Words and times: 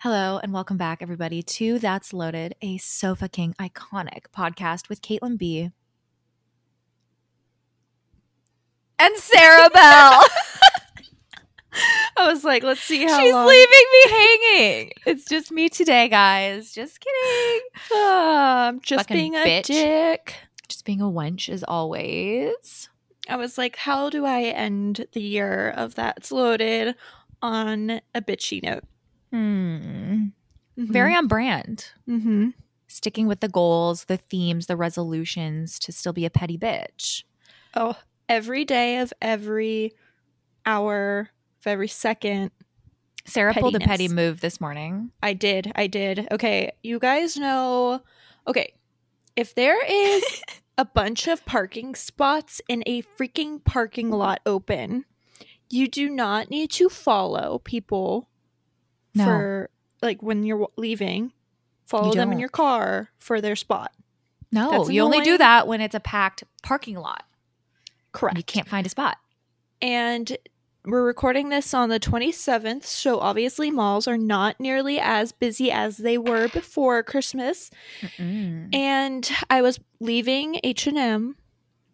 Hello 0.00 0.38
and 0.42 0.52
welcome 0.52 0.76
back, 0.76 0.98
everybody, 1.00 1.42
to 1.42 1.78
That's 1.78 2.12
Loaded, 2.12 2.54
a 2.60 2.76
so 2.78 3.14
fucking 3.14 3.54
iconic 3.58 4.26
podcast 4.36 4.88
with 4.88 5.00
Caitlin 5.00 5.38
B. 5.38 5.70
And 8.98 9.16
Sarah 9.16 9.70
Bell. 9.74 10.22
I 12.16 12.26
was 12.28 12.44
like, 12.44 12.62
let's 12.62 12.80
see 12.82 13.04
how 13.04 13.18
She's 13.18 13.32
long. 13.32 13.46
leaving 13.48 13.84
me 13.92 14.10
hanging. 14.10 14.90
It's 15.06 15.24
just 15.24 15.50
me 15.50 15.68
today, 15.68 16.08
guys. 16.08 16.72
Just 16.72 17.00
kidding. 17.00 17.60
Ah, 17.92 18.68
I'm 18.68 18.80
just 18.80 19.08
Fucking 19.08 19.16
being 19.16 19.34
a 19.34 19.38
bitch. 19.38 19.64
dick. 19.66 20.34
Just 20.68 20.84
being 20.84 21.00
a 21.00 21.04
wench 21.04 21.48
as 21.48 21.62
always. 21.64 22.88
I 23.28 23.36
was 23.36 23.56
like, 23.56 23.76
how 23.76 24.10
do 24.10 24.26
I 24.26 24.42
end 24.42 25.06
the 25.12 25.22
year 25.22 25.70
of 25.70 25.94
That's 25.94 26.30
Loaded 26.30 26.94
on 27.40 28.00
a 28.14 28.20
bitchy 28.20 28.62
note? 28.62 28.84
Hmm. 29.34 30.26
Very 30.76 31.14
on 31.14 31.26
brand. 31.26 31.86
Mm-hmm. 32.08 32.50
Sticking 32.86 33.26
with 33.26 33.40
the 33.40 33.48
goals, 33.48 34.04
the 34.04 34.16
themes, 34.16 34.66
the 34.66 34.76
resolutions 34.76 35.80
to 35.80 35.90
still 35.90 36.12
be 36.12 36.24
a 36.24 36.30
petty 36.30 36.56
bitch. 36.56 37.24
Oh, 37.74 37.96
every 38.28 38.64
day 38.64 38.98
of 38.98 39.12
every 39.20 39.92
hour 40.64 41.30
of 41.60 41.66
every 41.66 41.88
second. 41.88 42.52
Sarah 43.26 43.54
pulled 43.54 43.74
a 43.74 43.80
petty 43.80 44.06
move 44.06 44.40
this 44.40 44.60
morning. 44.60 45.10
I 45.20 45.32
did. 45.32 45.72
I 45.74 45.88
did. 45.88 46.28
Okay. 46.30 46.70
You 46.84 47.00
guys 47.00 47.36
know. 47.36 48.02
Okay. 48.46 48.74
If 49.34 49.56
there 49.56 49.84
is 49.84 50.42
a 50.78 50.84
bunch 50.84 51.26
of 51.26 51.44
parking 51.44 51.96
spots 51.96 52.60
in 52.68 52.84
a 52.86 53.02
freaking 53.02 53.64
parking 53.64 54.10
lot 54.10 54.40
open, 54.46 55.06
you 55.70 55.88
do 55.88 56.08
not 56.08 56.50
need 56.50 56.70
to 56.72 56.88
follow 56.88 57.60
people 57.64 58.28
No. 59.14 59.24
for 59.24 59.70
like 60.02 60.22
when 60.22 60.44
you're 60.44 60.68
leaving. 60.76 61.32
Follow 61.86 62.08
You 62.08 62.14
them 62.14 62.32
in 62.32 62.38
your 62.38 62.48
car 62.48 63.10
for 63.18 63.42
their 63.42 63.56
spot. 63.56 63.92
No, 64.50 64.88
you 64.88 65.02
only 65.02 65.20
do 65.20 65.36
that 65.36 65.66
when 65.68 65.80
it's 65.80 65.94
a 65.94 66.00
packed 66.00 66.44
parking 66.62 66.96
lot. 66.96 67.24
Correct. 68.12 68.38
You 68.38 68.44
can't 68.44 68.68
find 68.68 68.86
a 68.86 68.88
spot. 68.88 69.18
And 69.82 70.36
we're 70.86 71.04
recording 71.04 71.48
this 71.48 71.74
on 71.74 71.88
the 71.90 72.00
27th, 72.00 72.84
so 72.84 73.18
obviously 73.18 73.70
malls 73.70 74.06
are 74.06 74.16
not 74.16 74.58
nearly 74.60 74.98
as 74.98 75.32
busy 75.32 75.70
as 75.70 75.98
they 75.98 76.16
were 76.16 76.48
before 76.48 77.02
Christmas. 77.02 77.70
And 78.18 79.30
I 79.50 79.60
was 79.60 79.78
leaving 80.00 80.60
H&M, 80.62 81.36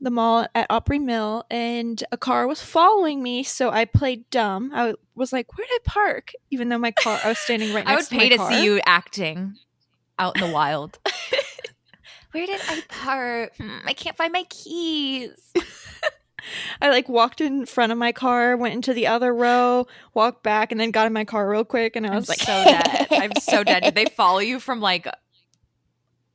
the 0.00 0.10
mall 0.10 0.46
at 0.54 0.66
Opry 0.70 0.98
Mill, 0.98 1.44
and 1.50 2.02
a 2.10 2.16
car 2.16 2.46
was 2.46 2.62
following 2.62 3.22
me, 3.22 3.42
so 3.42 3.70
I 3.70 3.84
played 3.84 4.28
dumb. 4.30 4.70
I 4.74 4.94
was 5.14 5.32
like, 5.32 5.56
"Where 5.56 5.66
did 5.66 5.74
I 5.74 5.78
park?" 5.84 6.32
Even 6.50 6.68
though 6.68 6.78
my 6.78 6.90
car 6.92 7.18
I 7.22 7.28
was 7.28 7.38
standing 7.38 7.72
right 7.74 7.84
next 7.86 8.08
to 8.08 8.14
the 8.14 8.20
city. 8.20 8.34
I 8.34 8.38
would 8.38 8.38
pay 8.38 8.50
to 8.50 8.54
to 8.54 8.60
see 8.60 8.64
you 8.64 8.80
acting 8.86 9.56
out 10.18 10.36
in 10.36 10.46
the 10.48 10.52
wild. 10.52 10.98
Where 12.32 12.46
did 12.46 12.60
I 12.68 12.82
park? 12.88 13.56
Hmm, 13.56 13.78
I 13.84 13.92
can't 13.92 14.16
find 14.16 14.32
my 14.32 14.44
keys. 14.44 15.52
I 16.80 16.88
like 16.88 17.08
walked 17.08 17.40
in 17.40 17.66
front 17.66 17.92
of 17.92 17.98
my 17.98 18.12
car, 18.12 18.56
went 18.56 18.74
into 18.74 18.94
the 18.94 19.06
other 19.08 19.34
row, 19.34 19.86
walked 20.14 20.42
back, 20.42 20.70
and 20.72 20.80
then 20.80 20.90
got 20.90 21.06
in 21.06 21.12
my 21.12 21.24
car 21.24 21.48
real 21.48 21.64
quick 21.64 21.96
and 21.96 22.06
I 22.06 22.10
I'm 22.10 22.16
was 22.16 22.28
like 22.28 22.38
so 22.38 22.64
dead. 22.64 23.08
I'm 23.10 23.32
so 23.40 23.64
dead. 23.64 23.82
Did 23.82 23.94
they 23.94 24.06
follow 24.06 24.38
you 24.38 24.60
from 24.60 24.80
like 24.80 25.06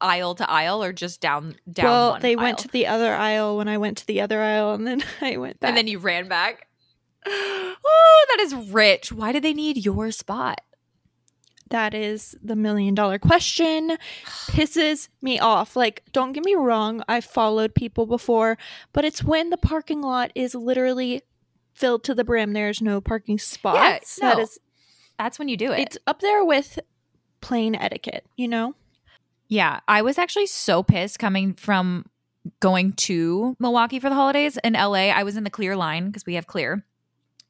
aisle 0.01 0.35
to 0.35 0.49
aisle 0.49 0.83
or 0.83 0.93
just 0.93 1.21
down 1.21 1.55
down 1.71 1.85
well, 1.85 2.17
they 2.19 2.35
aisle? 2.35 2.43
went 2.43 2.57
to 2.59 2.67
the 2.67 2.87
other 2.87 3.13
aisle 3.13 3.57
when 3.57 3.67
I 3.67 3.77
went 3.77 3.97
to 3.99 4.07
the 4.07 4.21
other 4.21 4.41
aisle, 4.41 4.73
and 4.73 4.85
then 4.85 5.03
I 5.21 5.37
went 5.37 5.59
back. 5.59 5.69
and 5.69 5.77
then 5.77 5.87
you 5.87 5.99
ran 5.99 6.27
back. 6.27 6.67
Oh, 7.27 8.25
that 8.29 8.43
is 8.43 8.53
rich. 8.71 9.11
Why 9.11 9.31
do 9.31 9.39
they 9.39 9.53
need 9.53 9.83
your 9.83 10.11
spot? 10.11 10.61
that 11.69 11.93
is 11.93 12.37
the 12.43 12.55
million 12.55 12.93
dollar 12.93 13.17
question. 13.17 13.97
Pisses 14.51 15.09
me 15.21 15.39
off. 15.39 15.75
Like, 15.75 16.03
don't 16.11 16.31
get 16.31 16.45
me 16.45 16.55
wrong, 16.55 17.03
I've 17.07 17.25
followed 17.25 17.73
people 17.73 18.05
before, 18.05 18.57
but 18.93 19.03
it's 19.03 19.23
when 19.23 19.49
the 19.49 19.57
parking 19.57 20.01
lot 20.01 20.31
is 20.35 20.53
literally 20.53 21.23
filled 21.73 22.03
to 22.05 22.15
the 22.15 22.23
brim. 22.23 22.53
There's 22.53 22.81
no 22.81 23.01
parking 23.01 23.39
spots. 23.39 24.17
That 24.17 24.37
no. 24.37 24.43
is, 24.43 24.59
That's 25.17 25.39
when 25.39 25.47
you 25.49 25.57
do 25.57 25.71
it. 25.71 25.79
it's 25.79 25.97
up 26.07 26.21
there 26.21 26.45
with 26.45 26.79
plain 27.41 27.75
etiquette. 27.75 28.25
You 28.37 28.47
know? 28.47 28.75
Yeah, 29.55 29.79
I 29.87 30.01
was 30.01 30.17
actually 30.17 30.47
so 30.47 30.83
pissed 30.83 31.17
coming 31.17 31.53
from 31.53 32.07
going 32.59 32.91
to 32.91 33.55
Milwaukee 33.57 34.01
for 34.01 34.09
the 34.09 34.15
holidays 34.15 34.59
in 34.65 34.73
LA. 34.73 35.07
I 35.07 35.23
was 35.23 35.37
in 35.37 35.45
the 35.45 35.49
clear 35.49 35.77
line 35.77 36.07
because 36.07 36.25
we 36.25 36.33
have 36.33 36.45
clear. 36.45 36.83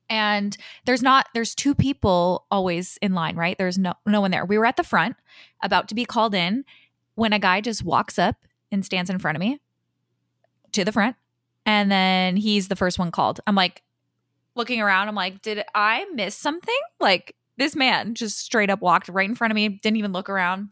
And 0.08 0.56
there's 0.86 1.02
not 1.02 1.26
there's 1.34 1.56
two 1.56 1.74
people 1.74 2.46
always 2.52 3.00
in 3.02 3.16
line, 3.16 3.36
right? 3.36 3.58
There's 3.58 3.80
no 3.80 3.96
no 4.06 4.22
one 4.22 4.30
there. 4.30 4.46
We 4.46 4.60
were 4.60 4.68
at 4.68 4.78
the 4.78 4.84
front 4.84 5.16
about 5.64 5.88
to 5.88 5.96
be 5.96 6.06
called 6.06 6.36
in 6.36 6.64
when 7.16 7.34
a 7.34 7.40
guy 7.40 7.60
just 7.60 7.84
walks 7.84 8.20
up 8.20 8.36
and 8.72 8.86
stands 8.86 9.10
in 9.10 9.18
front 9.18 9.36
of 9.36 9.40
me 9.40 9.60
to 10.74 10.86
the 10.86 10.92
front 10.92 11.16
and 11.66 11.92
then 11.92 12.38
he's 12.38 12.68
the 12.68 12.76
first 12.76 13.00
one 13.00 13.10
called. 13.10 13.42
I'm 13.48 13.56
like 13.56 13.82
looking 14.54 14.80
around, 14.80 15.08
I'm 15.08 15.16
like, 15.16 15.42
"Did 15.42 15.64
I 15.74 16.06
miss 16.14 16.36
something?" 16.36 16.80
Like 17.00 17.36
this 17.58 17.76
man 17.76 18.14
just 18.14 18.38
straight 18.38 18.70
up 18.70 18.84
walked 18.84 19.10
right 19.10 19.28
in 19.28 19.34
front 19.34 19.52
of 19.52 19.56
me, 19.56 19.70
didn't 19.70 19.98
even 19.98 20.14
look 20.14 20.30
around 20.30 20.70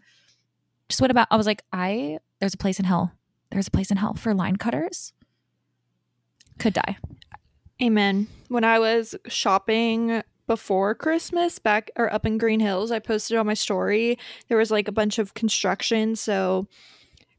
just 0.93 1.01
what 1.01 1.11
about 1.11 1.27
i 1.31 1.35
was 1.35 1.47
like 1.47 1.63
i 1.73 2.19
there's 2.39 2.53
a 2.53 2.57
place 2.57 2.79
in 2.79 2.85
hell 2.85 3.11
there's 3.49 3.67
a 3.67 3.71
place 3.71 3.91
in 3.91 3.97
hell 3.97 4.13
for 4.13 4.33
line 4.33 4.55
cutters 4.55 5.13
could 6.59 6.73
die 6.73 6.97
Amen. 7.81 8.27
When 8.47 8.63
I 8.63 8.79
was 8.79 9.15
shopping 9.27 10.21
before 10.47 10.95
Christmas 10.95 11.59
back 11.59 11.91
or 11.97 12.11
up 12.13 12.25
in 12.25 12.37
Green 12.37 12.59
Hills, 12.59 12.91
I 12.91 12.99
posted 12.99 13.37
on 13.37 13.45
my 13.45 13.55
story. 13.55 14.17
There 14.47 14.57
was 14.57 14.71
like 14.71 14.87
a 14.87 14.93
bunch 14.93 15.19
of 15.19 15.33
construction. 15.33 16.15
So 16.15 16.67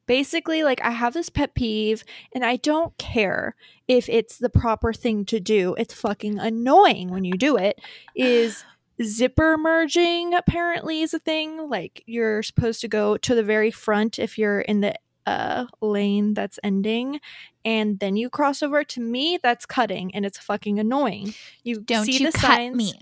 basically, 0.06 0.64
like 0.64 0.82
I 0.82 0.90
have 0.90 1.14
this 1.14 1.30
pet 1.30 1.54
peeve 1.54 2.04
and 2.34 2.44
I 2.44 2.56
don't 2.56 2.96
care 2.98 3.54
if 3.88 4.08
it's 4.08 4.36
the 4.36 4.50
proper 4.50 4.92
thing 4.92 5.24
to 5.26 5.40
do. 5.40 5.74
It's 5.78 5.94
fucking 5.94 6.38
annoying 6.38 7.08
when 7.08 7.24
you 7.24 7.34
do 7.34 7.56
it. 7.56 7.80
Is 8.14 8.64
zipper 9.02 9.56
merging 9.56 10.34
apparently 10.34 11.02
is 11.02 11.14
a 11.14 11.18
thing. 11.18 11.68
Like 11.68 12.02
you're 12.06 12.42
supposed 12.42 12.80
to 12.82 12.88
go 12.88 13.16
to 13.18 13.34
the 13.34 13.42
very 13.42 13.70
front 13.70 14.18
if 14.18 14.38
you're 14.38 14.60
in 14.60 14.80
the 14.80 14.94
uh 15.26 15.64
lane 15.80 16.34
that's 16.34 16.58
ending 16.62 17.18
and 17.64 17.98
then 17.98 18.16
you 18.16 18.28
cross 18.28 18.62
over. 18.62 18.84
To 18.84 19.00
me 19.00 19.38
that's 19.42 19.66
cutting 19.66 20.14
and 20.14 20.24
it's 20.26 20.38
fucking 20.38 20.78
annoying. 20.78 21.34
You 21.62 21.80
don't 21.80 22.04
see 22.04 22.18
you 22.18 22.30
the 22.30 22.38
signs 22.38 22.76
me. 22.76 22.92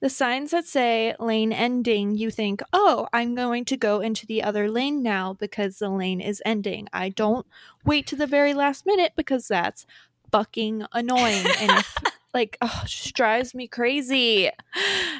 the 0.00 0.08
signs 0.10 0.50
that 0.52 0.66
say 0.66 1.14
lane 1.20 1.52
ending 1.52 2.14
you 2.14 2.30
think 2.30 2.62
oh 2.72 3.06
i'm 3.12 3.34
going 3.34 3.64
to 3.66 3.76
go 3.76 4.00
into 4.00 4.26
the 4.26 4.42
other 4.42 4.70
lane 4.70 5.02
now 5.02 5.34
because 5.34 5.78
the 5.78 5.88
lane 5.90 6.20
is 6.20 6.42
ending. 6.46 6.88
I 6.92 7.10
don't 7.10 7.46
wait 7.84 8.06
to 8.08 8.16
the 8.16 8.26
very 8.26 8.54
last 8.54 8.86
minute 8.86 9.12
because 9.14 9.46
that's 9.48 9.86
fucking 10.32 10.84
annoying 10.92 11.46
and 11.60 11.70
if, 11.78 11.96
like 12.34 12.58
oh 12.60 12.82
just 12.84 13.14
drives 13.14 13.54
me 13.54 13.68
crazy. 13.68 14.50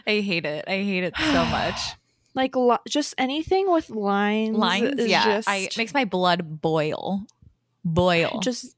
I 0.07 0.21
hate 0.21 0.45
it. 0.45 0.65
I 0.67 0.83
hate 0.83 1.05
it 1.05 1.15
so 1.17 1.45
much. 1.47 1.79
Like 2.37 2.57
lo- 2.57 2.79
just 2.89 3.15
anything 3.17 3.71
with 3.71 3.91
lines 3.91 4.59
lines 4.59 4.99
is 4.99 5.07
yeah. 5.07 5.25
Just, 5.25 5.49
i 5.49 5.59
it 5.59 5.79
makes 5.79 5.95
my 5.95 6.05
blood 6.05 6.61
boil. 6.61 7.25
Boil. 7.85 8.41
Just 8.43 8.77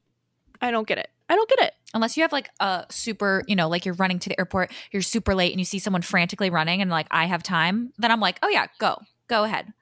i 0.60 0.70
don't 0.70 0.86
get 0.86 0.98
it. 0.98 1.08
I 1.30 1.36
don't 1.36 1.48
get 1.48 1.60
it. 1.60 1.72
Unless 1.94 2.18
you 2.18 2.22
have 2.22 2.32
like 2.32 2.50
a 2.60 2.84
super 2.90 3.42
you 3.46 3.56
know 3.56 3.70
like 3.70 3.86
you're 3.86 3.94
running 3.94 4.18
to 4.18 4.28
the 4.28 4.38
airport 4.38 4.72
you're 4.92 5.00
super 5.00 5.34
late 5.34 5.52
and 5.52 5.58
you 5.58 5.64
see 5.64 5.78
someone 5.78 6.02
frantically 6.02 6.50
running 6.50 6.82
and 6.82 6.90
like 6.90 7.06
i 7.10 7.24
have 7.24 7.42
time 7.42 7.94
then 7.96 8.10
i'm 8.10 8.20
like 8.20 8.38
oh 8.42 8.48
yeah 8.48 8.66
go. 8.78 9.00
Go 9.26 9.44
ahead. 9.44 9.72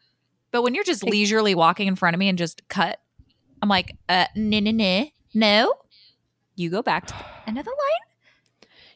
But 0.52 0.62
when 0.62 0.76
you're 0.76 0.84
just 0.84 1.02
leisurely 1.02 1.56
walking 1.56 1.88
in 1.88 1.96
front 1.96 2.14
of 2.14 2.20
me 2.20 2.28
and 2.28 2.38
just 2.38 2.68
cut 2.68 3.00
i'm 3.60 3.68
like 3.68 3.96
uh 4.08 4.26
no 4.36 4.60
no 4.60 4.70
no 4.70 5.08
no. 5.34 5.74
You 6.54 6.70
go 6.70 6.80
back 6.80 7.08
to 7.08 7.14
another 7.48 7.72
line 7.72 8.13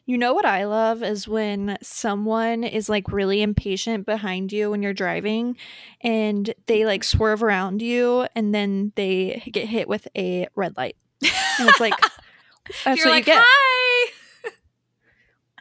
You 0.09 0.17
know 0.17 0.33
what 0.33 0.43
I 0.45 0.65
love 0.65 1.03
is 1.03 1.27
when 1.27 1.77
someone 1.83 2.63
is 2.63 2.89
like 2.89 3.11
really 3.11 3.43
impatient 3.43 4.07
behind 4.07 4.51
you 4.51 4.71
when 4.71 4.81
you're 4.81 4.91
driving 4.91 5.55
and 6.01 6.51
they 6.65 6.83
like 6.83 7.03
swerve 7.03 7.43
around 7.43 7.83
you 7.83 8.25
and 8.35 8.51
then 8.51 8.91
they 8.95 9.43
get 9.51 9.67
hit 9.67 9.87
with 9.87 10.07
a 10.17 10.47
red 10.55 10.75
light. 10.77 10.95
And 11.21 11.69
it's 11.69 11.79
like 11.79 11.93
that's 12.85 12.97
you're 12.97 13.05
what 13.05 13.11
like 13.11 13.27
you 13.27 13.33
get. 13.33 13.43
hi 13.47 14.11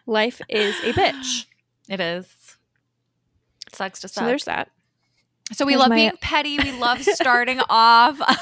Life 0.07 0.41
is 0.49 0.75
a 0.83 0.93
bitch. 0.95 1.45
It 1.91 2.01
is. 2.01 2.27
Sucks 3.75 4.01
to 4.01 4.09
So 4.09 4.25
there's 4.25 4.45
that. 4.47 4.71
So 5.53 5.67
we 5.67 5.73
there's 5.73 5.81
love 5.81 5.89
my- 5.91 5.97
being 5.97 6.13
petty. 6.23 6.57
We 6.59 6.73
love 6.73 7.03
starting 7.03 7.61
off 7.69 8.19
on 8.27 8.37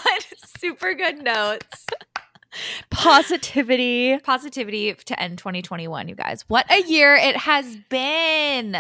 super 0.61 0.95
good 0.95 1.25
notes. 1.25 1.85
Positivity. 2.91 4.19
Positivity 4.19 4.95
to 4.95 5.21
end 5.21 5.39
2021, 5.39 6.09
you 6.09 6.15
guys. 6.15 6.45
What 6.49 6.71
a 6.71 6.83
year 6.83 7.15
it 7.15 7.37
has 7.37 7.77
been. 7.89 8.77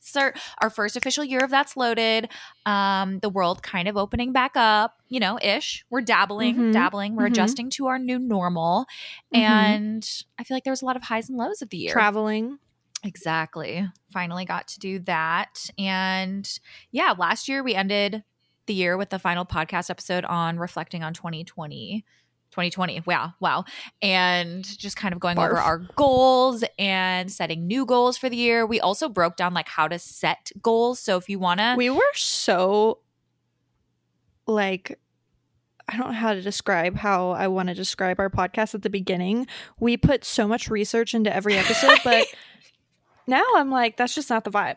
Sir, 0.00 0.32
our 0.62 0.70
first 0.70 0.96
official 0.96 1.24
year 1.24 1.40
of 1.40 1.50
That's 1.50 1.76
Loaded. 1.76 2.28
Um, 2.64 3.18
the 3.18 3.28
world 3.28 3.62
kind 3.62 3.88
of 3.88 3.96
opening 3.96 4.32
back 4.32 4.52
up, 4.54 4.94
you 5.08 5.20
know, 5.20 5.38
ish. 5.42 5.84
We're 5.90 6.00
dabbling, 6.00 6.56
Mhm. 6.56 6.72
dabbling. 6.72 7.16
We're 7.16 7.24
Mhm. 7.26 7.32
adjusting 7.32 7.70
to 7.70 7.86
our 7.88 7.98
new 7.98 8.18
normal. 8.18 8.86
Mhm. 9.34 9.38
And 9.40 10.08
I 10.38 10.44
feel 10.44 10.56
like 10.56 10.64
there 10.64 10.72
was 10.72 10.82
a 10.82 10.86
lot 10.86 10.96
of 10.96 11.02
highs 11.02 11.28
and 11.28 11.36
lows 11.36 11.60
of 11.60 11.70
the 11.70 11.76
year. 11.76 11.92
Traveling. 11.92 12.58
Exactly. 13.02 13.86
Finally 14.12 14.44
got 14.46 14.68
to 14.68 14.78
do 14.80 14.98
that. 15.00 15.68
And 15.78 16.48
yeah, 16.92 17.12
last 17.16 17.48
year 17.48 17.62
we 17.62 17.74
ended 17.74 18.24
the 18.66 18.74
year 18.74 18.96
with 18.96 19.10
the 19.10 19.18
final 19.18 19.44
podcast 19.44 19.90
episode 19.90 20.24
on 20.24 20.58
reflecting 20.58 21.02
on 21.04 21.12
2020. 21.14 22.04
2020. 22.56 23.02
Wow. 23.04 23.34
Wow. 23.38 23.64
And 24.00 24.64
just 24.64 24.96
kind 24.96 25.12
of 25.12 25.20
going 25.20 25.36
Barf. 25.36 25.50
over 25.50 25.58
our 25.58 25.78
goals 25.94 26.64
and 26.78 27.30
setting 27.30 27.66
new 27.66 27.84
goals 27.84 28.16
for 28.16 28.30
the 28.30 28.36
year. 28.36 28.64
We 28.64 28.80
also 28.80 29.10
broke 29.10 29.36
down 29.36 29.52
like 29.52 29.68
how 29.68 29.88
to 29.88 29.98
set 29.98 30.50
goals. 30.62 30.98
So 30.98 31.18
if 31.18 31.28
you 31.28 31.38
want 31.38 31.60
to 31.60 31.74
We 31.76 31.90
were 31.90 32.02
so 32.14 33.00
like 34.46 34.98
I 35.88 35.98
don't 35.98 36.08
know 36.08 36.14
how 36.14 36.32
to 36.32 36.40
describe 36.40 36.96
how 36.96 37.30
I 37.30 37.46
want 37.48 37.68
to 37.68 37.74
describe 37.74 38.18
our 38.18 38.30
podcast 38.30 38.74
at 38.74 38.82
the 38.82 38.90
beginning. 38.90 39.46
We 39.78 39.98
put 39.98 40.24
so 40.24 40.48
much 40.48 40.68
research 40.70 41.14
into 41.14 41.34
every 41.34 41.56
episode, 41.56 41.98
but 42.02 42.26
now 43.26 43.44
I'm 43.54 43.70
like, 43.70 43.96
that's 43.96 44.14
just 44.14 44.30
not 44.30 44.44
the 44.44 44.50
vibe. 44.50 44.76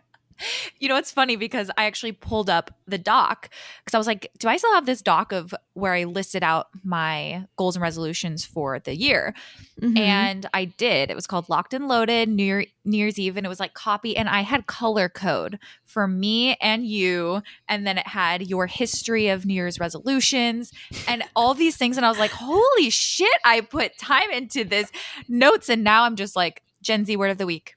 You 0.80 0.88
know, 0.88 0.95
it's 0.95 1.12
funny 1.12 1.36
because 1.36 1.69
I 1.77 1.86
actually 1.86 2.13
pulled 2.13 2.50
up 2.50 2.71
the 2.88 2.97
doc 2.97 3.50
because 3.83 3.94
I 3.94 3.97
was 3.97 4.07
like, 4.07 4.31
do 4.39 4.47
I 4.47 4.57
still 4.57 4.74
have 4.74 4.86
this 4.86 5.01
doc 5.01 5.31
of 5.31 5.53
where 5.74 5.94
I 5.94 6.06
listed 6.06 6.44
out 6.44 6.68
my 6.83 7.45
goals 7.57 7.75
and 7.75 7.83
resolutions 7.83 8.45
for 8.45 8.80
the 8.80 8.95
year? 8.95 9.33
Mhm. 9.81 9.97
And 9.97 10.45
I 10.53 10.65
did. 10.65 11.09
It 11.09 11.15
was 11.15 11.27
called 11.27 11.50
Locked 11.50 11.74
and 11.74 11.88
Loaded 11.88 12.30
New, 12.30 12.44
Year, 12.44 12.65
New 12.86 12.97
Year's 12.97 13.19
Eve, 13.19 13.38
and 13.38 13.45
it 13.45 13.50
was 13.50 13.59
like 13.59 13.74
copy. 13.74 14.15
And 14.18 14.27
I 14.30 14.41
had 14.41 14.68
color 14.68 15.09
code 15.09 15.59
for 15.86 16.07
me 16.07 16.56
and 16.62 16.85
you. 16.85 17.42
And 17.68 17.85
then 17.88 17.97
it 17.97 18.07
had 18.07 18.47
your 18.47 18.68
history 18.68 19.27
of 19.30 19.45
New 19.45 19.53
Year's 19.53 19.80
resolutions 19.80 20.71
and 21.07 21.24
all 21.35 21.53
these 21.53 21.77
things. 21.77 21.97
And 21.97 22.06
I 22.06 22.09
was 22.09 22.19
like, 22.19 22.31
holy 22.31 22.89
shit, 22.89 23.27
I 23.44 23.62
put 23.62 23.97
time 23.97 24.31
into 24.31 24.63
this 24.63 24.89
notes. 25.27 25.69
And 25.69 25.83
now 25.83 26.03
I'm 26.03 26.15
just 26.15 26.35
like, 26.35 26.62
Gen 26.81 27.06
Z 27.06 27.15
word 27.18 27.31
of 27.31 27.38
the 27.38 27.45
week, 27.45 27.75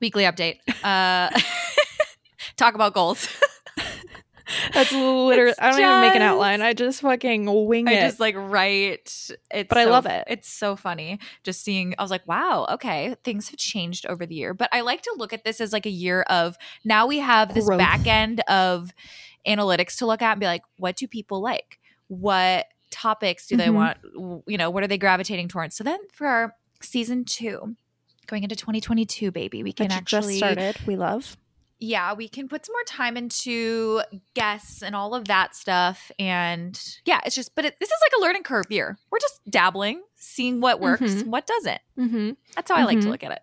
weekly 0.00 0.24
update. 0.24 0.58
Uh, 0.84 1.30
talk 2.58 2.74
about 2.74 2.92
goals. 2.92 3.28
that's 4.72 4.92
literally 4.92 5.50
It's 5.50 5.58
I 5.60 5.70
don't 5.70 5.80
even 5.80 6.00
make 6.00 6.14
an 6.14 6.22
outline. 6.22 6.62
I 6.62 6.72
just 6.72 7.00
fucking 7.02 7.66
wing 7.66 7.88
I 7.88 7.92
it. 7.92 7.98
I 7.98 8.06
just 8.08 8.20
like 8.20 8.34
write. 8.36 9.30
It's 9.50 9.68
But 9.68 9.78
I 9.78 9.84
love 9.84 10.06
it. 10.06 10.24
It's 10.26 10.50
so 10.50 10.74
funny 10.76 11.18
just 11.44 11.62
seeing. 11.62 11.94
I 11.98 12.02
was 12.02 12.10
like, 12.10 12.26
wow, 12.26 12.66
okay, 12.72 13.14
things 13.24 13.48
have 13.50 13.58
changed 13.58 14.06
over 14.06 14.26
the 14.26 14.34
year. 14.34 14.54
But 14.54 14.68
I 14.72 14.80
like 14.82 15.02
to 15.02 15.14
look 15.16 15.32
at 15.32 15.44
this 15.44 15.60
as 15.60 15.72
like 15.72 15.86
a 15.86 15.90
year 15.90 16.22
of 16.22 16.56
now 16.84 17.06
we 17.06 17.18
have 17.18 17.54
this 17.54 17.64
Growth. 17.66 17.78
back 17.78 18.06
end 18.06 18.40
of 18.48 18.90
analytics 19.46 19.96
to 19.98 20.06
look 20.06 20.22
at 20.22 20.32
and 20.32 20.40
be 20.40 20.46
like, 20.46 20.62
what 20.78 20.96
do 20.96 21.06
people 21.06 21.40
like? 21.40 21.78
What 22.08 22.66
topics 22.90 23.46
do 23.46 23.56
they 23.56 23.68
Mhm. 23.68 23.74
want? 23.74 24.42
You 24.46 24.56
know, 24.56 24.70
what 24.70 24.82
are 24.82 24.86
they 24.88 24.98
gravitating 24.98 25.48
towards? 25.48 25.76
So 25.76 25.84
then 25.84 26.00
for 26.12 26.26
our 26.26 26.54
season 26.80 27.24
two, 27.24 27.76
going 28.26 28.42
into 28.44 28.56
2022, 28.56 29.30
baby, 29.30 29.62
we 29.62 29.72
can 29.72 29.90
actually 29.92 30.40
just 30.40 30.56
started. 30.56 30.86
We 30.86 30.96
love. 30.96 31.36
Yeah, 31.80 32.12
we 32.12 32.28
can 32.28 32.48
put 32.48 32.66
some 32.66 32.72
more 32.74 32.84
time 32.84 33.16
into 33.16 34.02
guests 34.34 34.82
and 34.82 34.96
all 34.96 35.14
of 35.14 35.26
that 35.26 35.54
stuff. 35.54 36.10
And 36.18 36.78
yeah, 37.04 37.20
it's 37.24 37.34
just, 37.34 37.54
but 37.54 37.64
it, 37.64 37.76
this 37.80 37.88
is 37.88 37.98
like 38.02 38.12
a 38.18 38.20
learning 38.22 38.42
curve 38.42 38.66
year. 38.70 38.98
We're 39.10 39.20
just 39.20 39.40
dabbling, 39.48 40.02
seeing 40.16 40.60
what 40.60 40.80
works, 40.80 41.02
Mhm. 41.02 41.26
what 41.26 41.46
doesn't. 41.46 41.80
Mm-hmm. 41.96 42.30
That's 42.56 42.70
how 42.70 42.76
I 42.76 42.84
like 42.84 43.00
to 43.00 43.06
Mhm. 43.06 43.10
look 43.10 43.22
at 43.24 43.32
it. 43.32 43.42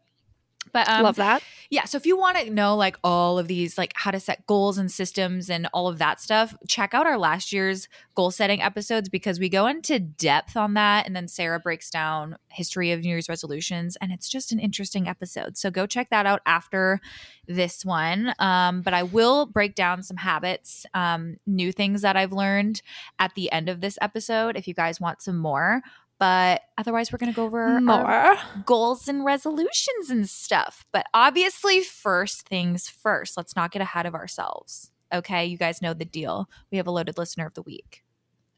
But 0.75 0.89
um, 0.89 1.03
love 1.03 1.15
that. 1.15 1.41
yeah, 1.69 1.85
so 1.85 1.95
if 1.95 2.05
you 2.05 2.17
want 2.17 2.37
to 2.37 2.49
know 2.49 2.75
like 2.75 2.97
all 3.01 3.39
of 3.39 3.47
these, 3.47 3.77
like 3.77 3.93
how 3.95 4.11
to 4.11 4.19
set 4.19 4.45
goals 4.45 4.77
and 4.77 4.91
systems 4.91 5.49
and 5.49 5.69
all 5.71 5.87
of 5.87 5.99
that 5.99 6.19
stuff, 6.19 6.53
check 6.67 6.93
out 6.93 7.07
our 7.07 7.17
last 7.17 7.53
year's 7.53 7.87
goal 8.13 8.29
setting 8.29 8.61
episodes 8.61 9.07
because 9.07 9.39
we 9.39 9.47
go 9.47 9.67
into 9.67 9.99
depth 9.99 10.57
on 10.57 10.73
that. 10.73 11.07
And 11.07 11.15
then 11.15 11.29
Sarah 11.29 11.61
breaks 11.61 11.89
down 11.89 12.35
history 12.49 12.91
of 12.91 12.99
New 12.99 13.07
Year's 13.07 13.29
resolutions, 13.29 13.95
and 14.01 14.11
it's 14.11 14.27
just 14.27 14.51
an 14.51 14.59
interesting 14.59 15.07
episode. 15.07 15.55
So 15.55 15.71
go 15.71 15.85
check 15.85 16.09
that 16.09 16.25
out 16.25 16.41
after 16.45 16.99
this 17.47 17.85
one. 17.85 18.33
Um, 18.37 18.81
but 18.81 18.93
I 18.93 19.03
will 19.03 19.45
break 19.45 19.75
down 19.75 20.03
some 20.03 20.17
habits, 20.17 20.85
um, 20.93 21.37
new 21.47 21.71
things 21.71 22.01
that 22.01 22.17
I've 22.17 22.33
learned 22.33 22.81
at 23.17 23.33
the 23.35 23.49
end 23.49 23.69
of 23.69 23.79
this 23.79 23.97
episode 24.01 24.57
if 24.57 24.67
you 24.67 24.73
guys 24.73 24.99
want 24.99 25.21
some 25.21 25.37
more. 25.37 25.81
But 26.17 26.61
otherwise, 26.77 27.11
we're 27.11 27.17
going 27.17 27.31
to 27.31 27.35
go 27.35 27.43
over 27.45 27.61
our 27.61 27.81
More. 27.81 28.35
goals 28.65 29.07
and 29.09 29.25
resolutions 29.25 30.09
and 30.09 30.29
stuff. 30.29 30.85
But 30.93 31.05
obviously, 31.13 31.81
first 31.81 32.47
things 32.47 32.87
first, 32.87 33.35
let's 33.35 33.55
not 33.55 33.71
get 33.71 33.81
ahead 33.81 34.05
of 34.05 34.15
ourselves. 34.15 34.91
Okay, 35.13 35.45
you 35.45 35.57
guys 35.57 35.81
know 35.81 35.93
the 35.93 36.05
deal. 36.05 36.49
We 36.71 36.77
have 36.77 36.87
a 36.87 36.91
loaded 36.91 37.17
listener 37.17 37.45
of 37.45 37.53
the 37.53 37.61
week. 37.61 38.03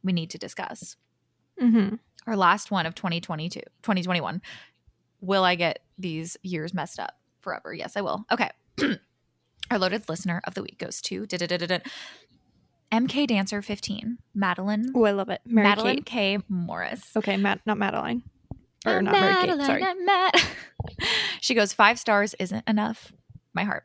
We 0.04 0.14
need 0.14 0.30
to 0.32 0.38
discuss 0.38 0.96
Mm-hmm. 1.62 1.96
our 2.28 2.36
last 2.36 2.70
one 2.70 2.86
of 2.86 2.94
2022, 2.94 3.60
2021. 3.82 4.42
Will 5.22 5.44
I 5.44 5.56
get 5.56 5.80
these 5.98 6.38
years 6.44 6.72
messed 6.72 7.00
up 7.00 7.16
forever? 7.42 7.74
Yes, 7.74 7.98
I 7.98 8.02
will. 8.02 8.24
Okay. 8.32 8.52
our 9.72 9.80
loaded 9.80 10.08
listener 10.08 10.42
of 10.46 10.54
the 10.54 10.62
week 10.62 10.78
goes 10.78 11.02
to. 11.02 11.26
MK 12.92 13.28
Dancer 13.28 13.62
15, 13.62 14.18
Madeline. 14.34 14.92
Oh, 14.96 15.04
I 15.06 15.12
love 15.12 15.30
it. 15.30 15.42
Mary 15.46 15.68
Madeline 15.68 16.04
Kate. 16.04 16.06
K. 16.40 16.44
Morris. 16.48 17.04
Okay, 17.16 17.38
Matt, 17.38 17.62
not 17.66 17.78
Madeline. 17.78 18.24
Or 18.86 18.94
I'm 18.98 19.06
not 19.06 19.12
Mary 19.14 19.36
Kate. 19.36 19.66
Sorry. 19.66 19.84
I'm 19.84 20.06
Mad- 20.06 20.42
she 21.42 21.54
goes, 21.54 21.74
Five 21.74 22.00
stars 22.00 22.34
isn't 22.40 22.64
enough. 22.68 23.12
My 23.54 23.64
heart. 23.64 23.84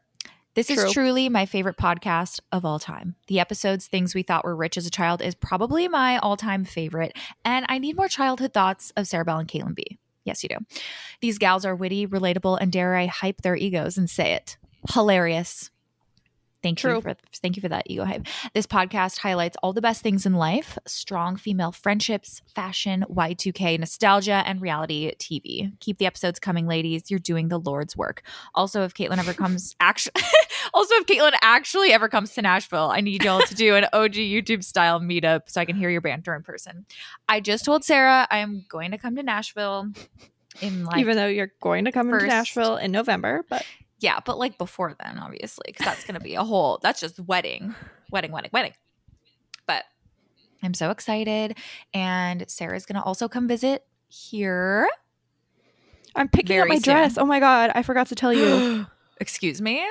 This 0.55 0.67
True. 0.67 0.85
is 0.85 0.93
truly 0.93 1.29
my 1.31 1.47
favorite 1.47 1.79
podcast 1.79 2.41
of 2.53 2.65
all 2.67 2.79
time. 2.79 3.17
The 3.27 3.41
episodes 3.41 3.87
Things 3.87 4.15
We 4.15 4.23
Thought 4.23 4.45
Were 4.45 4.55
Rich 4.55 4.77
as 4.77 4.87
a 4.87 4.91
Child 4.91 5.23
is 5.23 5.35
probably 5.35 5.89
my 5.89 6.19
all 6.19 6.37
time 6.37 6.65
favorite. 6.65 7.17
And 7.45 7.65
I 7.71 7.79
need 7.79 7.97
more 7.97 8.09
childhood 8.09 8.53
thoughts 8.53 8.93
of 8.97 9.09
Sarah 9.09 9.25
Bell 9.25 9.39
and 9.39 9.49
Caitlin 9.49 9.75
B. 9.75 9.99
Yes, 10.25 10.43
you 10.43 10.51
do. 10.51 10.59
These 11.21 11.39
gals 11.39 11.65
are 11.65 11.75
witty, 11.75 12.07
relatable, 12.07 12.59
and 12.61 12.71
dare 12.71 12.95
I 12.95 13.07
hype 13.07 13.41
their 13.41 13.57
egos 13.57 13.97
and 13.97 14.09
say 14.09 14.35
it. 14.35 14.57
Hilarious. 14.93 15.71
Thank 16.63 16.79
True. 16.79 16.97
you 16.97 17.01
for 17.01 17.15
thank 17.35 17.57
you 17.57 17.61
for 17.61 17.69
that 17.69 17.85
ego 17.87 18.05
hype. 18.05 18.27
This 18.55 18.67
podcast 18.67 19.19
highlights 19.19 19.57
all 19.63 19.73
the 19.73 19.81
best 19.81 20.03
things 20.03 20.27
in 20.27 20.35
life: 20.35 20.79
strong 20.87 21.37
female 21.37 21.73
friendships, 21.73 22.43
fashion, 22.55 23.05
Y2K, 23.11 23.79
nostalgia, 23.79 24.43
and 24.47 24.61
reality 24.61 25.13
TV. 25.17 25.73
Keep 25.81 25.99
the 25.99 26.07
episodes 26.07 26.39
coming, 26.39 26.67
ladies. 26.67 27.11
You're 27.11 27.21
doing 27.21 27.49
the 27.49 27.59
Lord's 27.59 27.97
work. 27.97 28.23
Also, 28.55 28.83
if 28.85 28.95
Caitlin 28.95 29.19
ever 29.19 29.35
comes, 29.35 29.75
actually, 29.81 30.23
also 30.75 30.95
if 30.97 31.07
Caitlin 31.07 31.35
actually 31.43 31.93
ever 31.93 32.09
comes 32.09 32.33
to 32.35 32.43
Nashville, 32.43 32.91
I 32.91 33.01
need 33.01 33.25
y'all 33.25 33.43
to 33.43 33.55
do 33.55 33.75
an 33.75 33.87
OG 33.93 34.15
YouTube 34.15 34.63
style 34.63 35.01
meetup 35.01 35.43
so 35.49 35.61
I 35.61 35.65
can 35.65 35.77
hear 35.77 35.91
your 35.91 36.01
banter 36.01 36.35
in 36.35 36.43
person. 36.43 36.87
I 37.29 37.41
just 37.41 37.65
told 37.65 37.85
Sarah 37.85 38.27
I 38.31 38.39
am 38.39 38.65
going 38.69 38.93
to 38.93 38.99
come 38.99 39.17
to 39.17 39.23
Nashville 39.23 39.89
in 40.61 40.85
like 40.85 41.01
Even 41.01 41.17
though 41.17 41.27
you're 41.27 41.53
going 41.61 41.87
to 41.87 41.93
come 41.93 42.11
to 42.11 42.27
Nashville 42.27 42.77
in 42.77 42.93
November, 42.93 43.45
but 43.49 43.65
yeah, 44.03 44.21
but 44.25 44.39
like 44.39 44.59
before 44.59 44.95
then, 45.03 45.19
obviously, 45.19 45.65
because 45.67 45.87
that's 45.87 46.05
going 46.05 46.15
to 46.15 46.21
be 46.21 46.35
a 46.35 46.45
whole, 46.45 46.79
that's 46.83 47.01
just 47.01 47.21
wedding, 47.21 47.75
wedding, 48.11 48.33
wedding, 48.33 48.51
wedding. 48.53 48.73
But 49.67 49.85
I'm 50.63 50.75
so 50.75 50.91
excited. 50.91 51.57
And 51.95 52.45
Sarah's 52.49 52.87
going 52.87 52.97
to 52.97 53.03
also 53.03 53.29
come 53.29 53.49
visit 53.49 53.85
here. 54.09 54.89
I'm 56.15 56.29
picking 56.29 56.59
up 56.59 56.65
Very 56.65 56.69
my 56.69 56.79
dress. 56.79 57.17
Oh 57.17 57.25
my 57.25 57.41
god, 57.41 57.73
I 57.75 57.83
forgot 57.83 58.09
to 58.09 58.15
tell 58.15 58.33
you. 58.33 58.87
Excuse 59.21 59.63
me? 59.63 59.85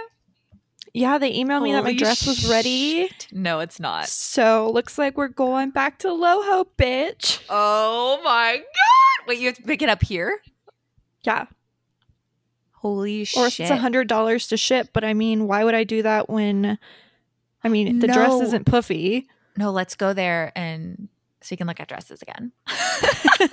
yeah, 0.94 1.18
they 1.18 1.34
emailed 1.34 1.64
me 1.64 1.72
that 1.72 1.84
my 1.84 1.92
Holy 1.92 1.96
dress 1.96 2.28
was 2.28 2.50
ready. 2.50 3.08
shit. 3.08 3.28
No, 3.32 3.60
it's 3.60 3.80
not. 3.80 4.08
So 4.08 4.70
looks 4.72 4.98
like 4.98 5.18
we're 5.18 5.30
going 5.30 5.72
back 5.72 6.00
to 6.00 6.10
Loho, 6.10 6.66
bitch. 6.78 7.42
Oh 7.50 8.20
my 8.24 8.58
God. 8.58 9.28
Wait, 9.28 9.40
you 9.40 9.48
have 9.48 9.56
to 9.56 9.64
pick 9.64 9.82
it 9.82 9.90
up 9.90 10.04
here? 10.04 10.42
Yeah, 11.24 11.46
Holy 12.82 13.24
shit. 13.24 13.40
or 13.42 13.48
it's 13.48 13.60
a 13.60 13.76
hundred 13.78 14.08
dollars 14.08 14.48
to 14.48 14.58
ship. 14.58 14.90
But 14.92 15.04
I 15.04 15.14
mean, 15.14 15.48
why 15.48 15.64
would 15.64 15.76
I 15.76 15.84
do 15.84 16.02
that 16.04 16.30
when? 16.30 16.78
I 17.64 17.70
mean, 17.70 18.00
the 18.00 18.08
dress 18.08 18.42
isn't 18.42 18.66
puffy. 18.66 19.28
no, 19.56 19.72
let's 19.72 19.96
go 19.96 20.14
there 20.14 20.52
and 20.56 21.08
so 21.42 21.54
you 21.54 21.58
can 21.58 21.68
look 21.68 21.80
at 21.80 21.88
dresses 21.88 22.22
again. 22.22 22.52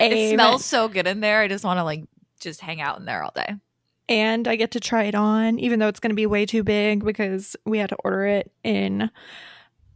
It 0.00 0.34
smells 0.34 0.64
so 0.64 0.88
good 0.88 1.06
in 1.06 1.20
there. 1.20 1.40
I 1.42 1.48
just 1.48 1.64
want 1.64 1.78
to 1.78 1.84
like 1.84 2.02
just 2.40 2.60
hang 2.60 2.80
out 2.80 2.98
in 2.98 3.04
there 3.04 3.22
all 3.22 3.30
day. 3.34 3.54
and 4.08 4.48
I 4.48 4.56
get 4.56 4.72
to 4.72 4.80
try 4.80 5.04
it 5.04 5.14
on, 5.14 5.60
even 5.60 5.78
though 5.78 5.86
it's 5.86 6.00
going 6.00 6.10
to 6.10 6.16
be 6.16 6.26
way 6.26 6.44
too 6.44 6.64
big 6.64 7.04
because 7.04 7.54
we 7.64 7.78
had 7.78 7.90
to 7.90 7.96
order 8.02 8.26
it 8.26 8.50
in 8.64 9.10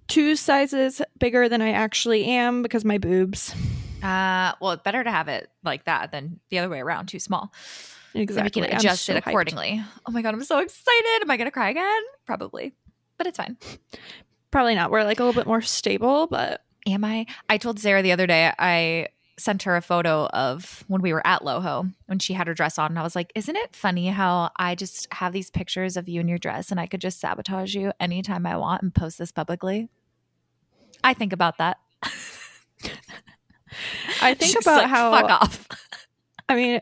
two 0.06 0.36
sizes 0.36 1.02
bigger 1.18 1.48
than 1.48 1.60
I 1.60 1.72
actually 1.72 2.24
am 2.26 2.62
because 2.62 2.84
my 2.84 2.98
boobs. 2.98 3.52
Uh, 4.06 4.54
well, 4.60 4.72
it's 4.72 4.82
better 4.82 5.02
to 5.02 5.10
have 5.10 5.28
it 5.28 5.50
like 5.64 5.84
that 5.84 6.12
than 6.12 6.40
the 6.50 6.58
other 6.58 6.68
way 6.68 6.80
around, 6.80 7.06
too 7.06 7.18
small. 7.18 7.52
Exactly. 8.14 8.62
So 8.62 8.64
we 8.64 8.68
can 8.68 8.78
adjust 8.78 9.04
so 9.04 9.12
it 9.14 9.24
hyped. 9.24 9.28
accordingly. 9.28 9.82
Oh 10.06 10.12
my 10.12 10.22
god, 10.22 10.34
I'm 10.34 10.44
so 10.44 10.58
excited. 10.58 11.22
Am 11.22 11.30
I 11.30 11.36
gonna 11.36 11.50
cry 11.50 11.70
again? 11.70 12.02
Probably, 12.24 12.72
but 13.18 13.26
it's 13.26 13.36
fine. 13.36 13.56
Probably 14.50 14.74
not. 14.74 14.90
We're 14.90 15.04
like 15.04 15.20
a 15.20 15.24
little 15.24 15.38
bit 15.38 15.46
more 15.46 15.60
stable, 15.60 16.26
but 16.26 16.62
Am 16.86 17.04
I? 17.04 17.26
I 17.48 17.58
told 17.58 17.80
Sarah 17.80 18.02
the 18.02 18.12
other 18.12 18.26
day. 18.28 18.52
I 18.58 19.08
sent 19.38 19.64
her 19.64 19.76
a 19.76 19.82
photo 19.82 20.26
of 20.28 20.84
when 20.86 21.02
we 21.02 21.12
were 21.12 21.26
at 21.26 21.42
Loho 21.42 21.92
when 22.06 22.18
she 22.20 22.32
had 22.32 22.46
her 22.46 22.54
dress 22.54 22.78
on, 22.78 22.92
and 22.92 22.98
I 22.98 23.02
was 23.02 23.16
like, 23.16 23.32
"Isn't 23.34 23.56
it 23.56 23.74
funny 23.74 24.06
how 24.08 24.50
I 24.56 24.76
just 24.76 25.12
have 25.12 25.32
these 25.32 25.50
pictures 25.50 25.96
of 25.96 26.08
you 26.08 26.20
in 26.20 26.28
your 26.28 26.38
dress, 26.38 26.70
and 26.70 26.78
I 26.80 26.86
could 26.86 27.00
just 27.00 27.20
sabotage 27.20 27.74
you 27.74 27.92
anytime 27.98 28.46
I 28.46 28.56
want 28.56 28.82
and 28.82 28.94
post 28.94 29.18
this 29.18 29.32
publicly?" 29.32 29.88
I 31.02 31.12
think 31.12 31.32
about 31.32 31.58
that. 31.58 31.78
I 34.22 34.34
think 34.34 34.52
She's 34.52 34.64
about 34.64 34.82
like, 34.82 34.88
how 34.88 35.10
fuck 35.10 35.30
off. 35.42 35.68
I 36.48 36.56
mean, 36.56 36.80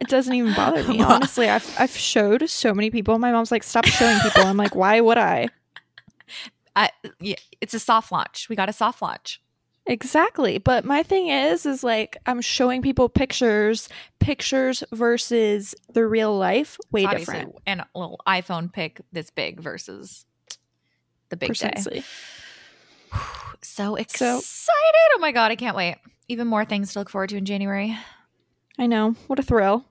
it 0.00 0.08
doesn't 0.08 0.34
even 0.34 0.54
bother 0.54 0.84
me. 0.84 1.02
Honestly, 1.02 1.48
I've 1.48 1.74
I've 1.78 1.96
showed 1.96 2.48
so 2.48 2.74
many 2.74 2.90
people. 2.90 3.18
My 3.18 3.32
mom's 3.32 3.50
like, 3.50 3.62
"Stop 3.62 3.86
showing 3.86 4.18
people." 4.20 4.44
I'm 4.44 4.56
like, 4.56 4.74
"Why 4.74 5.00
would 5.00 5.18
I?" 5.18 5.48
I, 6.76 6.90
yeah, 7.18 7.36
it's 7.60 7.74
a 7.74 7.80
soft 7.80 8.12
launch. 8.12 8.48
We 8.48 8.56
got 8.56 8.68
a 8.68 8.72
soft 8.72 9.02
launch. 9.02 9.40
Exactly. 9.86 10.58
But 10.58 10.84
my 10.84 11.02
thing 11.02 11.28
is 11.28 11.66
is 11.66 11.82
like 11.82 12.16
I'm 12.26 12.40
showing 12.40 12.80
people 12.80 13.08
pictures, 13.08 13.88
pictures 14.20 14.84
versus 14.92 15.74
the 15.92 16.06
real 16.06 16.36
life, 16.36 16.78
way 16.92 17.04
Obviously, 17.04 17.34
different. 17.34 17.56
And 17.66 17.80
a 17.80 17.98
little 17.98 18.20
iPhone 18.26 18.72
pic 18.72 19.00
this 19.12 19.30
big 19.30 19.60
versus 19.60 20.24
the 21.30 21.36
big 21.36 21.54
day. 21.54 22.02
So 23.62 23.94
excited! 23.96 24.42
oh 25.14 25.18
my 25.18 25.32
god, 25.32 25.50
I 25.50 25.56
can't 25.56 25.76
wait. 25.76 25.98
Even 26.30 26.46
more 26.46 26.64
things 26.64 26.92
to 26.92 27.00
look 27.00 27.10
forward 27.10 27.30
to 27.30 27.36
in 27.36 27.44
January. 27.44 27.96
I 28.78 28.86
know. 28.86 29.16
What 29.26 29.40
a 29.40 29.42
thrill. 29.42 29.84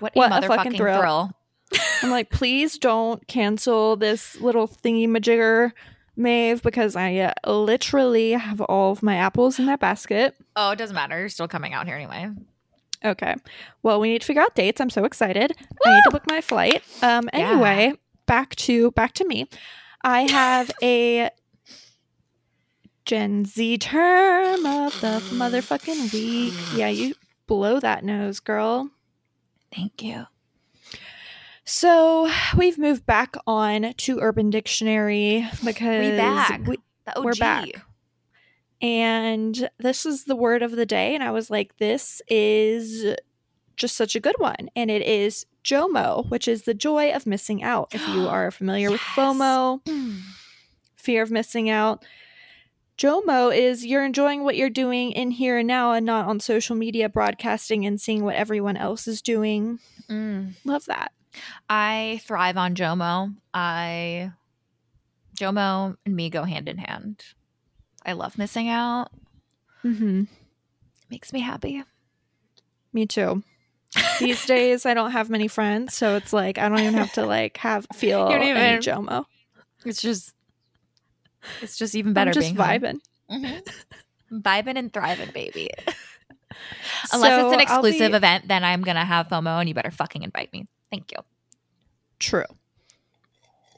What, 0.00 0.16
What 0.16 0.32
a 0.32 0.34
a 0.34 0.40
motherfucking 0.40 0.56
fucking 0.56 0.72
thrill. 0.76 0.98
thrill. 1.00 1.30
I'm 2.02 2.10
like, 2.10 2.28
please 2.30 2.76
don't 2.76 3.24
cancel 3.28 3.94
this 3.94 4.40
little 4.40 4.66
thingy 4.66 5.06
majigger 5.06 5.70
Maeve 6.16 6.60
because 6.62 6.96
I 6.96 7.14
uh, 7.44 7.52
literally 7.52 8.32
have 8.32 8.60
all 8.62 8.90
of 8.90 9.00
my 9.04 9.14
apples 9.14 9.60
in 9.60 9.66
that 9.66 9.78
basket. 9.78 10.34
Oh, 10.56 10.72
it 10.72 10.76
doesn't 10.76 10.96
matter. 10.96 11.20
You're 11.20 11.28
still 11.28 11.46
coming 11.46 11.72
out 11.72 11.86
here 11.86 11.94
anyway. 11.94 12.30
Okay. 13.04 13.36
Well, 13.84 14.00
we 14.00 14.10
need 14.10 14.22
to 14.22 14.26
figure 14.26 14.42
out 14.42 14.56
dates. 14.56 14.80
I'm 14.80 14.90
so 14.90 15.04
excited. 15.04 15.52
I 15.86 15.94
need 15.94 16.02
to 16.06 16.10
book 16.10 16.24
my 16.26 16.40
flight. 16.40 16.82
Um 17.00 17.30
Yeah. 17.32 17.52
anyway, 17.52 17.92
back 18.26 18.56
to 18.56 18.90
back 18.90 19.12
to 19.14 19.24
me. 19.24 19.48
I 20.02 20.22
have 20.22 20.70
a 20.82 21.30
Gen 23.10 23.44
Z 23.44 23.78
term 23.78 24.64
of 24.64 25.00
the 25.00 25.20
motherfucking 25.32 26.12
week. 26.12 26.54
Yeah, 26.76 26.86
you 26.86 27.16
blow 27.48 27.80
that 27.80 28.04
nose, 28.04 28.38
girl. 28.38 28.88
Thank 29.74 30.00
you. 30.00 30.26
So 31.64 32.30
we've 32.56 32.78
moved 32.78 33.04
back 33.06 33.34
on 33.48 33.94
to 33.96 34.20
Urban 34.20 34.48
Dictionary 34.48 35.44
because 35.64 36.08
We 36.08 36.16
back. 36.16 36.60
we-. 36.64 36.78
We're 37.20 37.34
back. 37.34 37.82
and 38.80 39.68
this 39.78 40.06
is 40.06 40.26
the 40.26 40.36
word 40.36 40.62
of 40.62 40.70
the 40.70 40.86
day, 40.86 41.12
and 41.12 41.24
I 41.24 41.32
was 41.32 41.50
like, 41.50 41.78
this 41.78 42.22
is 42.28 43.16
just 43.74 43.96
such 43.96 44.14
a 44.14 44.20
good 44.20 44.36
one, 44.38 44.70
and 44.76 44.88
it 44.88 45.02
is 45.02 45.46
JOMO, 45.64 46.30
which 46.30 46.46
is 46.46 46.62
the 46.62 46.74
joy 46.74 47.10
of 47.10 47.26
missing 47.26 47.60
out. 47.60 47.92
If 47.92 48.06
you 48.06 48.28
are 48.28 48.52
familiar 48.52 48.88
with 48.88 49.00
FOMO, 49.00 49.82
mm. 49.82 50.20
fear 50.94 51.24
of 51.24 51.32
missing 51.32 51.68
out. 51.68 52.04
JOMO 53.00 53.56
is 53.56 53.86
you're 53.86 54.04
enjoying 54.04 54.44
what 54.44 54.56
you're 54.56 54.68
doing 54.68 55.12
in 55.12 55.30
here 55.30 55.56
and 55.56 55.66
now 55.66 55.92
and 55.92 56.04
not 56.04 56.26
on 56.26 56.38
social 56.38 56.76
media 56.76 57.08
broadcasting 57.08 57.86
and 57.86 57.98
seeing 57.98 58.24
what 58.24 58.34
everyone 58.34 58.76
else 58.76 59.08
is 59.08 59.22
doing. 59.22 59.78
Mm. 60.10 60.52
Love 60.66 60.84
that. 60.84 61.12
I 61.70 62.20
thrive 62.24 62.58
on 62.58 62.74
Jomo. 62.74 63.34
I 63.54 64.32
Jomo 65.34 65.96
and 66.04 66.14
me 66.14 66.28
go 66.28 66.44
hand 66.44 66.68
in 66.68 66.76
hand. 66.76 67.24
I 68.04 68.12
love 68.12 68.36
missing 68.36 68.68
out. 68.68 69.08
Mm-hmm. 69.82 70.24
makes 71.10 71.32
me 71.32 71.40
happy. 71.40 71.82
Me 72.92 73.06
too. 73.06 73.42
These 74.18 74.44
days, 74.44 74.84
I 74.84 74.92
don't 74.92 75.12
have 75.12 75.30
many 75.30 75.48
friends, 75.48 75.94
so 75.94 76.16
it's 76.16 76.34
like 76.34 76.58
I 76.58 76.68
don't 76.68 76.80
even 76.80 76.94
have 76.94 77.14
to 77.14 77.24
like 77.24 77.56
have 77.56 77.86
feel 77.94 78.30
You 78.30 78.38
don't 78.38 78.56
any 78.56 78.78
JOMO. 78.78 79.24
It's 79.86 80.02
just 80.02 80.34
it's 81.62 81.76
just 81.76 81.94
even 81.94 82.12
better 82.12 82.30
I'm 82.30 82.34
just 82.34 82.46
being 82.54 82.56
home. 82.56 82.66
vibing. 82.66 83.00
Mhm. 83.30 83.68
vibing 84.42 84.78
and 84.78 84.92
thriving, 84.92 85.30
baby. 85.32 85.70
Unless 87.12 87.40
So 87.40 87.46
it's 87.52 87.54
an 87.62 87.66
I'll 87.68 87.82
be- 87.82 87.88
exclusive 87.90 88.14
event, 88.14 88.48
then 88.48 88.64
I'm 88.64 88.82
gonna 88.82 89.04
have 89.04 89.28
FOMO, 89.28 89.60
and 89.60 89.68
you 89.68 89.74
better 89.74 89.90
fucking 89.90 90.22
invite 90.22 90.52
me. 90.52 90.66
Thank 90.90 91.12
you. 91.12 91.18
True. 92.18 92.44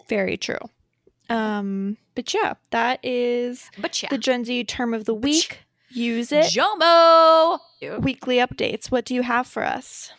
Very 0.09 0.37
true. 0.37 0.59
Um, 1.31 1.97
but 2.15 2.35
yeah, 2.35 2.55
that 2.71 2.99
is 3.03 3.71
But 3.79 4.03
yeah, 4.03 4.09
the 4.11 4.19
Gen 4.19 4.45
Z 4.45 4.65
term 4.65 4.93
of 4.95 5.05
the 5.05 5.15
week. 5.15 5.61
Use 5.91 6.33
it. 6.33 6.47
Jomo. 6.47 7.59
Weekly 8.01 8.37
updates. 8.37 8.91
What 8.91 9.05
do 9.05 9.15
you 9.15 9.23
have 9.23 9.47
for 9.47 9.63
us? 9.63 10.13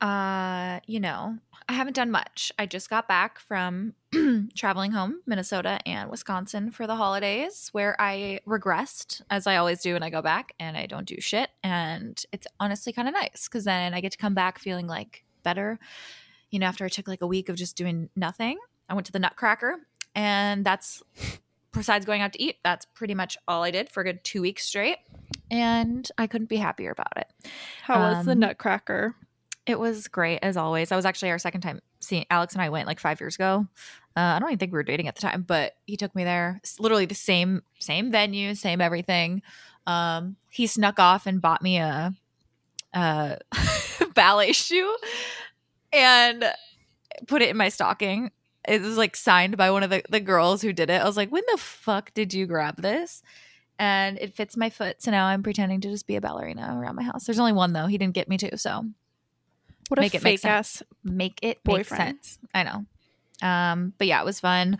Uh, 0.00 0.80
you 0.86 0.98
know, 1.00 1.38
I 1.68 1.72
haven't 1.72 1.96
done 1.96 2.12
much. 2.12 2.52
I 2.58 2.66
just 2.66 2.88
got 2.88 3.08
back 3.08 3.40
from 3.40 3.94
traveling 4.54 4.92
home, 4.92 5.20
Minnesota 5.26 5.80
and 5.84 6.08
Wisconsin 6.10 6.70
for 6.70 6.86
the 6.86 6.94
holidays, 6.94 7.70
where 7.72 7.96
I 8.00 8.38
regressed 8.46 9.22
as 9.30 9.48
I 9.48 9.56
always 9.56 9.82
do 9.82 9.94
when 9.94 10.02
I 10.04 10.10
go 10.10 10.22
back 10.22 10.52
and 10.60 10.76
I 10.76 10.86
don't 10.86 11.06
do 11.06 11.20
shit. 11.20 11.50
And 11.64 12.22
it's 12.32 12.46
honestly 12.60 12.92
kind 12.92 13.08
of 13.08 13.14
nice 13.14 13.48
because 13.48 13.64
then 13.64 13.94
I 13.94 14.00
get 14.00 14.12
to 14.12 14.18
come 14.18 14.34
back 14.34 14.60
feeling 14.60 14.86
like 14.86 15.24
better. 15.42 15.80
You 16.50 16.60
know, 16.60 16.66
after 16.66 16.84
I 16.84 16.88
took 16.88 17.08
like 17.08 17.22
a 17.22 17.26
week 17.26 17.48
of 17.48 17.56
just 17.56 17.76
doing 17.76 18.10
nothing, 18.14 18.58
I 18.88 18.94
went 18.94 19.06
to 19.06 19.12
the 19.12 19.18
Nutcracker, 19.18 19.80
and 20.14 20.64
that's 20.64 21.02
besides 21.72 22.06
going 22.06 22.22
out 22.22 22.32
to 22.32 22.42
eat, 22.42 22.56
that's 22.62 22.86
pretty 22.94 23.14
much 23.14 23.36
all 23.48 23.64
I 23.64 23.72
did 23.72 23.90
for 23.90 24.00
a 24.00 24.04
good 24.04 24.22
two 24.22 24.40
weeks 24.40 24.64
straight. 24.64 24.98
And 25.50 26.08
I 26.16 26.28
couldn't 26.28 26.48
be 26.48 26.56
happier 26.56 26.92
about 26.92 27.12
it. 27.16 27.26
How 27.82 27.98
was 28.00 28.24
the 28.24 28.32
Um, 28.32 28.38
Nutcracker? 28.38 29.16
It 29.66 29.80
was 29.80 30.06
great 30.06 30.38
as 30.42 30.56
always. 30.56 30.88
That 30.88 30.96
was 30.96 31.04
actually 31.04 31.30
our 31.32 31.38
second 31.38 31.60
time 31.60 31.80
seeing 32.00 32.24
Alex 32.30 32.54
and 32.54 32.62
I 32.62 32.68
went 32.68 32.86
like 32.86 33.00
five 33.00 33.20
years 33.20 33.34
ago. 33.34 33.66
Uh, 34.16 34.20
I 34.20 34.38
don't 34.38 34.48
even 34.48 34.58
think 34.58 34.72
we 34.72 34.76
were 34.76 34.84
dating 34.84 35.08
at 35.08 35.16
the 35.16 35.20
time, 35.20 35.42
but 35.42 35.74
he 35.86 35.96
took 35.96 36.14
me 36.14 36.24
there. 36.24 36.60
It's 36.62 36.78
literally 36.78 37.06
the 37.06 37.14
same 37.14 37.62
same 37.78 38.10
venue, 38.10 38.54
same 38.54 38.80
everything. 38.80 39.42
Um, 39.86 40.36
he 40.50 40.66
snuck 40.66 40.98
off 40.98 41.26
and 41.26 41.42
bought 41.42 41.62
me 41.62 41.78
a, 41.78 42.12
a 42.94 43.38
ballet 44.14 44.52
shoe 44.52 44.96
and 45.92 46.44
put 47.26 47.42
it 47.42 47.50
in 47.50 47.56
my 47.56 47.68
stocking. 47.68 48.30
It 48.66 48.82
was 48.82 48.96
like 48.96 49.16
signed 49.16 49.56
by 49.56 49.70
one 49.70 49.82
of 49.82 49.90
the, 49.90 50.02
the 50.08 50.20
girls 50.20 50.62
who 50.62 50.72
did 50.72 50.90
it. 50.90 51.00
I 51.00 51.04
was 51.04 51.16
like, 51.16 51.30
when 51.30 51.44
the 51.50 51.58
fuck 51.58 52.12
did 52.14 52.34
you 52.34 52.46
grab 52.46 52.80
this? 52.80 53.22
And 53.78 54.18
it 54.18 54.34
fits 54.34 54.56
my 54.56 54.70
foot. 54.70 55.02
So 55.02 55.10
now 55.10 55.26
I'm 55.26 55.42
pretending 55.42 55.80
to 55.82 55.90
just 55.90 56.06
be 56.06 56.16
a 56.16 56.20
ballerina 56.20 56.76
around 56.76 56.96
my 56.96 57.02
house. 57.02 57.24
There's 57.24 57.38
only 57.38 57.52
one 57.52 57.72
though. 57.72 57.86
He 57.86 57.98
didn't 57.98 58.14
get 58.14 58.28
me 58.28 58.38
to. 58.38 58.56
So 58.56 58.86
What 59.88 59.98
a 59.98 60.02
make 60.02 60.14
it 60.14 60.22
make 60.22 60.40
fake 60.40 60.50
ass. 60.50 60.82
make 61.04 61.38
it 61.42 61.62
Boyfriend. 61.64 62.14
make 62.16 62.24
sense. 62.24 62.38
I 62.54 62.62
know. 62.64 62.86
Um, 63.46 63.92
but 63.98 64.06
yeah, 64.06 64.20
it 64.20 64.24
was 64.24 64.40
fun. 64.40 64.78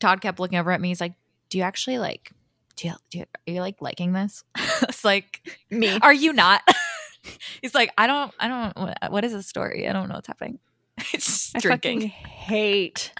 Todd 0.00 0.20
kept 0.20 0.40
looking 0.40 0.58
over 0.58 0.72
at 0.72 0.80
me. 0.80 0.88
He's 0.88 1.00
like, 1.00 1.14
"Do 1.50 1.58
you 1.58 1.64
actually 1.64 1.98
like? 1.98 2.32
Do 2.76 2.88
you, 2.88 2.94
do 3.10 3.18
you 3.18 3.24
are 3.46 3.52
you 3.52 3.60
like 3.60 3.80
liking 3.82 4.12
this?" 4.12 4.42
it's 4.82 5.04
like, 5.04 5.46
Me. 5.70 5.98
are 6.02 6.12
you 6.12 6.32
not? 6.32 6.62
He's 7.62 7.74
like, 7.74 7.92
I 7.96 8.06
don't, 8.08 8.32
I 8.40 8.48
don't. 8.48 9.12
What, 9.12 9.24
is 9.24 9.32
the 9.32 9.42
story? 9.44 9.86
I 9.88 9.92
don't 9.92 10.08
know 10.08 10.16
what's 10.16 10.26
happening. 10.26 10.58
it's 11.12 11.54
I 11.54 11.60
drinking. 11.60 12.00
hate. 12.00 13.12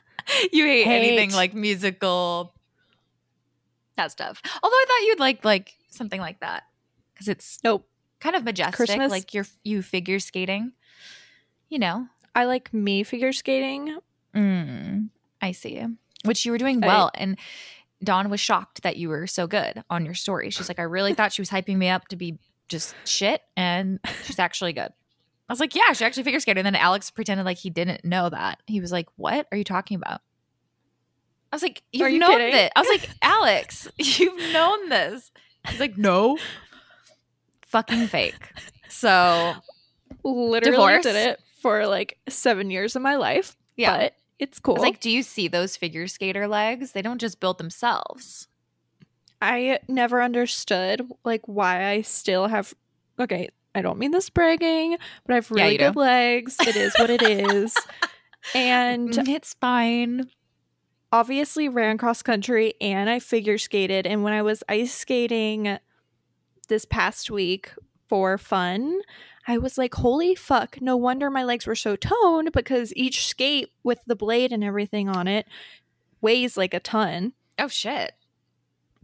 you 0.53 0.65
hate, 0.65 0.87
anything 0.87 1.33
like 1.33 1.55
musical. 1.55 2.55
That 3.97 4.11
stuff. 4.11 4.41
Although 4.63 4.75
I 4.75 4.85
thought 4.89 5.07
you'd 5.07 5.21
like 5.21 5.45
like 5.45 5.75
something 5.91 6.21
like 6.21 6.41
that 6.41 6.65
because 7.13 7.29
it's 7.29 7.59
Nope. 7.63 7.87
kind 8.21 8.35
of 8.35 8.43
majestic, 8.43 8.75
Christmas? 8.75 9.11
like 9.11 9.35
you're 9.35 9.47
you 9.63 9.83
figure 9.83 10.19
skating. 10.19 10.73
You 11.73 11.79
know, 11.79 12.07
I 12.35 12.45
like 12.45 12.71
me 12.75 13.03
figure 13.03 13.33
skating. 13.33 13.97
Mm, 14.37 15.09
I 15.41 15.53
see. 15.53 15.83
Which 16.27 16.45
you 16.45 16.53
were 16.53 16.59
doing 16.59 16.85
I- 16.85 16.87
well. 16.87 17.11
and 17.15 17.39
Dawn 18.05 18.29
was 18.29 18.41
shocked 18.41 18.83
that 18.83 18.99
you 18.99 19.09
were 19.09 19.27
so 19.27 19.47
good 19.47 19.83
on 19.89 20.05
your 20.05 20.13
story. 20.13 20.51
She's 20.51 20.69
like, 20.69 20.79
I 20.79 20.83
really 20.83 21.15
thought 21.15 21.33
she 21.33 21.41
was 21.41 21.49
hyping 21.49 21.79
me 21.79 21.89
up 21.89 22.09
to 22.09 22.17
be 22.17 22.39
just 22.69 22.95
shit. 23.07 23.41
And 23.57 24.01
she's 24.25 24.39
actually 24.39 24.75
good. 24.75 24.91
I 25.49 25.53
was 25.53 25.61
like, 25.61 25.75
yeah, 25.75 25.95
she 25.95 26.05
actually 26.05 26.25
figure 26.25 26.41
skated. 26.41 26.59
And 26.59 26.75
then 26.75 26.79
Alex 26.79 27.11
pretended 27.11 27.47
like 27.47 27.57
he 27.57 27.71
didn't 27.71 28.05
know 28.05 28.29
that. 28.29 28.61
He 28.67 28.83
was 28.83 28.93
like, 28.93 29.07
what 29.17 29.47
are 29.51 29.57
you 29.57 29.65
talking 29.65 29.95
about? 29.95 30.21
I 31.53 31.57
was 31.57 31.63
like, 31.63 31.83
you've 31.91 32.11
you 32.11 32.19
known 32.19 32.33
kidding? 32.33 32.53
this. 32.53 32.71
I 32.77 32.81
was 32.81 32.89
like, 32.91 33.09
Alex, 33.23 33.89
you've 33.97 34.53
known 34.53 34.91
this. 34.91 35.31
He's 35.71 35.81
like, 35.81 35.97
no. 35.97 36.37
Fucking 37.69 38.09
fake. 38.09 38.35
So, 38.91 39.55
Literally 40.23 40.61
Divorce. 40.77 41.03
did 41.05 41.17
it 41.17 41.41
for 41.63 41.87
like 41.87 42.19
seven 42.29 42.71
years 42.71 42.95
of 42.97 43.03
my 43.03 43.15
life. 43.17 43.57
yeah. 43.77 43.97
But 43.97 44.15
it's 44.39 44.59
cool. 44.59 44.77
like, 44.77 45.01
do 45.01 45.09
you 45.11 45.23
see 45.23 45.47
those 45.49 45.77
figure 45.77 46.07
skater 46.09 46.49
legs? 46.49 46.93
They 46.93 47.01
don't 47.03 47.21
just 47.21 47.39
build 47.41 47.59
themselves. 47.59 48.49
I 49.41 49.79
never 49.89 50.21
understood 50.23 51.09
like 51.25 51.43
why 51.47 51.89
I 51.89 52.03
still 52.03 52.47
have 52.49 52.75
okay, 53.19 53.49
I 53.75 53.83
don't 53.83 53.99
mean 53.99 54.11
this 54.11 54.29
bragging, 54.31 54.97
but 55.27 55.33
I 55.33 55.37
have 55.37 55.51
really 55.51 55.73
you 55.73 55.79
good 55.79 55.95
do. 55.95 56.01
legs. 56.01 56.59
It 56.61 56.77
is 56.77 56.93
what 56.99 57.11
it 57.11 57.23
is. 57.23 57.77
And 58.55 59.11
Mm, 59.11 59.29
it's 59.29 59.55
fine. 59.61 60.29
obviously 61.13 61.69
ran 61.69 61.97
cross 61.97 62.23
country 62.23 62.75
and 62.81 63.09
I 63.09 63.19
figure 63.21 63.57
skated 63.57 64.07
and 64.07 64.23
when 64.25 64.33
I 64.33 64.43
was 64.43 64.65
ice 64.69 64.93
skating 64.93 65.79
this 66.69 66.85
past 66.85 67.31
week 67.31 67.71
for 68.09 68.37
fun, 68.39 69.01
I 69.49 69.59
was 69.59 69.77
like, 69.79 69.95
"Holy 69.95 70.35
fuck, 70.35 70.81
no 70.81 70.97
wonder 70.97 71.31
my 71.31 71.43
legs 71.45 71.67
were 71.67 71.75
so 71.75 71.97
toned 71.97 72.53
because 72.53 72.93
each 72.95 73.27
skate 73.27 73.71
with 73.83 73.99
the 74.07 74.17
blade 74.17 74.53
and 74.53 74.63
everything 74.63 75.09
on 75.09 75.27
it 75.29 75.47
weighs 76.21 76.57
like 76.57 76.75
a 76.75 76.81
ton." 76.81 77.33
Oh 77.59 77.69
shit. 77.69 78.13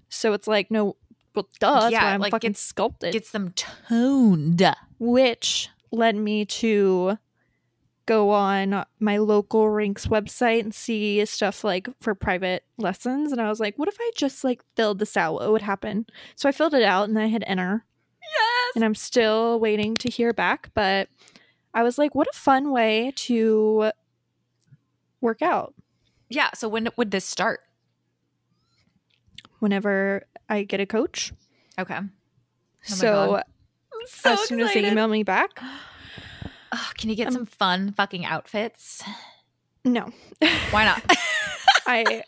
So 0.08 0.32
it's 0.32 0.46
like, 0.46 0.70
no, 0.70 0.96
well, 1.34 1.48
duh, 1.60 1.80
that's 1.80 1.92
Yeah, 1.92 2.04
why 2.04 2.14
I'm 2.14 2.20
like, 2.20 2.30
fucking 2.30 2.52
gets- 2.52 2.60
sculpted. 2.60 3.12
Gets 3.12 3.30
them 3.32 3.52
toned. 3.54 4.62
which 4.98 5.68
led 5.90 6.16
me 6.16 6.44
to 6.44 7.18
go 8.06 8.30
on 8.30 8.84
my 8.98 9.18
local 9.18 9.68
rinks 9.68 10.06
website 10.06 10.60
and 10.60 10.74
see 10.74 11.22
stuff 11.26 11.62
like 11.62 11.88
for 12.00 12.14
private 12.14 12.64
lessons 12.78 13.32
and 13.32 13.40
i 13.40 13.48
was 13.50 13.60
like 13.60 13.78
what 13.78 13.86
if 13.86 13.98
i 14.00 14.10
just 14.16 14.42
like 14.44 14.62
filled 14.76 14.98
this 14.98 15.14
out 15.14 15.34
what 15.34 15.52
would 15.52 15.60
happen 15.60 16.06
so 16.34 16.48
i 16.48 16.52
filled 16.52 16.72
it 16.72 16.82
out 16.82 17.06
and 17.08 17.18
i 17.18 17.26
hit 17.28 17.42
enter 17.46 17.84
Yes. 18.22 18.72
and 18.76 18.84
i'm 18.84 18.94
still 18.94 19.58
waiting 19.60 19.94
to 19.96 20.10
hear 20.10 20.32
back 20.32 20.70
but 20.74 21.08
i 21.74 21.82
was 21.82 21.98
like 21.98 22.14
what 22.14 22.26
a 22.32 22.36
fun 22.36 22.70
way 22.72 23.12
to 23.16 23.90
work 25.20 25.42
out 25.42 25.74
Yeah. 26.28 26.50
So 26.54 26.68
when 26.68 26.88
would 26.96 27.10
this 27.10 27.24
start? 27.24 27.60
whenever 29.58 30.22
i 30.48 30.62
get 30.62 30.80
a 30.80 30.86
coach 30.86 31.32
Okay. 31.78 31.98
Oh 31.98 32.02
so. 32.82 33.42
So 34.06 34.32
as 34.32 34.40
soon 34.48 34.60
as 34.60 34.72
they 34.74 34.88
email 34.90 35.08
me 35.08 35.22
back 35.22 35.60
Oh, 36.72 36.90
can 36.98 37.08
you 37.08 37.16
get 37.16 37.28
Um, 37.28 37.32
some 37.32 37.46
fun 37.46 37.92
fucking 37.92 38.24
outfits? 38.26 39.02
no 39.84 40.10
Why 40.70 40.84
not? 40.84 41.02
I 41.86 42.22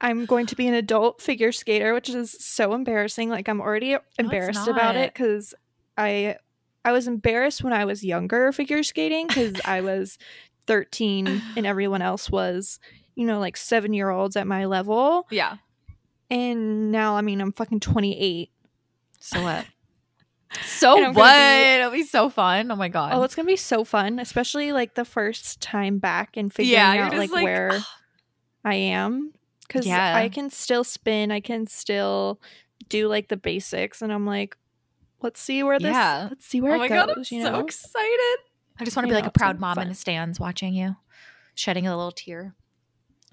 I'm 0.00 0.26
going 0.26 0.46
to 0.46 0.56
be 0.56 0.68
an 0.68 0.74
adult 0.74 1.20
figure 1.20 1.52
skater, 1.52 1.92
which 1.92 2.08
is 2.08 2.36
so 2.38 2.72
embarrassing. 2.72 3.30
Like 3.30 3.48
I'm 3.48 3.60
already 3.60 3.96
embarrassed 4.18 4.68
about 4.68 4.96
it 4.96 5.14
cuz 5.14 5.54
I 5.96 6.36
I 6.84 6.92
was 6.92 7.08
embarrassed 7.08 7.64
when 7.64 7.72
I 7.72 7.84
was 7.84 8.04
younger 8.04 8.52
figure 8.52 8.82
skating 8.82 9.28
cuz 9.28 9.60
I 9.64 9.80
was 9.90 10.18
13 10.66 11.42
and 11.56 11.66
everyone 11.66 12.02
else 12.02 12.30
was, 12.30 12.78
you 13.16 13.26
know, 13.26 13.40
like 13.40 13.56
7-year-olds 13.56 14.36
at 14.36 14.46
my 14.46 14.66
level. 14.66 15.26
yeah. 15.30 15.56
And 16.30 16.92
now 16.92 17.16
I 17.16 17.22
mean 17.22 17.40
I'm 17.40 17.52
fucking 17.52 17.80
28. 17.80 18.50
So 19.18 19.42
what? 19.42 19.66
So 20.62 21.10
what? 21.10 21.14
be- 21.14 21.74
It'll 21.74 21.90
be 21.90 22.04
so 22.04 22.30
fun. 22.30 22.70
Oh 22.70 22.76
my 22.76 22.88
god. 22.88 23.12
Oh, 23.12 23.22
it's 23.22 23.34
going 23.34 23.44
to 23.44 23.52
be 23.52 23.56
so 23.56 23.84
fun, 23.84 24.18
especially 24.18 24.72
like 24.72 24.94
the 24.94 25.04
first 25.04 25.60
time 25.60 25.98
back 25.98 26.38
and 26.38 26.50
figuring 26.50 26.72
yeah, 26.72 27.04
out 27.04 27.12
like, 27.12 27.30
like, 27.30 27.44
where 27.44 27.80
I 28.64 28.74
am 28.74 29.34
because 29.68 29.86
Yeah. 29.86 30.16
I 30.16 30.28
can 30.28 30.50
still 30.50 30.82
spin. 30.82 31.30
I 31.30 31.40
can 31.40 31.66
still 31.66 32.40
do 32.88 33.06
like 33.06 33.28
the 33.28 33.36
basics, 33.36 34.02
and 34.02 34.12
I'm 34.12 34.26
like, 34.26 34.56
let's 35.22 35.40
see 35.40 35.62
where 35.62 35.78
this. 35.78 35.92
Yeah. 35.92 36.28
Let's 36.30 36.46
see 36.46 36.60
where 36.60 36.72
oh 36.72 36.76
it 36.76 36.78
my 36.78 36.88
goes. 36.88 36.96
god, 37.06 37.10
I'm 37.10 37.18
you 37.30 37.42
so 37.42 37.52
know? 37.52 37.60
excited. 37.60 38.36
I 38.80 38.84
just 38.84 38.96
want 38.96 39.06
to 39.06 39.08
You 39.14 39.16
be 39.18 39.22
like 39.22 39.26
a 39.28 39.38
proud 39.38 39.56
it's 39.56 39.60
mom 39.60 39.78
in 39.78 39.88
the 39.88 39.94
stands 39.94 40.38
watching 40.40 40.72
you, 40.74 40.96
shedding 41.54 41.86
a 41.86 41.96
little 41.96 42.12
tear 42.12 42.54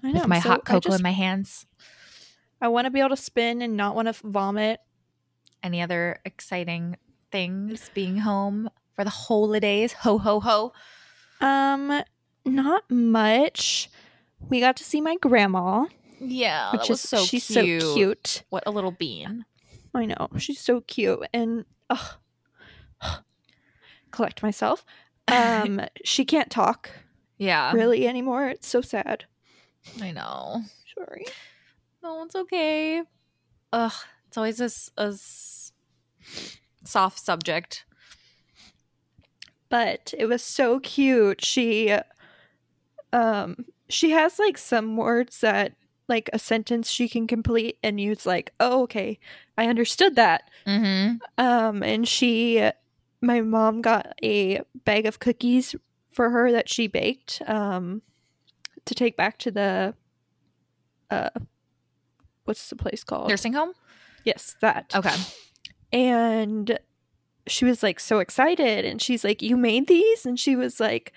I 0.02 0.12
know. 0.12 0.20
with 0.20 0.28
my 0.28 0.40
so 0.40 0.48
hot 0.50 0.64
cocoa 0.64 0.80
just- 0.80 0.98
in 0.98 1.02
my 1.02 1.12
hands. 1.12 1.66
I 2.60 2.68
want 2.68 2.86
to 2.86 2.90
be 2.90 3.00
able 3.00 3.10
to 3.10 3.16
spin 3.16 3.60
and 3.62 3.76
not 3.76 3.94
want 3.94 4.08
to 4.08 4.14
vomit. 4.26 4.80
Any 5.62 5.82
other 5.82 6.18
exciting 6.24 6.96
things 7.30 7.90
being 7.94 8.18
home 8.18 8.70
for 8.94 9.04
the 9.04 9.10
holidays? 9.10 9.92
Ho 9.92 10.16
ho 10.18 10.40
ho. 10.40 10.72
Um, 11.40 12.02
not 12.44 12.90
much. 12.90 13.90
We 14.48 14.60
got 14.60 14.76
to 14.78 14.84
see 14.84 15.00
my 15.00 15.16
grandma, 15.20 15.86
Yeah, 16.20 16.72
which 16.72 16.82
that 16.82 16.88
was 16.88 17.04
is 17.04 17.10
so 17.10 17.24
she's 17.24 17.46
cute. 17.46 17.82
so 17.82 17.94
cute. 17.94 18.42
What 18.50 18.62
a 18.66 18.70
little 18.70 18.90
bean. 18.92 19.44
I 19.94 20.06
know 20.06 20.28
she's 20.38 20.60
so 20.60 20.80
cute, 20.82 21.20
and 21.32 21.64
ugh, 21.90 22.16
collect 24.10 24.42
myself. 24.42 24.84
Um, 25.28 25.80
she 26.04 26.24
can't 26.24 26.52
talk 26.52 26.88
Yeah, 27.36 27.72
really 27.72 28.06
anymore. 28.06 28.48
It's 28.48 28.68
so 28.68 28.80
sad. 28.80 29.24
I 30.00 30.12
know. 30.12 30.62
Sorry. 30.96 31.26
No, 32.00 32.22
it's 32.22 32.36
okay. 32.36 33.02
Ugh, 33.72 33.92
it's 34.28 34.36
always 34.36 34.60
a, 34.60 34.70
a 35.02 35.14
soft 36.84 37.18
subject. 37.18 37.86
But 39.68 40.14
it 40.16 40.26
was 40.26 40.44
so 40.44 40.78
cute. 40.78 41.44
She 41.44 41.92
um 43.12 43.64
she 43.88 44.10
has 44.10 44.38
like 44.38 44.58
some 44.58 44.96
words 44.96 45.40
that 45.40 45.72
like 46.08 46.30
a 46.32 46.38
sentence 46.38 46.90
she 46.90 47.08
can 47.08 47.26
complete 47.26 47.78
and 47.82 48.00
you 48.00 48.08
you's 48.08 48.26
like, 48.26 48.52
"Oh, 48.60 48.82
okay. 48.82 49.18
I 49.58 49.66
understood 49.66 50.16
that." 50.16 50.50
Mm-hmm. 50.66 51.16
Um 51.38 51.82
and 51.82 52.06
she 52.06 52.70
my 53.20 53.40
mom 53.40 53.82
got 53.82 54.14
a 54.22 54.60
bag 54.84 55.06
of 55.06 55.18
cookies 55.18 55.74
for 56.12 56.30
her 56.30 56.52
that 56.52 56.68
she 56.68 56.86
baked 56.86 57.42
um 57.46 58.02
to 58.84 58.94
take 58.94 59.16
back 59.16 59.38
to 59.38 59.50
the 59.50 59.94
uh 61.10 61.30
what's 62.44 62.68
the 62.70 62.76
place 62.76 63.04
called? 63.04 63.28
Nursing 63.28 63.52
home. 63.52 63.72
yes, 64.24 64.54
that. 64.60 64.92
Okay. 64.94 65.14
and 65.92 66.78
she 67.48 67.64
was 67.64 67.82
like 67.82 68.00
so 68.00 68.18
excited 68.18 68.84
and 68.84 69.00
she's 69.00 69.22
like 69.22 69.40
you 69.40 69.56
made 69.56 69.86
these 69.86 70.26
and 70.26 70.38
she 70.38 70.56
was 70.56 70.80
like 70.80 71.12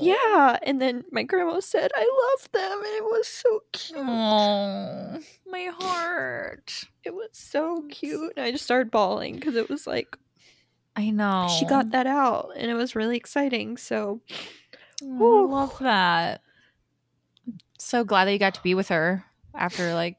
yeah 0.00 0.58
and 0.62 0.80
then 0.80 1.04
my 1.12 1.22
grandma 1.22 1.60
said 1.60 1.90
i 1.94 2.00
love 2.40 2.50
them 2.52 2.78
and 2.78 2.94
it 2.96 3.04
was 3.04 3.26
so 3.28 3.60
cute 3.72 3.98
Oh, 3.98 5.18
my 5.46 5.70
heart. 5.78 6.84
it 7.04 7.14
was 7.14 7.28
so 7.32 7.84
cute 7.90 8.32
and 8.36 8.46
i 8.46 8.50
just 8.50 8.64
started 8.64 8.90
bawling 8.90 9.34
because 9.34 9.56
it 9.56 9.68
was 9.68 9.86
like 9.86 10.16
I 10.96 11.10
know. 11.10 11.48
she 11.58 11.64
got 11.64 11.90
that 11.90 12.06
out 12.08 12.50
and 12.56 12.70
it 12.70 12.74
was 12.74 12.96
really 12.96 13.16
exciting 13.16 13.76
so 13.76 14.20
Oh, 15.00 15.46
I 15.46 15.50
love 15.52 15.78
that. 15.78 16.40
So 17.78 18.02
glad 18.02 18.24
that 18.24 18.32
you 18.32 18.38
got 18.40 18.54
to 18.54 18.62
be 18.64 18.74
with 18.74 18.88
her 18.88 19.24
after 19.54 19.94
like 19.94 20.16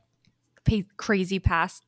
crazy 0.95 1.39
past 1.39 1.83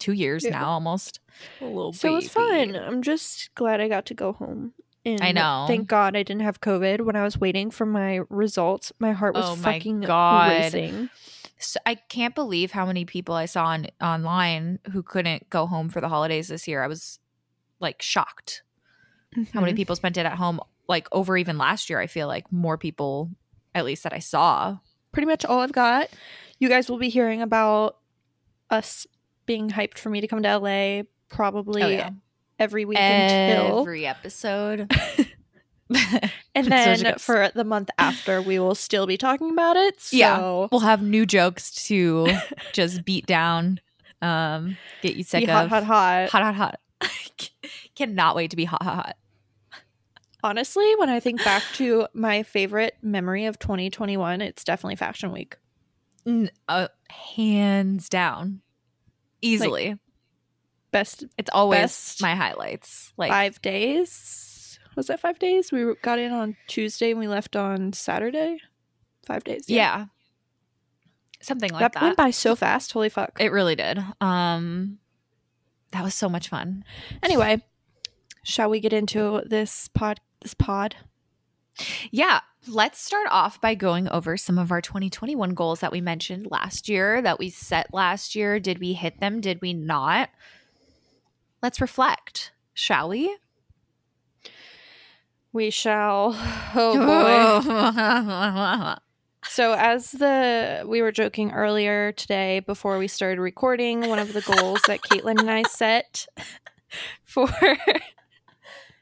two 0.00 0.12
years 0.12 0.42
Yeah. 0.44 0.50
now, 0.58 0.70
almost. 0.70 1.20
A 1.60 1.64
little 1.64 1.92
so 1.92 2.08
it 2.10 2.14
was 2.16 2.28
fun 2.28 2.74
i'm 2.76 3.02
just 3.02 3.54
glad 3.54 3.80
i 3.80 3.86
got 3.88 4.06
to 4.06 4.14
go 4.14 4.32
home 4.32 4.72
and 5.06 5.22
I 5.22 5.32
know. 5.32 5.64
thank 5.68 5.86
god 5.88 6.14
i 6.16 6.22
didn't 6.22 6.42
have 6.42 6.60
covid 6.60 7.00
when 7.02 7.14
i 7.16 7.22
was 7.22 7.38
waiting 7.38 7.70
for 7.70 7.86
my 7.86 8.20
results 8.28 8.92
my 8.98 9.12
heart 9.12 9.34
was 9.34 9.44
Oh 9.46 9.56
my 9.56 9.74
fucking 9.78 10.00
God. 10.02 10.50
racing 10.50 11.08
So 11.58 11.78
I 11.86 11.94
can't 11.94 12.34
believe 12.34 12.72
how 12.72 12.84
many 12.86 13.04
people 13.04 13.34
I 13.34 13.44
saw 13.46 13.66
on 13.66 13.86
online 14.00 14.78
who 14.92 15.02
couldn't 15.02 15.48
go 15.50 15.66
home 15.66 15.88
for 15.90 16.00
the 16.00 16.08
holidays 16.08 16.48
this 16.48 16.66
year. 16.66 16.82
I 16.82 16.86
was 16.86 17.18
like 17.80 18.00
shocked 18.00 18.62
how 19.52 19.60
many 19.60 19.72
Mhm. 19.74 19.76
people 19.76 19.94
spent 19.96 20.16
it 20.16 20.24
at 20.26 20.36
home. 20.38 20.58
Like 20.88 21.06
over 21.12 21.36
even 21.36 21.58
last 21.58 21.88
year, 21.90 22.00
I 22.00 22.06
feel 22.06 22.26
like 22.28 22.50
more 22.50 22.76
people, 22.78 23.30
at 23.74 23.84
least 23.84 24.02
that 24.04 24.12
I 24.14 24.18
saw. 24.20 24.78
pretty 25.12 25.26
much 25.26 25.44
all 25.44 25.60
I've 25.60 25.72
got. 25.72 26.08
You 26.58 26.68
guys 26.70 26.88
will 26.90 26.98
be 26.98 27.10
hearing 27.10 27.42
about 27.42 27.98
us 28.70 29.06
being 29.50 29.68
hyped 29.68 29.98
for 29.98 30.10
me 30.10 30.20
to 30.20 30.28
come 30.28 30.44
to 30.44 30.58
LA 30.58 31.02
probably 31.28 31.82
Oh, 31.82 31.88
yeah. 31.88 32.10
every 32.56 32.84
week 32.84 32.98
until 32.98 33.80
Every 33.80 34.06
episode. 34.06 34.88
and 36.54 36.66
then 36.66 37.18
for 37.18 37.50
the 37.52 37.64
month 37.64 37.90
after 37.98 38.40
we 38.40 38.60
will 38.60 38.76
still 38.76 39.08
be 39.08 39.16
talking 39.16 39.50
about 39.50 39.76
it. 39.76 40.00
So 40.00 40.16
Yeah. 40.16 40.66
we'll 40.70 40.82
have 40.82 41.02
new 41.02 41.26
jokes 41.26 41.72
to 41.88 42.28
just 42.72 43.04
beat 43.04 43.26
down, 43.26 43.80
um, 44.22 44.76
get 45.02 45.16
you 45.16 45.24
sick 45.24 45.48
hot, 45.48 45.64
of. 45.64 45.70
hot, 45.70 45.82
hot. 45.82 46.28
hot, 46.30 46.54
hot, 46.54 46.54
hot. 47.02 47.50
Cannot 47.96 48.36
wait 48.36 48.50
to 48.50 48.56
be 48.56 48.66
hot, 48.66 48.84
hot, 48.84 48.94
hot. 48.94 49.16
Honestly, 50.44 50.94
when 50.96 51.10
I 51.10 51.18
think 51.18 51.42
back 51.44 51.64
to 51.74 52.06
my 52.14 52.44
favorite 52.44 52.94
memory 53.02 53.46
of 53.46 53.58
2021, 53.58 54.40
it's 54.42 54.62
definitely 54.62 54.94
Fashion 54.94 55.32
Week. 55.32 55.56
Uh, 56.68 56.86
hands 57.08 58.08
down, 58.08 58.60
easily. 59.42 59.96
Best 60.92 61.24
it's 61.38 61.50
always 61.52 61.80
best 61.80 62.22
my 62.22 62.34
highlights. 62.34 63.12
Like 63.16 63.30
five 63.30 63.62
days. 63.62 64.78
Was 64.96 65.06
that 65.06 65.20
five 65.20 65.38
days? 65.38 65.70
We 65.70 65.94
got 66.02 66.18
in 66.18 66.32
on 66.32 66.56
Tuesday 66.66 67.10
and 67.12 67.20
we 67.20 67.28
left 67.28 67.54
on 67.54 67.92
Saturday. 67.92 68.58
Five 69.24 69.44
days. 69.44 69.64
yeah. 69.68 70.06
something 71.40 71.70
like 71.70 71.80
that, 71.80 71.92
that. 71.92 72.02
went 72.02 72.16
by 72.16 72.30
so 72.30 72.56
fast. 72.56 72.92
Holy 72.92 73.08
fuck. 73.08 73.36
It 73.38 73.52
really 73.52 73.76
did. 73.76 74.02
Um, 74.20 74.98
that 75.92 76.02
was 76.02 76.14
so 76.14 76.28
much 76.28 76.48
fun. 76.48 76.84
Anyway, 77.22 77.62
shall 78.42 78.68
we 78.68 78.80
get 78.80 78.92
into 78.92 79.42
this 79.46 79.88
pod? 79.88 80.20
This 80.40 80.54
pod. 80.54 80.96
Yeah, 82.10 82.40
let's 82.66 83.00
start 83.00 83.28
off 83.30 83.60
by 83.60 83.74
going 83.74 84.08
over 84.08 84.36
some 84.36 84.58
of 84.58 84.70
our 84.70 84.80
2021 84.80 85.54
goals 85.54 85.80
that 85.80 85.92
we 85.92 86.00
mentioned 86.00 86.48
last 86.50 86.88
year, 86.88 87.22
that 87.22 87.38
we 87.38 87.50
set 87.50 87.92
last 87.92 88.34
year. 88.34 88.60
Did 88.60 88.78
we 88.78 88.92
hit 88.92 89.20
them? 89.20 89.40
Did 89.40 89.60
we 89.60 89.72
not? 89.72 90.30
Let's 91.62 91.80
reflect, 91.80 92.52
shall 92.74 93.08
we? 93.08 93.36
We 95.52 95.70
shall. 95.70 96.36
Oh 96.72 96.94
boy. 98.94 99.00
so 99.48 99.72
as 99.72 100.12
the 100.12 100.84
we 100.86 101.02
were 101.02 101.10
joking 101.10 101.50
earlier 101.50 102.12
today 102.12 102.60
before 102.60 102.96
we 102.96 103.08
started 103.08 103.40
recording, 103.40 104.08
one 104.08 104.20
of 104.20 104.32
the 104.32 104.42
goals 104.42 104.80
that 104.86 105.00
Caitlin 105.00 105.40
and 105.40 105.50
I 105.50 105.64
set 105.64 106.28
for 107.24 107.48
I 107.50 108.00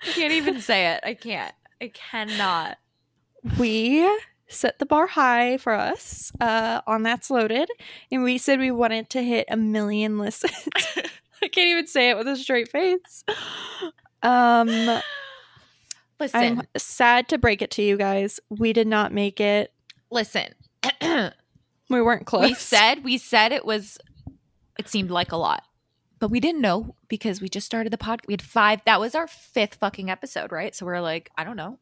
can't 0.00 0.32
even 0.32 0.62
say 0.62 0.94
it. 0.94 1.00
I 1.04 1.12
can't. 1.12 1.52
I 1.80 1.88
cannot. 1.94 2.78
we 3.58 4.08
set 4.48 4.78
the 4.78 4.86
bar 4.86 5.06
high 5.06 5.58
for 5.58 5.72
us 5.72 6.32
uh, 6.40 6.80
on 6.86 7.02
That's 7.02 7.30
Loaded, 7.30 7.68
and 8.10 8.22
we 8.22 8.38
said 8.38 8.58
we 8.58 8.70
wanted 8.70 9.10
to 9.10 9.22
hit 9.22 9.46
a 9.50 9.56
million 9.56 10.18
listens. 10.18 10.52
I 11.42 11.48
can't 11.48 11.68
even 11.68 11.86
say 11.86 12.10
it 12.10 12.16
with 12.16 12.26
a 12.26 12.36
straight 12.36 12.70
face. 12.70 13.24
Um, 14.22 15.00
Listen, 16.18 16.58
I'm 16.58 16.62
sad 16.76 17.28
to 17.28 17.38
break 17.38 17.62
it 17.62 17.70
to 17.72 17.82
you 17.82 17.96
guys. 17.96 18.40
We 18.48 18.72
did 18.72 18.88
not 18.88 19.12
make 19.12 19.40
it. 19.40 19.72
listen. 20.10 20.48
We 21.90 22.02
weren't 22.02 22.26
close. 22.26 22.42
we 22.42 22.54
said 22.54 23.04
we 23.04 23.16
said 23.18 23.52
it 23.52 23.64
was. 23.64 23.98
It 24.78 24.88
seemed 24.88 25.10
like 25.10 25.32
a 25.32 25.36
lot, 25.36 25.62
but 26.18 26.30
we 26.30 26.40
didn't 26.40 26.60
know 26.60 26.94
because 27.08 27.40
we 27.40 27.48
just 27.48 27.66
started 27.66 27.92
the 27.92 27.98
podcast. 27.98 28.26
We 28.26 28.32
had 28.34 28.42
five. 28.42 28.80
That 28.86 29.00
was 29.00 29.14
our 29.14 29.26
fifth 29.26 29.76
fucking 29.76 30.10
episode, 30.10 30.52
right? 30.52 30.74
So 30.74 30.86
we're 30.86 31.00
like, 31.00 31.30
I 31.36 31.44
don't 31.44 31.56
know. 31.56 31.78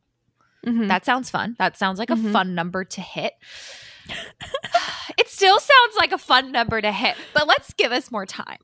Mhm. 0.64 0.88
That 0.88 1.04
sounds 1.04 1.30
fun. 1.30 1.54
That 1.58 1.76
sounds 1.76 1.98
like 1.98 2.10
a 2.10 2.14
Mhm. 2.16 2.32
fun 2.32 2.54
number 2.54 2.84
to 2.84 3.00
hit. 3.00 3.34
it 5.18 5.28
still 5.28 5.58
sounds 5.58 5.96
like 5.96 6.12
a 6.12 6.18
fun 6.18 6.52
number 6.52 6.80
to 6.80 6.92
hit, 6.92 7.16
but 7.34 7.46
let's 7.46 7.72
give 7.74 7.92
us 7.92 8.10
more 8.10 8.26
time. 8.26 8.58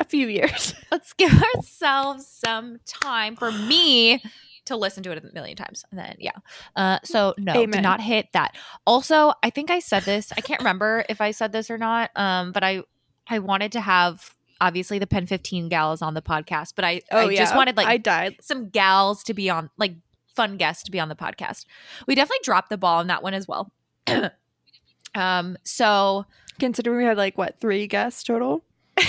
a 0.00 0.04
few 0.04 0.28
years. 0.28 0.76
Let's 0.92 1.12
give 1.12 1.32
ourselves 1.56 2.24
some 2.24 2.78
time 2.86 3.34
for 3.34 3.50
me 3.50 4.22
to 4.66 4.76
listen 4.76 5.02
to 5.02 5.10
it 5.10 5.18
a 5.18 5.34
million 5.34 5.56
times. 5.56 5.84
And 5.90 5.98
then, 5.98 6.14
yeah. 6.20 6.36
Uh, 6.76 7.00
so, 7.02 7.34
no, 7.36 7.52
Amen. 7.54 7.70
did 7.70 7.82
not 7.82 8.00
hit 8.00 8.28
that. 8.32 8.54
Also, 8.86 9.32
I 9.42 9.50
think 9.50 9.72
I 9.72 9.80
said 9.80 10.04
this. 10.04 10.30
I 10.36 10.40
can't 10.40 10.60
remember 10.60 11.04
if 11.08 11.20
I 11.20 11.32
said 11.32 11.50
this 11.50 11.68
or 11.68 11.78
not, 11.78 12.12
um, 12.14 12.52
but 12.52 12.62
I, 12.62 12.84
I 13.28 13.40
wanted 13.40 13.72
to 13.72 13.80
have 13.80 14.36
obviously 14.60 14.98
the 14.98 15.06
PEN15 15.06 15.68
gals 15.68 16.02
on 16.02 16.14
the 16.14 16.22
podcast, 16.22 16.72
but 16.76 16.84
I, 16.84 17.00
I 17.12 17.34
just 17.36 17.54
wanted 17.54 17.76
like 17.76 17.86
Oh, 17.86 17.90
I 17.90 17.96
died. 17.98 18.36
some 18.40 18.68
gals 18.70 19.22
to 19.24 19.34
be 19.34 19.48
on 19.50 19.70
like 19.78 19.94
fun 20.34 20.56
guests 20.56 20.82
to 20.84 20.90
be 20.90 21.00
on 21.00 21.08
the 21.08 21.14
podcast. 21.16 21.64
We 22.06 22.14
definitely 22.14 22.40
dropped 22.44 22.70
the 22.70 22.76
ball 22.78 22.98
on 22.98 23.06
that 23.08 23.22
one 23.22 23.34
as 23.34 23.46
well. 23.48 23.72
um 25.14 25.56
so 25.64 26.26
Considering 26.58 26.98
we 26.98 27.04
had 27.04 27.16
like 27.16 27.38
what 27.38 27.60
three 27.60 27.86
guests 27.86 28.24
total: 28.24 28.64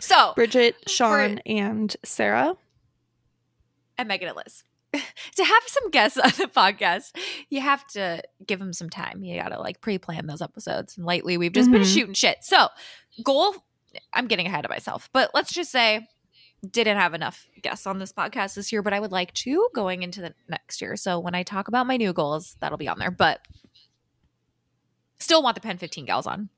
so 0.00 0.32
Bridget, 0.34 0.76
Sean, 0.88 1.38
and 1.46 1.96
Sarah. 2.04 2.54
and 3.98 4.08
Megan 4.08 4.28
and 4.28 4.36
Liz. 4.36 4.62
to 5.36 5.44
have 5.44 5.62
some 5.66 5.90
guests 5.90 6.18
on 6.22 6.30
the 6.38 6.48
podcast, 6.48 7.12
you 7.50 7.60
have 7.60 7.86
to 7.88 8.22
give 8.46 8.58
them 8.58 8.72
some 8.72 8.90
time. 8.90 9.22
You 9.24 9.40
gotta 9.40 9.58
like 9.60 9.80
pre-plan 9.80 10.26
those 10.26 10.42
episodes. 10.42 10.96
And 10.96 11.06
lately 11.06 11.36
we've 11.38 11.52
just 11.52 11.70
been 11.70 11.82
Mhm. 11.82 11.94
shooting 11.94 12.14
shit. 12.14 12.38
So 12.42 12.68
goal 13.22 13.54
I'm 14.12 14.26
getting 14.26 14.46
ahead 14.46 14.64
of 14.64 14.70
myself, 14.70 15.08
but 15.12 15.30
let's 15.34 15.52
just 15.52 15.70
say 15.70 16.08
didn't 16.70 16.96
have 16.96 17.14
enough 17.14 17.46
guests 17.62 17.86
on 17.86 17.98
this 17.98 18.12
podcast 18.12 18.54
this 18.54 18.72
year, 18.72 18.82
but 18.82 18.92
I 18.92 19.00
would 19.00 19.12
like 19.12 19.32
to 19.34 19.68
going 19.74 20.02
into 20.02 20.20
the 20.20 20.34
next 20.48 20.80
year. 20.80 20.96
So 20.96 21.18
when 21.18 21.34
I 21.34 21.42
talk 21.42 21.68
about 21.68 21.86
my 21.86 21.96
new 21.96 22.12
goals, 22.12 22.56
that'll 22.60 22.78
be 22.78 22.88
on 22.88 22.98
there. 22.98 23.10
But 23.10 23.40
still 25.18 25.42
want 25.42 25.60
the 25.60 25.66
PEN15 25.66 26.06
gals 26.06 26.26
on. 26.26 26.48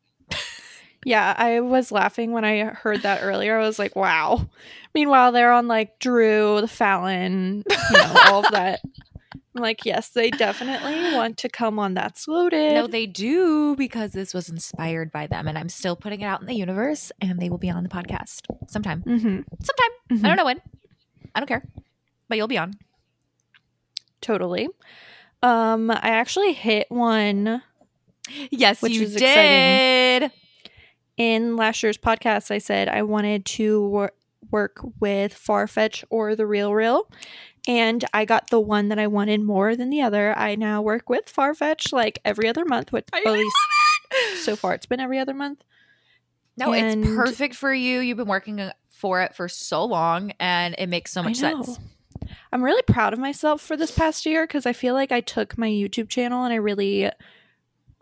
Yeah, 1.05 1.33
I 1.37 1.61
was 1.61 1.93
laughing 1.93 2.33
when 2.33 2.45
I 2.45 2.65
heard 2.65 3.03
that 3.03 3.23
earlier. 3.23 3.57
I 3.57 3.65
was 3.65 3.79
like, 3.79 3.95
"Wow." 3.95 4.49
Meanwhile, 4.95 5.33
they're 5.33 5.53
on 5.53 5.69
like 5.69 5.99
Drew, 6.01 6.61
the 6.61 6.69
Fallon, 6.69 7.63
you 7.71 7.97
know, 7.97 8.15
all 8.27 8.45
of 8.45 8.53
that. 8.53 8.81
Like, 9.61 9.85
yes, 9.85 10.11
they 10.11 10.31
definitely 10.31 11.15
want 11.15 11.37
to 11.39 11.49
come 11.49 11.79
on. 11.79 11.95
That's 11.95 12.27
loaded. 12.29 12.75
No, 12.75 12.87
they 12.87 13.07
do 13.07 13.77
because 13.77 14.13
this 14.13 14.33
was 14.35 14.49
inspired 14.49 15.11
by 15.13 15.27
them, 15.27 15.47
and 15.49 15.59
I'm 15.59 15.69
still 15.69 15.97
putting 15.97 16.21
it 16.21 16.27
out 16.27 16.41
in 16.41 16.47
the 16.47 16.55
universe, 16.55 17.13
and 17.21 17.39
they 17.41 17.49
will 17.51 17.59
be 17.59 17.71
on 17.71 17.83
the 17.83 17.89
podcast 17.89 18.43
sometime. 18.69 19.03
mm-hmm. 19.03 19.41
Sometime. 19.63 20.25
I 20.25 20.29
don't 20.29 20.37
know 20.37 20.45
when. 20.45 20.61
I 21.35 21.41
don't 21.41 21.47
care, 21.47 21.63
but 22.29 22.37
you'll 22.39 22.49
be 22.49 22.59
on. 22.59 22.75
Totally. 24.21 24.69
Um, 25.43 25.91
I 25.91 25.99
actually 26.11 26.53
hit 26.53 26.87
one 26.91 27.63
Yes, 28.51 28.83
Which 28.83 28.93
you 28.93 29.03
is 29.03 29.17
exciting. 29.17 30.31
in 31.17 31.57
last 31.57 31.83
year's 31.83 31.97
podcast. 31.97 32.51
I 32.51 32.59
said 32.59 32.89
I 32.89 33.03
wanted 33.03 33.45
to 33.47 33.87
wor- 33.87 34.13
work 34.51 34.81
with 35.01 35.33
Farfetch 35.35 36.05
or 36.11 36.35
the 36.37 36.47
Real 36.47 36.75
Real, 36.75 37.09
and 37.69 38.05
I 38.13 38.25
got 38.25 38.51
the 38.51 38.59
one 38.59 38.89
that 38.89 38.99
I 38.99 39.07
wanted 39.07 39.43
more 39.43 39.77
than 39.77 39.91
the 39.91 40.01
other. 40.03 40.37
I 40.37 40.57
now 40.57 40.83
work 40.83 41.09
with 41.09 41.33
Farfetch 41.33 41.93
like 41.93 42.19
every 42.25 42.49
other 42.49 42.65
month. 42.65 42.91
Which 42.91 43.07
I 43.13 43.23
at 43.25 43.33
least 43.33 43.57
so 44.43 44.57
far 44.57 44.75
it's 44.75 44.87
been 44.87 44.99
every 45.01 45.19
other 45.19 45.35
month. 45.35 45.63
No, 46.57 46.73
And- 46.73 47.05
it's 47.05 47.15
perfect 47.15 47.55
for 47.55 47.73
you. 47.73 48.01
You've 48.01 48.17
been 48.17 48.27
working 48.27 48.59
uh, 48.59 48.73
for 48.91 49.23
it 49.23 49.37
for 49.37 49.49
so 49.49 49.85
long, 49.85 50.33
and 50.41 50.75
it 50.79 50.89
makes 50.89 51.13
so 51.13 51.23
much 51.23 51.37
sense. 51.37 51.79
I'm 52.53 52.65
really 52.65 52.83
proud 52.83 53.13
of 53.13 53.19
myself 53.19 53.61
for 53.61 53.77
this 53.77 53.91
past 53.93 54.27
year 54.27 54.45
because 54.45 54.67
I 54.67 54.73
feel 54.73 54.95
like 54.95 55.13
I 55.13 55.21
took 55.21 55.57
my 55.57 55.69
YouTube 55.69 56.09
channel 56.09 56.45
and 56.45 56.53
I 56.53 56.57
really 56.57 57.11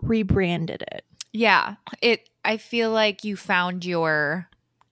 rebranded 0.00 0.83
it. 0.83 1.05
Yeah, 1.33 1.74
it. 2.00 2.31
I 2.44 2.57
feel 2.57 2.90
like 2.92 3.24
you 3.24 3.37
found 3.37 3.85
your 3.85 4.48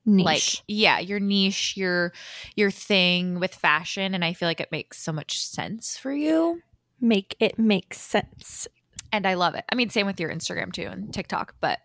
Niche. 0.06 0.24
like 0.24 0.62
yeah 0.68 0.98
your 0.98 1.18
niche 1.18 1.76
your 1.76 2.12
your 2.56 2.70
thing 2.70 3.40
with 3.40 3.54
fashion 3.54 4.14
and 4.14 4.24
i 4.24 4.34
feel 4.34 4.48
like 4.48 4.60
it 4.60 4.70
makes 4.70 4.98
so 4.98 5.12
much 5.12 5.38
sense 5.46 5.96
for 5.96 6.12
you 6.12 6.60
make 7.00 7.36
it 7.40 7.58
make 7.58 7.94
sense. 7.94 8.68
and 9.12 9.26
i 9.26 9.34
love 9.34 9.54
it 9.54 9.64
i 9.72 9.74
mean 9.74 9.88
same 9.88 10.06
with 10.06 10.20
your 10.20 10.30
instagram 10.30 10.72
too 10.72 10.86
and 10.90 11.14
tiktok 11.14 11.54
but 11.60 11.78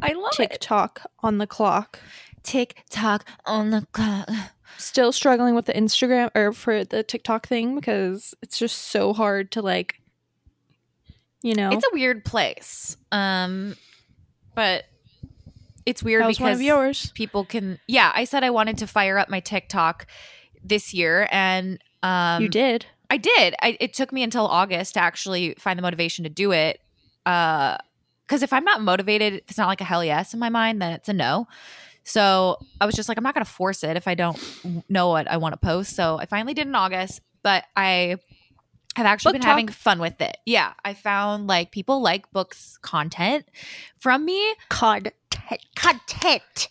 i 0.00 0.12
love 0.12 0.32
it 0.38 0.50
TikTok 0.50 1.10
on 1.20 1.38
the 1.38 1.46
clock. 1.46 1.98
tiktok 2.44 3.26
on 3.46 3.70
the 3.70 3.86
clock 3.92 4.28
Still 4.76 5.12
struggling 5.12 5.54
with 5.54 5.66
the 5.66 5.72
Instagram 5.72 6.30
or 6.34 6.52
for 6.52 6.84
the 6.84 7.02
TikTok 7.02 7.46
thing 7.46 7.76
because 7.76 8.34
it's 8.42 8.58
just 8.58 8.76
so 8.88 9.12
hard 9.12 9.52
to 9.52 9.62
like, 9.62 10.00
you 11.42 11.54
know. 11.54 11.70
it's 11.70 11.84
a 11.84 11.90
weird 11.92 12.24
place 12.24 12.96
um 13.12 13.76
but 14.54 14.84
it's 15.86 16.02
weird 16.02 16.26
because 16.26 16.60
yours. 16.60 17.10
people 17.14 17.44
can 17.44 17.78
yeah 17.86 18.12
i 18.14 18.24
said 18.24 18.42
i 18.44 18.50
wanted 18.50 18.78
to 18.78 18.86
fire 18.86 19.18
up 19.18 19.28
my 19.28 19.40
tiktok 19.40 20.06
this 20.62 20.94
year 20.94 21.28
and 21.30 21.78
um 22.02 22.42
you 22.42 22.48
did. 22.48 22.86
I 23.10 23.16
did. 23.16 23.54
I, 23.62 23.76
it 23.78 23.94
took 23.94 24.12
me 24.12 24.22
until 24.22 24.46
August 24.46 24.94
to 24.94 25.00
actually 25.00 25.54
find 25.58 25.78
the 25.78 25.82
motivation 25.82 26.24
to 26.24 26.30
do 26.30 26.52
it. 26.52 26.80
Uh, 27.24 27.76
because 28.26 28.42
if 28.42 28.52
I'm 28.52 28.64
not 28.64 28.80
motivated, 28.80 29.34
if 29.34 29.50
it's 29.50 29.58
not 29.58 29.68
like 29.68 29.82
a 29.82 29.84
hell 29.84 30.02
yes 30.02 30.32
in 30.32 30.40
my 30.40 30.48
mind, 30.48 30.80
then 30.80 30.92
it's 30.92 31.08
a 31.10 31.12
no. 31.12 31.46
So 32.02 32.58
I 32.80 32.86
was 32.86 32.94
just 32.94 33.08
like, 33.08 33.18
I'm 33.18 33.22
not 33.22 33.34
going 33.34 33.44
to 33.44 33.50
force 33.50 33.84
it 33.84 33.96
if 33.96 34.08
I 34.08 34.14
don't 34.14 34.38
know 34.88 35.10
what 35.10 35.30
I 35.30 35.36
want 35.36 35.52
to 35.52 35.58
post. 35.58 35.94
So 35.94 36.18
I 36.18 36.26
finally 36.26 36.54
did 36.54 36.66
in 36.66 36.74
August, 36.74 37.20
but 37.42 37.64
I 37.76 38.16
have 38.96 39.06
actually 39.06 39.34
Book 39.34 39.42
been 39.42 39.48
having 39.48 39.68
fun 39.68 40.00
with 40.00 40.20
it. 40.20 40.38
Yeah, 40.46 40.72
I 40.84 40.94
found 40.94 41.46
like 41.46 41.70
people 41.70 42.00
like 42.00 42.30
books 42.32 42.78
content 42.80 43.46
from 43.98 44.24
me 44.24 44.54
Content. 44.70 45.14
Content. 45.76 46.68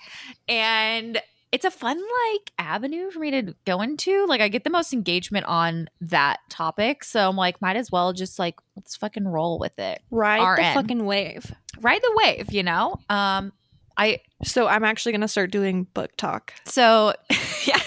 And 0.47 1.21
it's 1.51 1.65
a 1.65 1.71
fun 1.71 1.97
like 1.97 2.51
avenue 2.57 3.11
for 3.11 3.19
me 3.19 3.29
to 3.31 3.55
go 3.65 3.81
into. 3.81 4.25
Like 4.25 4.41
i 4.41 4.47
get 4.47 4.63
the 4.63 4.69
most 4.71 4.91
engagement 4.93 5.45
on 5.45 5.87
that 6.01 6.39
topic 6.49 7.03
so 7.03 7.29
i'm 7.29 7.35
like 7.35 7.61
might 7.61 7.75
as 7.75 7.91
well 7.91 8.11
just 8.11 8.39
like 8.39 8.55
let's 8.75 8.95
fucking 8.95 9.27
roll 9.27 9.59
with 9.59 9.77
it. 9.77 10.01
Ride 10.09 10.57
the 10.57 10.81
fucking 10.81 11.05
wave. 11.05 11.53
ride 11.79 12.01
the 12.01 12.11
wave 12.23 12.51
you 12.51 12.63
know? 12.63 12.95
Um 13.09 13.53
i 13.97 14.19
So 14.43 14.67
I'm 14.67 14.83
actually 14.83 15.11
gonna 15.11 15.27
start 15.27 15.51
doing 15.51 15.83
book 15.93 16.11
talk. 16.17 16.53
so 16.65 17.13
yeah 17.67 17.79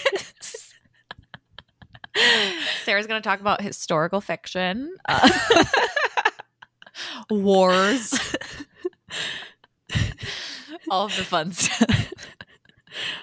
sarah's 2.84 3.06
gonna 3.06 3.20
talk 3.20 3.40
about 3.40 3.60
historical 3.60 4.20
fiction 4.22 4.94
uh, 5.08 5.28
wars 7.30 8.14
all 10.90 11.06
of 11.06 11.16
the 11.16 11.24
fun 11.24 11.52
stuff 11.52 12.12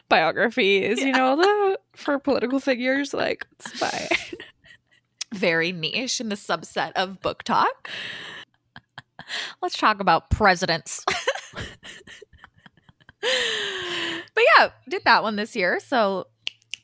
Biographies, 0.09 0.99
you 0.99 1.11
know, 1.11 1.35
the 1.35 1.79
for 1.95 2.19
political 2.19 2.59
figures, 2.59 3.13
like 3.13 3.47
it's 3.53 3.81
very 5.33 5.71
niche 5.71 6.19
in 6.21 6.29
the 6.29 6.35
subset 6.35 6.91
of 6.95 7.21
book 7.21 7.43
talk. 7.43 7.89
Let's 9.61 9.77
talk 9.77 9.99
about 9.99 10.29
presidents. 10.29 11.03
but 11.55 11.63
yeah, 14.57 14.69
did 14.87 15.03
that 15.05 15.23
one 15.23 15.35
this 15.35 15.55
year. 15.55 15.79
So 15.79 16.27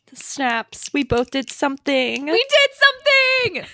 The 0.07 0.15
snaps. 0.15 0.91
We 0.93 1.03
both 1.03 1.31
did 1.31 1.51
something. 1.51 2.25
we 2.25 2.31
did 2.31 2.69
something. 2.73 3.65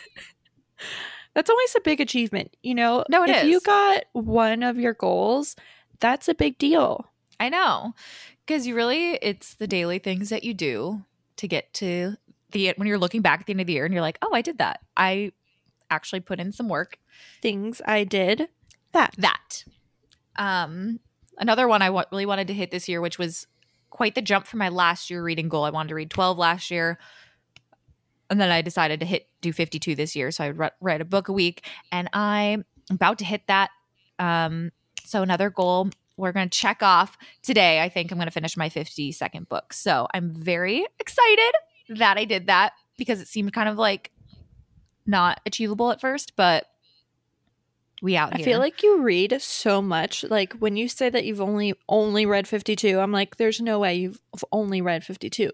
That's 1.33 1.49
always 1.49 1.75
a 1.75 1.81
big 1.81 1.99
achievement, 1.99 2.55
you 2.63 2.75
know. 2.75 3.03
No, 3.09 3.23
it 3.23 3.29
if 3.29 3.43
you 3.45 3.59
got 3.61 4.05
one 4.13 4.63
of 4.63 4.77
your 4.79 4.93
goals, 4.93 5.55
that's 5.99 6.27
a 6.27 6.35
big 6.35 6.57
deal. 6.57 7.11
I 7.39 7.49
know. 7.49 7.93
Because 8.45 8.67
you 8.67 8.75
really, 8.75 9.15
it's 9.21 9.55
the 9.55 9.67
daily 9.67 9.99
things 9.99 10.29
that 10.29 10.43
you 10.43 10.53
do 10.53 11.03
to 11.37 11.47
get 11.47 11.73
to 11.75 12.15
the 12.51 12.73
when 12.77 12.87
you're 12.87 12.97
looking 12.97 13.21
back 13.21 13.41
at 13.41 13.45
the 13.47 13.53
end 13.53 13.61
of 13.61 13.67
the 13.67 13.73
year 13.73 13.85
and 13.85 13.93
you're 13.93 14.03
like, 14.03 14.19
oh, 14.21 14.33
I 14.33 14.41
did 14.41 14.59
that. 14.59 14.81
I 14.95 15.31
actually 15.89 16.19
put 16.19 16.39
in 16.39 16.51
some 16.51 16.69
work. 16.69 16.99
Things 17.41 17.81
I 17.85 18.03
did. 18.03 18.49
That. 18.93 19.13
that. 19.17 19.65
Um, 20.37 20.99
another 21.37 21.67
one 21.67 21.81
I 21.81 21.87
really 21.87 22.25
wanted 22.25 22.47
to 22.47 22.53
hit 22.53 22.71
this 22.71 22.87
year, 22.87 23.01
which 23.01 23.17
was 23.19 23.47
quite 23.89 24.15
the 24.15 24.21
jump 24.21 24.45
from 24.47 24.59
my 24.59 24.69
last 24.69 25.09
year 25.09 25.23
reading 25.23 25.49
goal. 25.49 25.63
I 25.63 25.69
wanted 25.69 25.89
to 25.89 25.95
read 25.95 26.09
12 26.09 26.37
last 26.37 26.71
year. 26.71 26.99
And 28.29 28.41
then 28.41 28.51
I 28.51 28.61
decided 28.61 28.99
to 29.01 29.05
hit 29.05 29.27
do 29.41 29.53
52 29.53 29.95
this 29.95 30.15
year. 30.15 30.31
So 30.31 30.43
I 30.43 30.47
would 30.47 30.57
re- 30.57 30.69
write 30.81 31.01
a 31.01 31.05
book 31.05 31.27
a 31.27 31.33
week 31.33 31.67
and 31.91 32.09
I'm 32.13 32.65
about 32.89 33.19
to 33.19 33.25
hit 33.25 33.43
that. 33.47 33.69
Um, 34.17 34.71
so 35.05 35.21
another 35.21 35.49
goal 35.49 35.89
we're 36.17 36.31
going 36.31 36.49
to 36.49 36.57
check 36.57 36.81
off 36.81 37.17
today. 37.43 37.81
I 37.81 37.89
think 37.89 38.11
I'm 38.11 38.17
going 38.17 38.27
to 38.27 38.31
finish 38.31 38.55
my 38.55 38.69
50 38.69 39.11
second 39.11 39.49
book. 39.49 39.73
So 39.73 40.07
I'm 40.13 40.33
very 40.33 40.85
excited 40.99 41.51
that 41.89 42.17
I 42.17 42.25
did 42.25 42.47
that. 42.47 42.73
because 42.97 43.19
it 43.19 43.27
seemed 43.27 43.53
kind 43.53 43.67
of 43.67 43.77
like 43.77 44.11
not 45.05 45.41
achievable 45.45 45.91
at 45.91 45.99
first, 46.01 46.35
but 46.35 46.65
we 48.01 48.15
out 48.17 48.35
I 48.35 48.43
feel 48.43 48.59
like 48.59 48.83
you 48.83 49.01
read 49.01 49.41
so 49.41 49.81
much. 49.81 50.23
Like 50.23 50.53
when 50.53 50.77
you 50.77 50.87
say 50.87 51.09
that 51.09 51.25
you've 51.25 51.41
only 51.41 51.73
only 51.89 52.25
read 52.25 52.47
52, 52.47 52.99
I'm 52.99 53.11
like 53.11 53.37
there's 53.37 53.59
no 53.61 53.79
way 53.79 53.95
you've 53.95 54.19
only 54.51 54.81
read 54.81 55.03
52. 55.03 55.51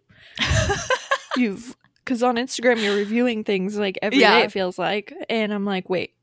you've 1.37 1.75
cuz 2.05 2.23
on 2.23 2.35
Instagram 2.35 2.81
you're 2.83 2.95
reviewing 2.95 3.43
things 3.43 3.77
like 3.77 3.97
every 4.01 4.17
day. 4.17 4.23
Yeah. 4.23 4.39
it 4.39 4.51
feels 4.51 4.77
like 4.77 5.13
and 5.29 5.53
I'm 5.53 5.65
like, 5.65 5.89
"Wait. 5.89 6.13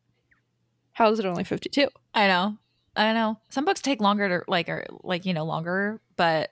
How 0.92 1.10
is 1.10 1.18
it 1.18 1.26
only 1.26 1.44
52?" 1.44 1.88
I 2.14 2.26
know. 2.26 2.58
I 2.98 3.12
know. 3.12 3.38
Some 3.48 3.64
books 3.64 3.80
take 3.80 4.00
longer 4.00 4.28
to 4.28 4.50
like 4.50 4.68
or 4.68 4.84
like, 5.02 5.24
you 5.24 5.32
know, 5.32 5.44
longer, 5.44 6.00
but 6.16 6.50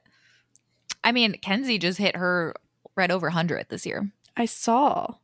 I 1.03 1.13
mean, 1.13 1.35
Kenzie 1.43 1.79
just 1.79 1.99
hit 1.99 2.17
her 2.17 2.55
right 2.97 3.11
over 3.11 3.27
100 3.27 3.67
this 3.69 3.85
year. 3.85 4.11
I 4.37 4.45
saw 4.47 5.15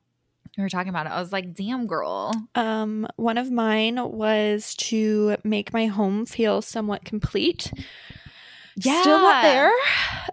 We 0.57 0.63
were 0.63 0.69
talking 0.69 0.91
about 0.91 1.07
it. 1.07 1.13
I 1.13 1.21
was 1.21 1.33
like, 1.33 1.55
"Damn, 1.55 1.87
girl." 1.87 2.33
um 2.55 3.07
one 3.17 3.39
of 3.39 3.51
mine 3.51 3.99
was 4.11 4.75
to 4.77 5.37
make 5.45 5.73
my 5.73 5.87
home 5.87 6.27
feel 6.27 6.61
somewhat 6.61 7.05
complete. 7.05 7.73
Yeah. 8.77 9.01
Still 9.03 9.19
not 9.21 9.43
there. 9.43 9.73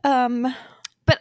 Um 0.04 0.54
But 1.06 1.20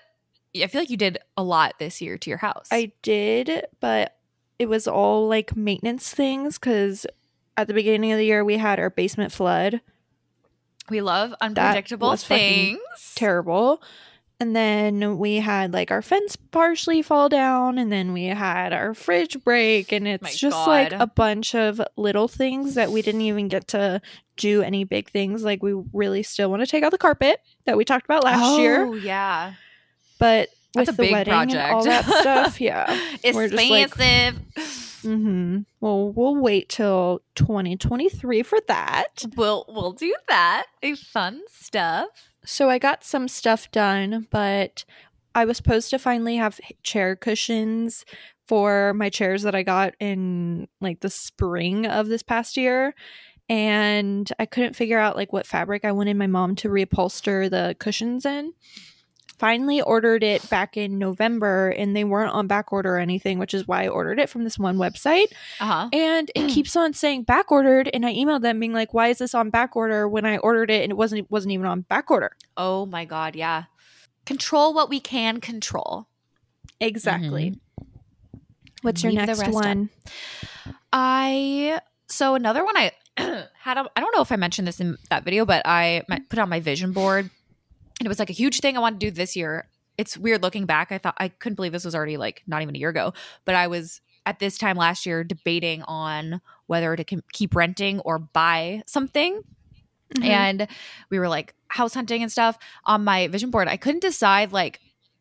I 0.56 0.66
feel 0.66 0.80
like 0.80 0.90
you 0.90 0.96
did 0.96 1.18
a 1.36 1.42
lot 1.42 1.74
this 1.78 2.00
year 2.00 2.16
to 2.18 2.30
your 2.30 2.38
house. 2.38 2.68
I 2.72 2.92
did, 3.02 3.66
but 3.80 4.14
it 4.58 4.66
was 4.66 4.88
all 4.88 5.28
like 5.28 5.54
maintenance 5.56 6.12
things 6.12 6.58
because 6.58 7.06
at 7.58 7.66
the 7.66 7.74
beginning 7.74 8.12
of 8.12 8.18
the 8.18 8.24
year 8.24 8.44
we 8.44 8.56
had 8.56 8.78
our 8.80 8.88
basement 8.90 9.32
flood. 9.32 9.80
we 10.88 11.00
love 11.02 11.34
unpredictable 11.40 12.16
things. 12.16 12.78
Terrible. 13.14 13.82
And 14.40 14.54
then 14.54 15.18
we 15.18 15.36
had 15.36 15.72
like 15.72 15.90
our 15.90 16.00
fence 16.00 16.36
partially 16.36 17.02
fall 17.02 17.28
down, 17.28 17.76
and 17.76 17.90
then 17.90 18.12
we 18.12 18.26
had 18.26 18.72
our 18.72 18.94
fridge 18.94 19.42
break, 19.42 19.90
and 19.90 20.06
it's 20.06 20.22
My 20.22 20.30
just 20.30 20.66
like 20.68 20.92
a 20.92 21.08
bunch 21.08 21.56
of 21.56 21.80
little 21.96 22.28
things 22.28 22.74
that 22.76 22.92
we 22.92 23.02
didn't 23.02 23.22
even 23.22 23.48
get 23.48 23.66
to 23.68 24.00
do 24.36 24.62
any 24.62 24.84
big 24.84 25.10
things. 25.10 25.42
Like 25.42 25.60
we 25.60 25.72
really 25.92 26.22
still 26.22 26.50
want 26.50 26.62
to 26.62 26.68
take 26.68 26.84
out 26.84 26.92
the 26.92 26.98
carpet 26.98 27.40
that 27.64 27.76
we 27.76 27.84
talked 27.84 28.04
about 28.04 28.22
last 28.22 28.60
year, 28.60 28.84
Oh, 28.86 28.94
yeah. 28.94 29.54
but 30.20 30.50
That's 30.78 30.90
a 30.90 30.92
the 30.92 31.02
big 31.02 31.12
wedding 31.12 31.32
project. 31.32 31.72
all 31.72 31.84
that 31.84 32.04
stuff, 32.04 32.60
yeah, 32.60 32.86
We're 33.32 33.48
just 33.48 33.70
like- 33.70 33.86
Expensive. 33.86 34.42
Mm-hmm. 35.04 35.58
Well, 35.80 36.10
we'll 36.10 36.36
wait 36.36 36.68
till 36.68 37.20
2023 37.36 38.42
for 38.42 38.58
that. 38.66 39.24
we'll 39.36 39.64
we'll 39.68 39.92
do 39.92 40.12
that. 40.28 40.66
A 40.82 40.96
fun 40.96 41.42
stuff. 41.48 42.08
So 42.44 42.68
I 42.68 42.78
got 42.78 43.04
some 43.04 43.28
stuff 43.28 43.70
done, 43.70 44.26
but 44.30 44.84
I 45.36 45.44
was 45.44 45.56
supposed 45.56 45.90
to 45.90 45.98
finally 46.00 46.36
have 46.36 46.58
chair 46.82 47.14
cushions 47.14 48.04
for 48.48 48.92
my 48.94 49.08
chairs 49.08 49.42
that 49.42 49.54
I 49.54 49.62
got 49.62 49.94
in 50.00 50.66
like 50.80 51.00
the 51.00 51.10
spring 51.10 51.86
of 51.86 52.08
this 52.08 52.22
past 52.24 52.56
year. 52.56 52.94
And 53.48 54.30
I 54.38 54.46
couldn't 54.46 54.74
figure 54.74 54.98
out 54.98 55.16
like 55.16 55.32
what 55.32 55.46
fabric 55.46 55.84
I 55.84 55.92
wanted 55.92 56.16
my 56.16 56.26
mom 56.26 56.54
to 56.56 56.68
reupholster 56.68 57.48
the 57.48 57.76
cushions 57.78 58.26
in. 58.26 58.52
Finally 59.38 59.80
ordered 59.82 60.24
it 60.24 60.48
back 60.50 60.76
in 60.76 60.98
November 60.98 61.68
and 61.70 61.94
they 61.94 62.02
weren't 62.02 62.32
on 62.32 62.46
back 62.48 62.72
order 62.72 62.96
or 62.96 62.98
anything, 62.98 63.38
which 63.38 63.54
is 63.54 63.68
why 63.68 63.84
I 63.84 63.88
ordered 63.88 64.18
it 64.18 64.28
from 64.28 64.42
this 64.44 64.58
one 64.58 64.76
website. 64.78 65.26
Uh 65.60 65.66
huh. 65.66 65.88
And 65.92 66.30
it 66.34 66.48
keeps 66.54 66.74
on 66.74 66.92
saying 66.92 67.22
back 67.22 67.52
ordered, 67.52 67.88
and 67.94 68.04
I 68.04 68.12
emailed 68.14 68.42
them 68.42 68.58
being 68.58 68.72
like, 68.72 68.92
"Why 68.92 69.08
is 69.08 69.18
this 69.18 69.34
on 69.34 69.50
back 69.50 69.76
order 69.76 70.08
when 70.08 70.26
I 70.26 70.38
ordered 70.38 70.70
it 70.70 70.82
and 70.82 70.90
it 70.90 70.96
wasn't 70.96 71.20
it 71.20 71.30
wasn't 71.30 71.52
even 71.52 71.66
on 71.66 71.82
back 71.82 72.10
order?" 72.10 72.32
Oh 72.56 72.86
my 72.86 73.04
god, 73.04 73.36
yeah. 73.36 73.64
Control 74.26 74.74
what 74.74 74.88
we 74.90 75.00
can 75.00 75.40
control. 75.40 76.08
Exactly. 76.80 77.58
What's 78.82 79.02
your 79.02 79.12
Leave 79.12 79.26
next 79.26 79.38
rest 79.40 79.48
up. 79.48 79.54
one? 79.54 79.90
I 80.92 81.80
so 82.08 82.34
another 82.34 82.64
one 82.64 82.76
I 82.76 82.92
had. 83.58 83.78
A, 83.78 83.88
I 83.96 84.00
don't 84.00 84.14
know 84.14 84.22
if 84.22 84.32
I 84.32 84.36
mentioned 84.36 84.68
this 84.68 84.80
in 84.80 84.96
that 85.10 85.24
video, 85.24 85.44
but 85.44 85.62
I 85.64 86.02
ma- 86.08 86.18
put 86.28 86.38
on 86.38 86.48
my 86.48 86.60
vision 86.60 86.92
board, 86.92 87.30
and 88.00 88.06
it 88.06 88.08
was 88.08 88.18
like 88.18 88.30
a 88.30 88.34
huge 88.34 88.60
thing 88.60 88.76
I 88.76 88.80
wanted 88.80 89.00
to 89.00 89.06
do 89.06 89.10
this 89.10 89.34
year. 89.36 89.68
It's 89.96 90.16
weird 90.16 90.42
looking 90.42 90.66
back. 90.66 90.92
I 90.92 90.98
thought 90.98 91.16
I 91.18 91.28
couldn't 91.28 91.56
believe 91.56 91.72
this 91.72 91.84
was 91.84 91.94
already 91.94 92.16
like 92.16 92.42
not 92.46 92.62
even 92.62 92.76
a 92.76 92.78
year 92.78 92.90
ago, 92.90 93.12
but 93.44 93.54
I 93.54 93.66
was 93.66 94.00
at 94.26 94.38
this 94.38 94.58
time 94.58 94.76
last 94.76 95.06
year 95.06 95.24
debating 95.24 95.82
on 95.84 96.40
whether 96.66 96.94
to 96.96 97.04
keep 97.32 97.54
renting 97.56 98.00
or 98.00 98.18
buy 98.18 98.82
something 98.86 99.42
Mhm. 100.14 100.24
and 100.24 100.68
we 101.10 101.18
were 101.18 101.28
like 101.28 101.54
house 101.68 101.92
hunting 101.94 102.22
and 102.22 102.32
stuff 102.32 102.56
on 102.84 103.04
my 103.04 103.28
vision 103.28 103.50
board. 103.50 103.68
I 103.68 103.76
couldn't 103.76 104.00
decide 104.00 104.52
like 104.52 104.80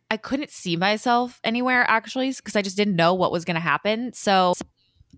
I 0.09 0.15
couldn't 0.15 0.49
see 0.51 0.77
myself 0.77 1.41
anywhere 1.43 1.83
actually 1.89 2.31
because 2.31 2.55
I 2.55 2.61
just 2.61 2.77
didn't 2.77 2.95
know 2.95 3.13
what 3.13 3.31
was 3.31 3.43
going 3.43 3.55
to 3.55 3.59
happen. 3.61 4.13
So 4.13 4.53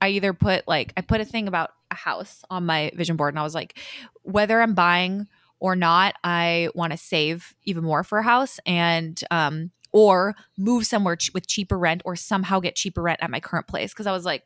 I 0.02 0.10
either 0.10 0.34
put 0.34 0.68
like 0.68 0.94
I 0.98 1.02
put 1.02 1.22
a 1.22 1.26
thing 1.26 1.48
about 1.48 1.70
a 1.92 1.96
house 1.96 2.44
on 2.50 2.66
my 2.66 2.92
vision 2.96 3.16
board 3.16 3.34
and 3.34 3.40
I 3.40 3.44
was 3.44 3.54
like 3.54 3.78
whether 4.24 4.60
I'm 4.62 4.74
buying 4.74 5.28
or 5.60 5.76
not, 5.76 6.16
I 6.24 6.70
want 6.76 6.92
to 6.92 6.98
save 6.98 7.56
even 7.64 7.84
more 7.84 8.04
for 8.04 8.20
a 8.20 8.24
house 8.24 8.60
and 8.66 9.22
um 9.32 9.72
or 9.92 10.36
move 10.58 10.86
somewhere 10.86 11.16
ch- 11.16 11.34
with 11.34 11.48
cheaper 11.48 11.78
rent 11.78 12.02
or 12.06 12.16
somehow 12.16 12.60
get 12.60 12.76
cheaper 12.76 13.02
rent 13.02 13.20
at 13.22 13.32
my 13.32 13.40
current 13.40 13.68
place 13.68 13.92
because 13.92 14.06
I 14.06 14.12
was 14.12 14.24
like 14.26 14.44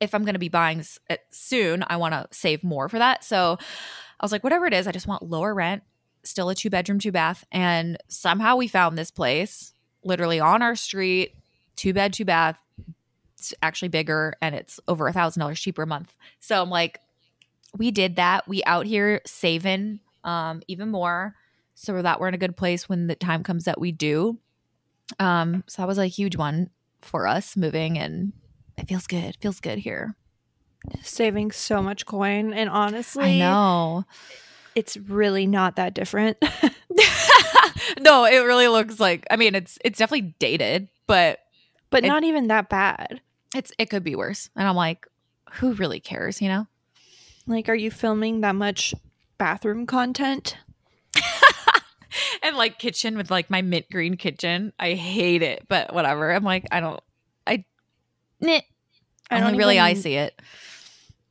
if 0.00 0.14
I'm 0.14 0.24
going 0.24 0.34
to 0.34 0.38
be 0.38 0.48
buying 0.48 0.80
s- 0.80 0.98
soon, 1.30 1.84
I 1.86 1.96
want 1.96 2.12
to 2.12 2.26
save 2.30 2.62
more 2.62 2.88
for 2.88 2.98
that. 2.98 3.24
So 3.24 3.58
I 4.20 4.24
was 4.24 4.32
like, 4.32 4.44
whatever 4.44 4.66
it 4.66 4.74
is, 4.74 4.86
I 4.86 4.92
just 4.92 5.06
want 5.06 5.22
lower 5.22 5.54
rent, 5.54 5.82
still 6.22 6.48
a 6.48 6.54
two 6.54 6.70
bedroom, 6.70 6.98
two 6.98 7.12
bath. 7.12 7.44
And 7.50 7.96
somehow 8.08 8.56
we 8.56 8.68
found 8.68 8.98
this 8.98 9.10
place 9.10 9.72
literally 10.04 10.40
on 10.40 10.62
our 10.62 10.76
street, 10.76 11.34
two 11.76 11.92
bed, 11.92 12.12
two 12.12 12.24
bath. 12.24 12.60
It's 13.38 13.54
actually 13.62 13.88
bigger 13.88 14.34
and 14.40 14.54
it's 14.54 14.80
over 14.88 15.08
a 15.08 15.12
thousand 15.12 15.40
dollars 15.40 15.60
cheaper 15.60 15.82
a 15.82 15.86
month. 15.86 16.14
So 16.40 16.60
I'm 16.62 16.70
like, 16.70 17.00
we 17.76 17.90
did 17.90 18.16
that. 18.16 18.46
We 18.48 18.62
out 18.64 18.86
here 18.86 19.20
saving 19.26 20.00
um, 20.24 20.62
even 20.68 20.90
more 20.90 21.34
so 21.74 22.00
that 22.02 22.20
we're 22.20 22.28
in 22.28 22.34
a 22.34 22.38
good 22.38 22.56
place 22.56 22.88
when 22.88 23.06
the 23.06 23.14
time 23.14 23.42
comes 23.42 23.64
that 23.64 23.80
we 23.80 23.92
do. 23.92 24.38
Um, 25.20 25.62
so 25.66 25.82
that 25.82 25.88
was 25.88 25.98
a 25.98 26.06
huge 26.06 26.36
one 26.36 26.70
for 27.02 27.26
us 27.26 27.56
moving 27.56 27.98
and 27.98 28.32
it 28.76 28.88
feels 28.88 29.06
good. 29.06 29.24
It 29.24 29.36
feels 29.40 29.60
good 29.60 29.78
here. 29.78 30.14
Saving 31.02 31.50
so 31.50 31.82
much 31.82 32.06
coin, 32.06 32.52
and 32.52 32.70
honestly, 32.70 33.24
I 33.24 33.38
know. 33.38 34.04
it's 34.76 34.96
really 34.96 35.46
not 35.46 35.76
that 35.76 35.94
different. 35.94 36.36
no, 38.00 38.24
it 38.24 38.38
really 38.44 38.68
looks 38.68 39.00
like 39.00 39.26
I 39.30 39.36
mean 39.36 39.54
it's 39.54 39.78
it's 39.84 39.98
definitely 39.98 40.34
dated, 40.38 40.88
but 41.06 41.40
but 41.90 42.04
It- 42.04 42.08
not 42.08 42.24
even 42.24 42.48
that 42.48 42.68
bad. 42.68 43.20
it's 43.54 43.72
it 43.78 43.86
could 43.90 44.04
be 44.04 44.14
worse. 44.14 44.48
And 44.56 44.66
I'm 44.68 44.76
like, 44.76 45.06
who 45.54 45.72
really 45.74 46.00
cares, 46.00 46.40
you 46.40 46.48
know? 46.48 46.66
Like, 47.46 47.68
are 47.68 47.74
you 47.74 47.90
filming 47.90 48.40
that 48.40 48.54
much 48.54 48.94
bathroom 49.38 49.86
content? 49.86 50.56
and 52.42 52.56
like 52.56 52.78
kitchen 52.78 53.16
with 53.16 53.30
like 53.30 53.50
my 53.50 53.62
mint 53.62 53.86
green 53.90 54.16
kitchen. 54.16 54.72
I 54.78 54.94
hate 54.94 55.42
it, 55.42 55.64
but 55.68 55.94
whatever. 55.94 56.30
I'm 56.32 56.44
like, 56.44 56.66
I 56.70 56.80
don't 56.80 57.00
I. 57.46 57.64
I 59.30 59.40
don't 59.40 59.56
really 59.56 59.78
I 59.78 59.94
see 59.94 60.14
it. 60.14 60.40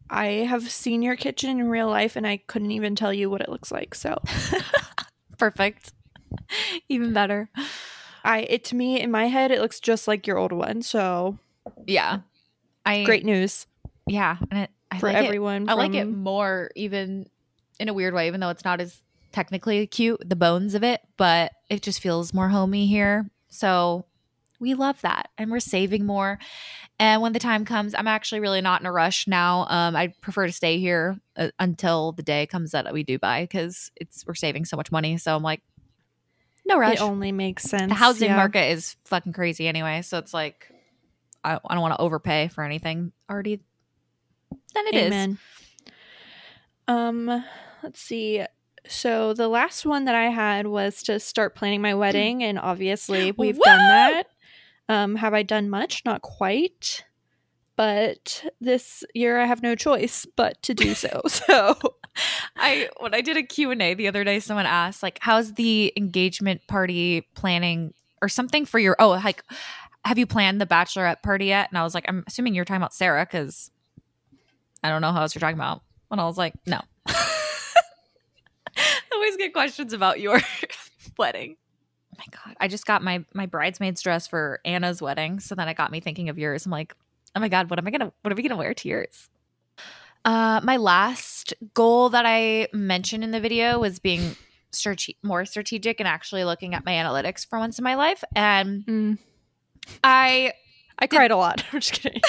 I 0.09 0.25
have 0.25 0.69
seen 0.69 1.01
your 1.01 1.15
kitchen 1.15 1.59
in 1.59 1.67
real 1.69 1.89
life, 1.89 2.15
and 2.15 2.27
I 2.27 2.37
couldn't 2.37 2.71
even 2.71 2.95
tell 2.95 3.13
you 3.13 3.29
what 3.29 3.41
it 3.41 3.49
looks 3.49 3.71
like. 3.71 3.95
So, 3.95 4.21
Perfect. 5.37 5.93
Even 6.89 7.13
better. 7.13 7.49
I 8.23 8.39
it 8.41 8.63
to 8.65 8.75
me 8.75 8.99
in 8.99 9.11
my 9.11 9.27
head, 9.27 9.51
it 9.51 9.61
looks 9.61 9.79
just 9.79 10.07
like 10.07 10.27
your 10.27 10.37
old 10.37 10.51
one. 10.51 10.81
So, 10.81 11.37
Yeah. 11.85 12.19
I 12.85 13.03
great 13.03 13.25
news 13.25 13.65
Yeah. 14.07 14.37
And 14.51 14.61
it, 14.61 14.69
I 14.91 14.99
for 14.99 15.07
like 15.07 15.17
it 15.17 15.25
everyone. 15.25 15.69
I 15.69 15.73
like 15.73 15.93
it 15.93 16.05
more, 16.05 16.71
even 16.75 17.29
in 17.79 17.89
a 17.89 17.93
weird 17.93 18.13
way, 18.13 18.27
even 18.27 18.39
though 18.39 18.49
it's 18.49 18.65
not 18.65 18.81
as 18.81 19.01
technically 19.31 19.85
cute, 19.87 20.21
the 20.25 20.35
bones 20.35 20.75
of 20.75 20.83
it, 20.83 21.01
but 21.17 21.51
it 21.69 21.81
just 21.81 21.99
feels 21.99 22.33
more 22.33 22.49
homey 22.49 22.87
here. 22.87 23.29
So 23.49 24.05
we 24.59 24.73
love 24.73 25.01
that. 25.01 25.29
And 25.37 25.51
we're 25.51 25.59
saving 25.59 26.05
more. 26.05 26.39
And 26.99 27.21
when 27.21 27.33
the 27.33 27.39
time 27.39 27.65
comes, 27.65 27.93
I'm 27.93 28.07
actually 28.07 28.39
really 28.39 28.61
not 28.61 28.79
in 28.79 28.87
a 28.87 28.91
rush 28.91 29.27
now. 29.27 29.67
Um, 29.69 29.95
I 29.95 30.13
prefer 30.21 30.45
to 30.47 30.53
stay 30.53 30.79
here 30.79 31.19
uh, 31.35 31.49
until 31.59 32.13
the 32.13 32.23
day 32.23 32.45
comes 32.45 32.71
that 32.71 32.91
we 32.93 33.03
do 33.03 33.19
buy 33.19 33.43
because 33.43 33.91
it's 33.97 34.25
we're 34.25 34.35
saving 34.35 34.65
so 34.65 34.77
much 34.77 34.91
money. 34.91 35.17
So 35.17 35.35
I'm 35.35 35.43
like, 35.43 35.61
no 36.65 36.79
rush. 36.79 36.95
It 36.95 37.01
only 37.01 37.31
makes 37.31 37.63
sense. 37.63 37.89
the 37.89 37.95
housing 37.95 38.29
yeah. 38.29 38.37
market 38.37 38.71
is 38.71 38.95
fucking 39.05 39.33
crazy 39.33 39.67
anyway. 39.67 40.01
So 40.01 40.17
it's 40.17 40.33
like, 40.33 40.71
I, 41.43 41.59
I 41.63 41.73
don't 41.73 41.81
want 41.81 41.93
to 41.93 42.01
overpay 42.01 42.47
for 42.47 42.63
anything 42.63 43.11
already. 43.29 43.59
Then 44.75 44.87
it 44.87 44.95
is. 44.95 45.07
Amen. 45.07 45.37
Um, 46.87 47.43
let's 47.81 47.99
see. 47.99 48.45
So 48.87 49.33
the 49.33 49.47
last 49.47 49.85
one 49.85 50.05
that 50.05 50.13
I 50.13 50.25
had 50.25 50.67
was 50.67 51.01
to 51.03 51.19
start 51.19 51.55
planning 51.55 51.81
my 51.81 51.95
wedding, 51.95 52.43
and 52.43 52.59
obviously 52.59 53.31
we've 53.37 53.59
done 53.59 53.79
that. 53.79 54.27
Um, 54.87 55.15
have 55.15 55.33
I 55.33 55.41
done 55.41 55.69
much? 55.69 56.03
Not 56.05 56.21
quite. 56.21 57.03
But 57.75 58.45
this 58.61 59.03
year 59.13 59.37
I 59.39 59.45
have 59.45 59.61
no 59.61 59.75
choice 59.75 60.25
but 60.37 60.61
to 60.63 60.73
do 60.73 60.93
so. 60.93 61.21
So 61.29 61.75
I 62.55 62.89
when 63.01 63.13
I 63.13 63.19
did 63.19 63.35
a 63.35 63.43
Q&A 63.43 63.93
the 63.93 64.07
other 64.07 64.23
day 64.23 64.39
someone 64.39 64.65
asked 64.65 65.03
like 65.03 65.19
how's 65.21 65.55
the 65.55 65.91
engagement 65.97 66.61
party 66.69 67.27
planning 67.35 67.93
or 68.21 68.29
something 68.29 68.65
for 68.65 68.79
your 68.79 68.95
oh 68.99 69.09
like 69.09 69.43
have 70.05 70.19
you 70.19 70.27
planned 70.27 70.61
the 70.61 70.67
bachelorette 70.67 71.23
party 71.23 71.45
yet? 71.47 71.69
And 71.69 71.77
I 71.77 71.83
was 71.83 71.95
like, 71.95 72.05
I'm 72.07 72.23
assuming 72.27 72.53
you're 72.53 72.63
talking 72.63 72.81
about 72.81 72.93
Sarah 72.93 73.25
because 73.25 73.71
I 74.85 74.89
don't 74.89 75.01
know 75.01 75.11
how 75.11 75.21
else 75.21 75.33
you're 75.35 75.39
talking 75.39 75.57
about. 75.57 75.81
And 76.11 76.21
I 76.21 76.25
was 76.25 76.37
like, 76.37 76.53
no. 76.67 76.79
I 77.07 78.83
always 79.13 79.37
get 79.37 79.53
questions 79.53 79.93
about 79.93 80.19
your 80.19 80.39
wedding. 81.17 81.55
Oh 82.13 82.17
my 82.19 82.25
god! 82.31 82.55
I 82.59 82.67
just 82.67 82.85
got 82.85 83.03
my 83.03 83.25
my 83.33 83.45
bridesmaid's 83.45 84.01
dress 84.01 84.27
for 84.27 84.59
Anna's 84.63 85.01
wedding, 85.01 85.39
so 85.39 85.55
then 85.55 85.67
it 85.67 85.75
got 85.75 85.91
me 85.91 85.99
thinking 85.99 86.29
of 86.29 86.37
yours. 86.37 86.65
I'm 86.65 86.71
like, 86.71 86.95
oh 87.35 87.39
my 87.39 87.49
god, 87.49 87.69
what 87.69 87.79
am 87.79 87.87
I 87.87 87.91
gonna 87.91 88.11
what 88.21 88.31
are 88.31 88.35
we 88.35 88.43
gonna 88.43 88.55
wear 88.57 88.73
to 88.73 88.87
yours? 88.87 89.29
Uh, 90.23 90.59
my 90.63 90.77
last 90.77 91.53
goal 91.73 92.09
that 92.09 92.25
I 92.25 92.67
mentioned 92.73 93.23
in 93.23 93.31
the 93.31 93.39
video 93.39 93.79
was 93.79 93.99
being 93.99 94.35
strate- 94.71 95.17
more 95.23 95.45
strategic 95.45 95.99
and 95.99 96.07
actually 96.07 96.43
looking 96.45 96.73
at 96.73 96.83
my 96.85 96.93
analytics 96.93 97.45
for 97.47 97.59
once 97.59 97.77
in 97.79 97.83
my 97.83 97.95
life. 97.95 98.23
And 98.35 98.85
Mm. 98.85 99.17
I, 100.03 100.53
I 100.97 101.05
cried 101.07 101.29
a 101.31 101.37
lot. 101.37 101.63
I'm 101.73 101.79
just 101.79 101.93
kidding. 102.01 102.21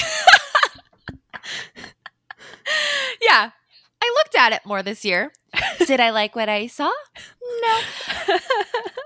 yeah, 3.23 3.51
I 4.03 4.15
looked 4.19 4.37
at 4.37 4.53
it 4.53 4.61
more 4.65 4.83
this 4.83 5.05
year. 5.05 5.33
Did 5.87 6.01
I 6.01 6.11
like 6.11 6.37
what 6.37 6.49
I 6.49 6.67
saw? 6.67 6.91
No. 7.63 7.79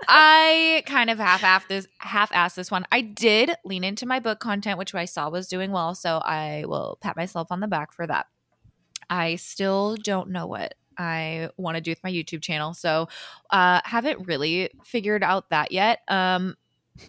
I 0.08 0.82
kind 0.86 1.10
of 1.10 1.18
half-assed 1.18 1.68
this 1.68 1.86
half-assed 1.98 2.56
this 2.56 2.70
one. 2.70 2.84
I 2.90 3.00
did 3.00 3.52
lean 3.64 3.84
into 3.84 4.06
my 4.06 4.18
book 4.18 4.40
content, 4.40 4.76
which 4.78 4.92
I 4.94 5.04
saw 5.04 5.30
was 5.30 5.46
doing 5.46 5.70
well, 5.70 5.94
so 5.94 6.18
I 6.18 6.64
will 6.66 6.98
pat 7.00 7.16
myself 7.16 7.48
on 7.52 7.60
the 7.60 7.68
back 7.68 7.92
for 7.92 8.06
that. 8.06 8.26
I 9.08 9.36
still 9.36 9.96
don't 10.02 10.30
know 10.30 10.46
what 10.46 10.74
I 10.98 11.50
want 11.56 11.76
to 11.76 11.80
do 11.80 11.92
with 11.92 12.02
my 12.02 12.10
YouTube 12.10 12.42
channel, 12.42 12.74
so 12.74 13.08
uh, 13.50 13.80
haven't 13.84 14.26
really 14.26 14.70
figured 14.84 15.22
out 15.22 15.50
that 15.50 15.70
yet. 15.70 16.00
Um, 16.08 16.56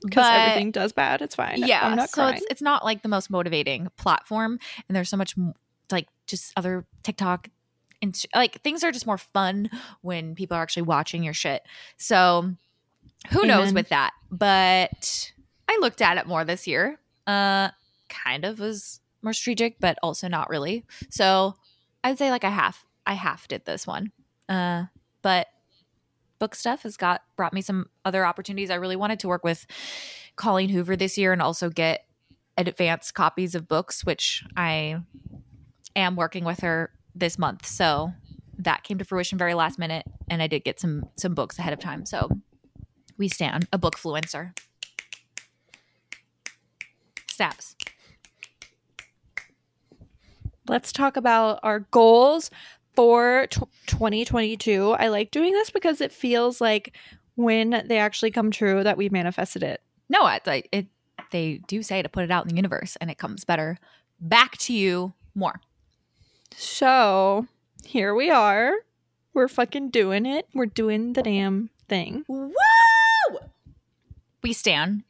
Because 0.03 0.25
everything 0.29 0.71
does 0.71 0.93
bad. 0.93 1.21
It's 1.21 1.35
fine. 1.35 1.63
yeah, 1.65 1.85
I'm 1.87 1.97
not 1.97 2.09
so 2.09 2.21
crying. 2.21 2.35
it's 2.35 2.45
it's 2.51 2.61
not 2.61 2.85
like 2.85 3.01
the 3.01 3.09
most 3.09 3.29
motivating 3.31 3.87
platform, 3.97 4.59
and 4.87 4.95
there's 4.95 5.09
so 5.09 5.17
much 5.17 5.35
like 5.91 6.07
just 6.27 6.53
other 6.55 6.85
TikTok. 7.03 7.49
And 8.01 8.19
like 8.33 8.61
things 8.61 8.83
are 8.83 8.91
just 8.91 9.05
more 9.05 9.17
fun 9.17 9.69
when 10.01 10.33
people 10.33 10.57
are 10.57 10.61
actually 10.61 10.83
watching 10.83 11.23
your 11.23 11.33
shit. 11.33 11.61
So 11.97 12.55
who 13.29 13.45
knows 13.45 13.73
with 13.73 13.89
that? 13.89 14.11
But 14.31 15.31
I 15.67 15.77
looked 15.81 16.01
at 16.01 16.17
it 16.17 16.25
more 16.25 16.43
this 16.43 16.67
year. 16.67 16.99
Uh 17.27 17.69
kind 18.09 18.43
of 18.43 18.59
was 18.59 18.99
more 19.21 19.33
strategic, 19.33 19.79
but 19.79 19.97
also 20.01 20.27
not 20.27 20.49
really. 20.49 20.83
So 21.09 21.53
I'd 22.03 22.17
say 22.17 22.31
like 22.31 22.43
I 22.43 22.49
half 22.49 22.85
I 23.05 23.13
half 23.13 23.47
did 23.47 23.65
this 23.65 23.85
one. 23.85 24.11
Uh 24.49 24.85
but 25.21 25.47
book 26.39 26.55
stuff 26.55 26.81
has 26.81 26.97
got 26.97 27.21
brought 27.35 27.53
me 27.53 27.61
some 27.61 27.85
other 28.03 28.25
opportunities. 28.25 28.71
I 28.71 28.75
really 28.75 28.95
wanted 28.95 29.19
to 29.19 29.27
work 29.27 29.43
with 29.43 29.67
Colleen 30.35 30.69
Hoover 30.69 30.95
this 30.95 31.19
year 31.19 31.33
and 31.33 31.41
also 31.41 31.69
get 31.69 32.05
advanced 32.57 33.13
copies 33.13 33.53
of 33.53 33.67
books, 33.67 34.03
which 34.03 34.43
I 34.57 35.01
am 35.95 36.15
working 36.15 36.45
with 36.45 36.59
her 36.61 36.91
this 37.15 37.37
month. 37.37 37.65
So 37.65 38.11
that 38.57 38.83
came 38.83 38.97
to 38.97 39.05
fruition 39.05 39.37
very 39.37 39.53
last 39.53 39.79
minute 39.79 40.05
and 40.29 40.41
I 40.41 40.47
did 40.47 40.63
get 40.63 40.79
some 40.79 41.05
some 41.15 41.33
books 41.33 41.57
ahead 41.57 41.73
of 41.73 41.79
time. 41.79 42.05
So 42.05 42.29
we 43.17 43.27
stand 43.27 43.67
a 43.73 43.77
book 43.77 43.97
fluencer. 43.97 44.57
Snaps. 47.29 47.75
Let's 50.67 50.91
talk 50.91 51.17
about 51.17 51.59
our 51.63 51.81
goals 51.91 52.51
for 52.93 53.47
tw 53.47 53.67
2022. 53.87 54.91
I 54.91 55.07
like 55.07 55.31
doing 55.31 55.53
this 55.53 55.69
because 55.69 56.01
it 56.01 56.11
feels 56.11 56.61
like 56.61 56.95
when 57.35 57.83
they 57.87 57.97
actually 57.97 58.31
come 58.31 58.51
true 58.51 58.83
that 58.83 58.97
we 58.97 59.09
manifested 59.09 59.63
it. 59.63 59.81
No, 60.09 60.27
it's 60.27 60.67
it 60.71 60.87
they 61.31 61.61
do 61.67 61.81
say 61.81 62.01
to 62.01 62.09
put 62.09 62.23
it 62.23 62.31
out 62.31 62.45
in 62.45 62.49
the 62.49 62.55
universe 62.55 62.97
and 63.01 63.09
it 63.09 63.17
comes 63.17 63.45
better 63.45 63.77
back 64.19 64.57
to 64.59 64.73
you 64.73 65.13
more. 65.33 65.59
So 66.55 67.47
here 67.85 68.13
we 68.13 68.29
are. 68.29 68.73
We're 69.33 69.47
fucking 69.47 69.89
doing 69.89 70.25
it. 70.25 70.47
We're 70.53 70.65
doing 70.65 71.13
the 71.13 71.23
damn 71.23 71.69
thing. 71.87 72.25
Woo! 72.27 72.51
We 74.43 74.53
stand. 74.53 75.03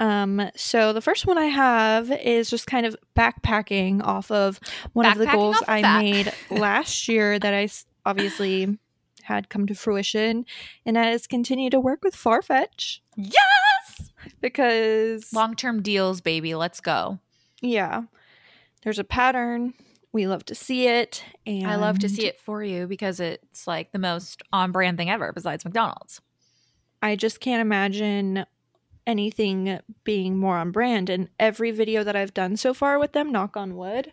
Um, 0.00 0.50
so 0.56 0.92
the 0.92 1.00
first 1.00 1.26
one 1.26 1.38
I 1.38 1.46
have 1.46 2.10
is 2.10 2.50
just 2.50 2.66
kind 2.66 2.84
of 2.86 2.96
backpacking 3.16 4.02
off 4.02 4.30
of 4.30 4.58
one 4.92 5.06
of 5.06 5.18
the 5.18 5.26
goals 5.26 5.58
of 5.58 5.68
I 5.68 5.82
that. 5.82 6.02
made 6.02 6.32
last 6.50 7.06
year 7.08 7.38
that 7.38 7.54
I 7.54 7.68
obviously 8.04 8.78
had 9.22 9.48
come 9.48 9.66
to 9.66 9.74
fruition, 9.74 10.44
and 10.84 10.96
that 10.96 11.12
is 11.12 11.26
continue 11.26 11.70
to 11.70 11.80
work 11.80 12.02
with 12.02 12.14
Farfetch 12.16 12.98
Yes! 13.16 14.10
because 14.40 15.32
Long 15.32 15.54
term 15.54 15.80
deals, 15.82 16.20
baby. 16.20 16.54
Let's 16.54 16.80
go. 16.80 17.18
yeah, 17.62 18.02
there's 18.82 18.98
a 18.98 19.04
pattern. 19.04 19.74
We 20.14 20.26
love 20.28 20.44
to 20.46 20.54
see 20.54 20.86
it, 20.86 21.24
and 21.44 21.66
I 21.66 21.74
love 21.74 21.98
to 21.98 22.08
see 22.08 22.26
it 22.26 22.40
for 22.40 22.62
you 22.62 22.86
because 22.86 23.20
it's 23.20 23.66
like 23.66 23.92
the 23.92 23.98
most 23.98 24.42
on 24.52 24.70
brand 24.70 24.96
thing 24.96 25.10
ever 25.10 25.32
besides 25.32 25.64
McDonald's. 25.64 26.20
I 27.02 27.16
just 27.16 27.40
can't 27.40 27.60
imagine 27.60 28.46
anything 29.06 29.80
being 30.04 30.38
more 30.38 30.56
on 30.56 30.70
brand. 30.70 31.10
And 31.10 31.28
every 31.38 31.70
video 31.70 32.04
that 32.04 32.16
I've 32.16 32.32
done 32.32 32.56
so 32.56 32.72
far 32.72 32.98
with 32.98 33.12
them, 33.12 33.32
knock 33.32 33.56
on 33.56 33.76
wood, 33.76 34.12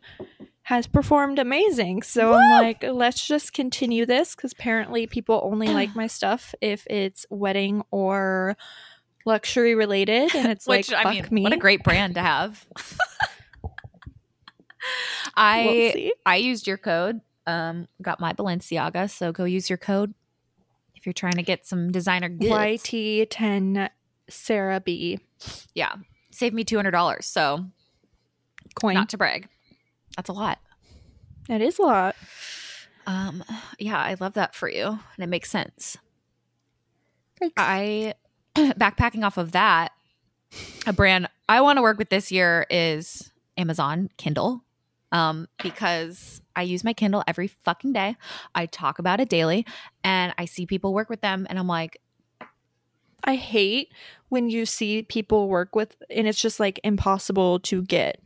has 0.63 0.87
performed 0.87 1.39
amazing. 1.39 2.01
So 2.01 2.33
I'm 2.33 2.61
like, 2.61 2.83
let's 2.83 3.25
just 3.25 3.53
continue 3.53 4.05
this 4.05 4.35
because 4.35 4.51
apparently 4.53 5.07
people 5.07 5.39
only 5.43 5.67
like 5.73 5.95
my 5.95 6.07
stuff 6.07 6.53
if 6.61 6.85
it's 6.87 7.25
wedding 7.29 7.83
or 7.91 8.57
luxury 9.25 9.75
related. 9.75 10.35
And 10.35 10.51
it's 10.51 10.67
Which 10.67 10.91
like, 10.91 11.05
I 11.05 11.21
fuck 11.21 11.31
mean, 11.31 11.33
me. 11.35 11.43
what 11.43 11.53
a 11.53 11.57
great 11.57 11.83
brand 11.83 12.15
to 12.15 12.21
have. 12.21 12.65
We'll 15.35 15.45
I. 15.45 16.11
I 16.25 16.35
used 16.37 16.67
your 16.67 16.77
code. 16.77 17.21
Um, 17.47 17.87
got 18.01 18.19
my 18.19 18.33
Balenciaga, 18.33 19.09
so 19.09 19.31
go 19.31 19.45
use 19.45 19.69
your 19.69 19.77
code 19.77 20.13
if 20.95 21.05
you're 21.05 21.13
trying 21.13 21.33
to 21.33 21.43
get 21.43 21.65
some 21.65 21.91
designer 21.91 22.29
goods. 22.29 22.51
YT10 22.51 23.89
Sarah 24.29 24.79
B. 24.79 25.19
Yeah, 25.73 25.95
saved 26.31 26.53
me 26.53 26.63
two 26.63 26.75
hundred 26.75 26.91
dollars. 26.91 27.25
So 27.25 27.65
Coin. 28.75 28.93
not 28.93 29.09
to 29.09 29.17
brag, 29.17 29.47
that's 30.15 30.29
a 30.29 30.33
lot. 30.33 30.59
that 31.47 31.61
is 31.61 31.79
a 31.79 31.83
lot. 31.83 32.15
Um, 33.07 33.43
yeah, 33.79 33.97
I 33.99 34.15
love 34.19 34.33
that 34.33 34.53
for 34.53 34.69
you, 34.69 34.85
and 34.85 35.23
it 35.23 35.27
makes 35.27 35.49
sense. 35.49 35.97
Thanks. 37.39 37.55
I 37.57 38.13
backpacking 38.55 39.25
off 39.25 39.37
of 39.37 39.51
that, 39.53 39.91
a 40.85 40.93
brand 40.93 41.27
I 41.49 41.61
want 41.61 41.77
to 41.77 41.81
work 41.81 41.97
with 41.97 42.09
this 42.09 42.31
year 42.31 42.65
is 42.69 43.31
Amazon 43.57 44.09
Kindle. 44.17 44.63
Um, 45.11 45.47
because 45.61 46.41
I 46.55 46.61
use 46.61 46.83
my 46.83 46.93
Kindle 46.93 47.23
every 47.27 47.47
fucking 47.47 47.91
day. 47.91 48.15
I 48.55 48.65
talk 48.65 48.97
about 48.99 49.19
it 49.19 49.27
daily 49.27 49.65
and 50.03 50.33
I 50.37 50.45
see 50.45 50.65
people 50.65 50.93
work 50.93 51.09
with 51.09 51.19
them 51.21 51.45
and 51.49 51.59
I'm 51.59 51.67
like, 51.67 51.99
I 53.23 53.35
hate 53.35 53.91
when 54.29 54.49
you 54.49 54.65
see 54.65 55.03
people 55.03 55.47
work 55.47 55.75
with, 55.75 55.95
and 56.09 56.27
it's 56.27 56.41
just 56.41 56.59
like 56.59 56.79
impossible 56.83 57.59
to 57.59 57.83
get. 57.83 58.19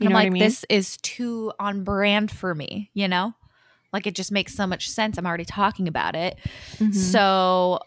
You 0.00 0.06
I'm 0.06 0.10
know 0.12 0.16
like, 0.16 0.24
what 0.24 0.26
I 0.26 0.30
mean? 0.30 0.42
this 0.42 0.64
is 0.68 0.96
too 0.98 1.52
on 1.58 1.84
brand 1.84 2.30
for 2.30 2.54
me, 2.54 2.90
you 2.94 3.08
know? 3.08 3.32
Like 3.92 4.06
it 4.06 4.14
just 4.14 4.32
makes 4.32 4.54
so 4.54 4.66
much 4.66 4.90
sense. 4.90 5.16
I'm 5.16 5.26
already 5.26 5.44
talking 5.44 5.86
about 5.88 6.16
it. 6.16 6.36
Mhm. 6.78 6.94
So 6.94 7.78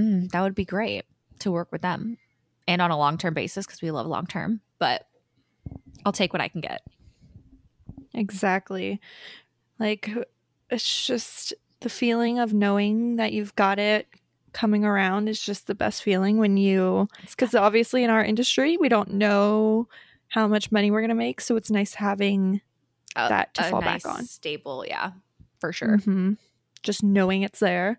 mm, 0.00 0.28
that 0.32 0.40
would 0.42 0.54
be 0.56 0.64
great 0.64 1.04
to 1.38 1.52
work 1.52 1.70
with 1.70 1.80
them 1.80 2.18
and 2.66 2.82
on 2.82 2.90
a 2.90 2.98
long 2.98 3.16
term 3.18 3.32
basis 3.34 3.64
because 3.64 3.80
we 3.80 3.90
love 3.92 4.06
long 4.06 4.26
term. 4.26 4.60
But 4.78 5.06
I'll 6.04 6.12
take 6.12 6.32
what 6.32 6.42
I 6.42 6.48
can 6.48 6.60
get. 6.60 6.82
Exactly. 8.14 9.00
Like 9.78 10.10
it's 10.70 11.06
just 11.06 11.52
the 11.80 11.88
feeling 11.88 12.38
of 12.38 12.52
knowing 12.54 13.16
that 13.16 13.32
you've 13.32 13.54
got 13.56 13.78
it 13.78 14.06
coming 14.52 14.84
around 14.84 15.28
is 15.28 15.40
just 15.40 15.66
the 15.66 15.74
best 15.74 16.02
feeling 16.02 16.36
when 16.36 16.56
you 16.58 17.08
because 17.30 17.54
obviously 17.54 18.04
in 18.04 18.10
our 18.10 18.22
industry 18.22 18.76
we 18.76 18.86
don't 18.88 19.10
know 19.10 19.88
how 20.28 20.46
much 20.46 20.70
money 20.70 20.90
we're 20.90 21.00
going 21.00 21.08
to 21.08 21.14
make 21.14 21.40
so 21.40 21.56
it's 21.56 21.70
nice 21.70 21.94
having 21.94 22.60
A- 23.16 23.28
that 23.30 23.54
to 23.54 23.62
fall 23.64 23.80
nice, 23.80 24.02
back 24.02 24.12
on. 24.14 24.24
Stable, 24.26 24.84
yeah, 24.86 25.12
for 25.58 25.72
sure. 25.72 25.96
Mhm. 25.98 26.36
just 26.82 27.02
knowing 27.02 27.42
it's 27.42 27.60
there 27.60 27.98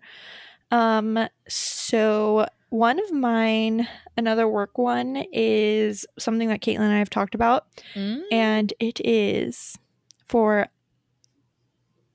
um 0.70 1.28
so 1.48 2.46
one 2.70 2.98
of 3.02 3.12
mine 3.12 3.88
another 4.16 4.46
work 4.48 4.78
one 4.78 5.24
is 5.32 6.06
something 6.18 6.48
that 6.48 6.60
caitlin 6.60 6.80
and 6.80 6.92
i 6.94 6.98
have 6.98 7.10
talked 7.10 7.34
about 7.34 7.66
Mm. 7.94 8.22
and 8.30 8.72
it 8.78 9.00
is 9.04 9.76
for 10.26 10.68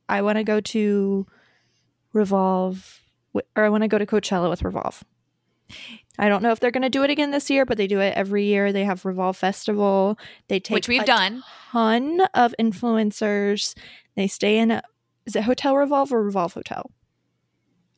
I 0.07 0.22
want 0.22 0.38
to 0.38 0.43
go 0.43 0.60
to 0.60 1.26
Revolve 2.14 3.01
or 3.34 3.64
I 3.64 3.70
want 3.70 3.84
to 3.84 3.88
go 3.88 3.97
to 3.97 4.05
Coachella 4.05 4.49
with 4.49 4.64
Revolve. 4.64 5.03
I 6.18 6.28
don't 6.28 6.41
know 6.41 6.51
if 6.51 6.60
they're 6.60 6.72
going 6.72 6.84
to 6.84 6.89
do 6.89 7.03
it 7.03 7.12
again 7.12 7.32
this 7.32 7.49
year, 7.49 7.66
but 7.66 7.78
they 7.78 7.86
do 7.88 7.99
it 7.99 8.14
every 8.16 8.45
year. 8.45 8.74
They 8.74 8.84
have 8.84 9.05
Revolve 9.05 9.38
Festival. 9.38 10.18
They 10.47 10.60
take 10.60 10.76
Which 10.76 10.88
we've 10.88 11.03
a 11.03 11.05
done. 11.05 11.43
ton 11.72 12.22
of 12.34 12.53
influencers. 12.60 13.76
They 14.16 14.28
stay 14.28 14.57
in 14.57 14.72
a, 14.72 14.82
is 15.26 15.36
it 15.36 15.43
Hotel 15.43 15.76
Revolve 15.78 16.12
or 16.12 16.24
Revolve 16.24 16.53
Hotel? 16.53 16.91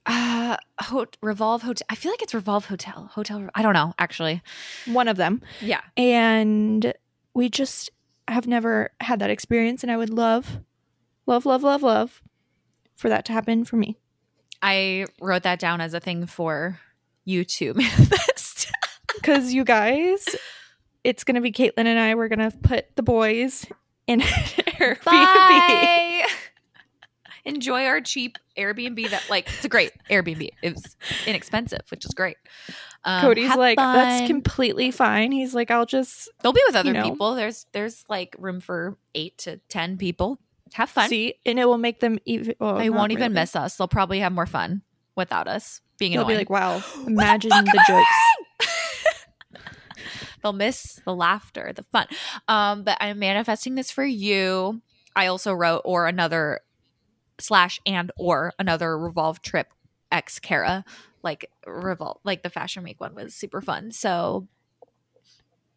Uh, 0.05 0.57
ho- 0.82 1.05
Revolve 1.22 1.62
Hotel. 1.62 1.86
I 1.89 1.95
feel 1.95 2.12
like 2.12 2.22
it's 2.22 2.34
Revolve 2.34 2.66
Hotel. 2.66 3.09
Hotel. 3.14 3.49
I 3.55 3.62
don't 3.62 3.74
know 3.74 3.93
actually. 3.97 4.41
One 4.86 5.07
of 5.07 5.16
them. 5.18 5.41
Yeah. 5.62 5.82
And 5.95 6.93
we 7.34 7.49
just 7.49 7.89
have 8.32 8.47
never 8.47 8.91
had 8.99 9.19
that 9.19 9.29
experience. 9.29 9.84
And 9.84 9.91
I 9.91 9.97
would 9.97 10.09
love, 10.09 10.59
love, 11.25 11.45
love, 11.45 11.63
love, 11.63 11.84
love 11.84 12.21
for 12.95 13.09
that 13.09 13.25
to 13.25 13.34
happen 13.34 13.65
for 13.65 13.75
me. 13.75 13.97
I 14.61 15.07
wrote 15.19 15.43
that 15.43 15.59
down 15.59 15.82
as 15.82 15.93
a 15.93 15.99
thing 15.99 16.25
for 16.25 16.79
you 17.25 17.43
to 17.45 17.73
manifest. 17.75 18.71
Because 19.15 19.53
you 19.53 19.63
guys, 19.63 20.25
it's 21.03 21.23
going 21.23 21.36
to 21.36 21.41
be 21.41 21.51
Caitlin 21.51 21.86
and 21.86 21.99
I. 21.99 22.15
We're 22.15 22.29
going 22.29 22.49
to 22.49 22.57
put 22.57 22.95
the 22.95 23.03
boys 23.03 23.67
in 24.07 24.19
Airbnb. 24.21 25.03
Bye. 25.03 26.25
Enjoy 27.45 27.85
our 27.85 28.01
cheap 28.01 28.37
Airbnb 28.57 29.09
that 29.09 29.23
like 29.29 29.47
it's 29.49 29.65
a 29.65 29.69
great 29.69 29.91
Airbnb. 30.09 30.49
It 30.61 30.73
was 30.73 30.95
inexpensive, 31.25 31.81
which 31.89 32.05
is 32.05 32.13
great. 32.13 32.37
Um, 33.03 33.21
Cody's 33.21 33.55
like, 33.55 33.77
that's 33.77 34.27
completely 34.27 34.91
fine. 34.91 35.31
He's 35.31 35.55
like, 35.55 35.71
I'll 35.71 35.85
just 35.87 36.29
They'll 36.43 36.53
be 36.53 36.61
with 36.67 36.75
other 36.75 36.89
you 36.89 36.93
know. 36.93 37.09
people. 37.09 37.35
There's 37.35 37.65
there's 37.71 38.03
like 38.09 38.35
room 38.37 38.59
for 38.59 38.97
eight 39.15 39.37
to 39.39 39.57
ten 39.69 39.97
people. 39.97 40.39
Have 40.73 40.89
fun. 40.89 41.09
see, 41.09 41.33
and 41.45 41.59
it 41.59 41.65
will 41.65 41.77
make 41.77 41.99
them 41.99 42.19
even. 42.25 42.55
Well, 42.59 42.77
they 42.77 42.89
won't 42.89 43.11
even 43.11 43.23
really. 43.31 43.33
miss 43.41 43.55
us. 43.55 43.75
They'll 43.75 43.87
probably 43.87 44.19
have 44.19 44.31
more 44.31 44.45
fun 44.45 44.83
without 45.15 45.47
us 45.47 45.81
being 45.97 46.13
They'll 46.13 46.21
annoying. 46.21 46.35
be 46.35 46.37
like, 46.39 46.49
wow, 46.49 46.81
imagine 47.07 47.51
fuck 47.51 47.65
the, 47.65 47.83
jokes. 47.87 48.71
They'll 50.41 50.53
miss 50.53 50.99
the 51.05 51.13
laughter, 51.13 51.71
the 51.75 51.83
fun. 51.91 52.07
Um, 52.47 52.83
but 52.83 52.97
I'm 52.99 53.19
manifesting 53.19 53.75
this 53.75 53.91
for 53.91 54.03
you. 54.05 54.81
I 55.15 55.27
also 55.27 55.53
wrote 55.53 55.81
or 55.85 56.07
another 56.07 56.61
slash 57.41 57.79
and 57.85 58.11
or 58.17 58.53
another 58.59 58.97
revolve 58.97 59.41
trip 59.41 59.73
ex 60.11 60.39
Kara 60.39 60.83
like 61.23 61.49
revolve 61.67 62.19
like 62.23 62.43
the 62.43 62.49
fashion 62.49 62.83
week 62.83 62.99
one 62.99 63.13
was 63.15 63.33
super 63.35 63.61
fun. 63.61 63.91
So 63.91 64.47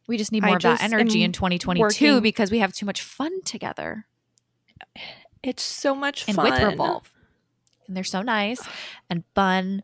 we 0.07 0.17
just 0.19 0.33
need 0.33 0.45
I 0.45 0.49
more 0.49 0.57
of 0.57 0.63
that 0.63 0.83
energy 0.83 1.23
in 1.23 1.33
2022 1.33 1.81
working- 1.83 2.21
because 2.23 2.51
we 2.51 2.59
have 2.59 2.73
too 2.73 2.87
much 2.87 3.01
fun 3.03 3.43
together 3.43 4.07
It's 5.43 5.63
so 5.63 5.95
much 5.95 6.25
and 6.29 6.37
fun. 6.37 6.51
with 6.51 6.63
revolve. 6.63 7.11
And 7.87 7.97
they're 7.97 8.05
so 8.05 8.23
nice 8.23 8.61
and 9.11 9.25
fun. 9.35 9.83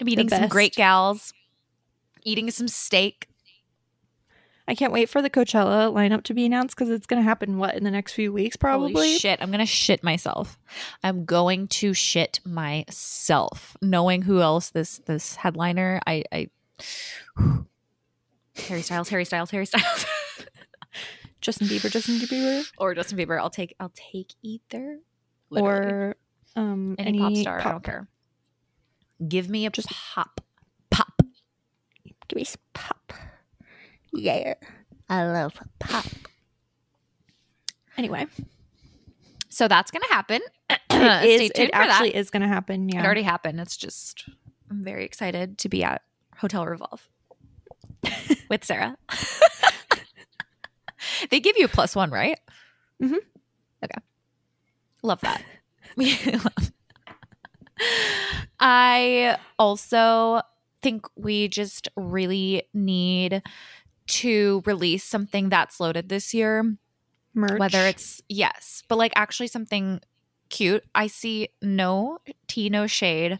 Meeting 0.00 0.28
some 0.28 0.48
great 0.48 0.74
gals, 0.74 1.32
eating 2.22 2.50
some 2.50 2.68
steak. 2.68 3.28
I 4.68 4.74
can't 4.74 4.92
wait 4.92 5.08
for 5.08 5.22
the 5.22 5.30
Coachella 5.30 5.92
lineup 5.92 6.24
to 6.24 6.34
be 6.34 6.44
announced 6.44 6.74
because 6.76 6.90
it's 6.90 7.06
going 7.06 7.20
to 7.22 7.24
happen 7.28 7.58
what 7.58 7.76
in 7.76 7.84
the 7.84 7.90
next 7.90 8.12
few 8.14 8.32
weeks, 8.32 8.56
Holy 8.60 8.92
probably. 8.92 9.16
shit, 9.18 9.40
I'm 9.40 9.50
gonna 9.52 9.64
shit 9.66 10.02
myself. 10.02 10.58
I'm 11.04 11.24
going 11.24 11.68
to 11.68 11.94
shit 11.94 12.40
myself. 12.44 13.76
Knowing 13.80 14.22
who 14.22 14.40
else 14.40 14.70
this 14.70 14.98
this 15.06 15.36
headliner, 15.36 16.00
I, 16.06 16.24
I 16.32 16.48
Harry 18.68 18.82
Styles, 18.82 19.08
Harry 19.10 19.24
Styles, 19.24 19.50
Harry 19.50 19.66
Styles, 19.66 20.06
Justin 21.40 21.68
Bieber, 21.68 21.90
Justin 21.90 22.16
Bieber, 22.16 22.64
or 22.78 22.94
Justin 22.94 23.18
Bieber. 23.18 23.38
I'll 23.38 23.50
take 23.50 23.74
I'll 23.78 23.92
take 23.94 24.32
either. 24.42 24.98
Literally. 25.50 25.86
or 25.92 26.16
um, 26.56 26.96
any, 26.98 27.18
pop 27.20 27.36
star. 27.36 27.60
I 27.60 27.70
don't 27.70 27.84
care. 27.84 28.08
Give 29.28 29.48
me 29.48 29.64
a 29.66 29.70
Just- 29.70 29.88
pop, 29.90 30.40
pop. 30.90 31.22
Give 32.28 32.36
me 32.36 32.44
some 32.44 32.60
pop. 32.74 33.12
Yeah. 34.12 34.54
I 35.08 35.24
love 35.26 35.54
pop. 35.78 36.04
Anyway, 37.96 38.26
So 39.48 39.68
that's 39.68 39.90
gonna 39.90 40.08
happen. 40.08 40.40
it, 40.70 40.80
Stay 40.90 41.34
is, 41.46 41.50
tuned 41.54 41.68
it 41.68 41.74
for 41.74 41.78
that. 41.78 41.90
actually 41.90 42.14
is 42.14 42.30
going 42.30 42.42
to 42.42 42.48
happen. 42.48 42.88
Yeah. 42.88 43.00
It 43.00 43.04
already 43.04 43.22
happened. 43.22 43.60
It's 43.60 43.76
just 43.76 44.28
I'm 44.70 44.82
very 44.84 45.04
excited 45.04 45.58
to 45.58 45.68
be 45.68 45.84
at 45.84 46.02
Hotel 46.38 46.66
Revolve 46.66 47.08
with 48.50 48.64
Sarah. 48.64 48.96
they 51.30 51.40
give 51.40 51.56
you 51.56 51.66
a 51.66 51.68
plus 51.68 51.94
one, 51.94 52.10
right? 52.10 52.38
Mm-hmm. 53.02 53.14
Okay. 53.84 54.00
Love 55.02 55.20
that. 55.20 55.42
I 58.60 59.38
also 59.58 60.40
think 60.82 61.06
we 61.16 61.48
just 61.48 61.88
really 61.96 62.64
need 62.74 63.42
to 64.06 64.62
release 64.66 65.04
something 65.04 65.48
that's 65.48 65.80
loaded 65.80 66.08
this 66.08 66.32
year 66.34 66.76
Merch. 67.34 67.58
whether 67.58 67.86
it's 67.86 68.22
yes 68.28 68.82
but 68.88 68.96
like 68.96 69.12
actually 69.16 69.46
something 69.48 70.00
cute 70.48 70.84
i 70.94 71.06
see 71.06 71.48
no 71.60 72.18
tea 72.46 72.68
no 72.70 72.86
shade 72.86 73.38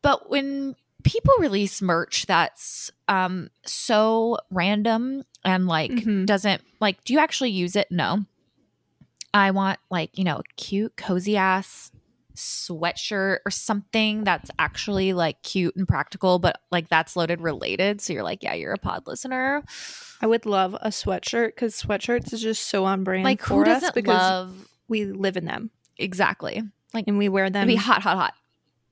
but 0.00 0.30
when 0.30 0.74
people 1.02 1.34
release 1.38 1.82
merch 1.82 2.24
that's 2.26 2.90
um 3.08 3.50
so 3.66 4.38
random 4.50 5.24
and 5.44 5.66
like 5.66 5.90
Mhm. 5.90 6.24
doesn't 6.26 6.62
like 6.80 7.02
do 7.04 7.12
you 7.12 7.18
actually 7.18 7.50
use 7.50 7.76
it 7.76 7.88
no 7.90 8.24
i 9.34 9.50
want 9.50 9.78
like 9.90 10.16
you 10.16 10.24
know 10.24 10.40
cute 10.56 10.96
cozy 10.96 11.36
ass 11.36 11.90
sweatshirt 12.34 13.38
or 13.46 13.50
something 13.50 14.24
that's 14.24 14.50
actually 14.58 15.12
like 15.12 15.40
cute 15.42 15.74
and 15.76 15.86
practical 15.86 16.38
but 16.38 16.60
like 16.70 16.88
that's 16.88 17.14
loaded 17.16 17.40
related 17.40 18.00
so 18.00 18.12
you're 18.12 18.24
like 18.24 18.42
yeah 18.42 18.54
you're 18.54 18.72
a 18.72 18.78
pod 18.78 19.06
listener 19.06 19.62
I 20.20 20.26
would 20.26 20.46
love 20.46 20.74
a 20.74 20.88
sweatshirt 20.88 21.48
because 21.48 21.80
sweatshirts 21.80 22.32
is 22.32 22.40
just 22.42 22.68
so 22.68 22.84
on 22.84 23.04
brand 23.04 23.24
like 23.24 23.40
for 23.40 23.64
who 23.64 23.70
us 23.70 23.82
doesn't 23.82 23.94
because 23.94 24.18
love 24.18 24.68
we 24.88 25.04
live 25.04 25.36
in 25.36 25.44
them 25.44 25.70
exactly 25.96 26.62
like 26.94 27.08
and 27.08 27.18
we 27.18 27.28
wear 27.28 27.50
them. 27.50 27.68
It'd 27.68 27.76
be 27.76 27.82
hot, 27.82 28.02
hot, 28.02 28.16
hot. 28.16 28.34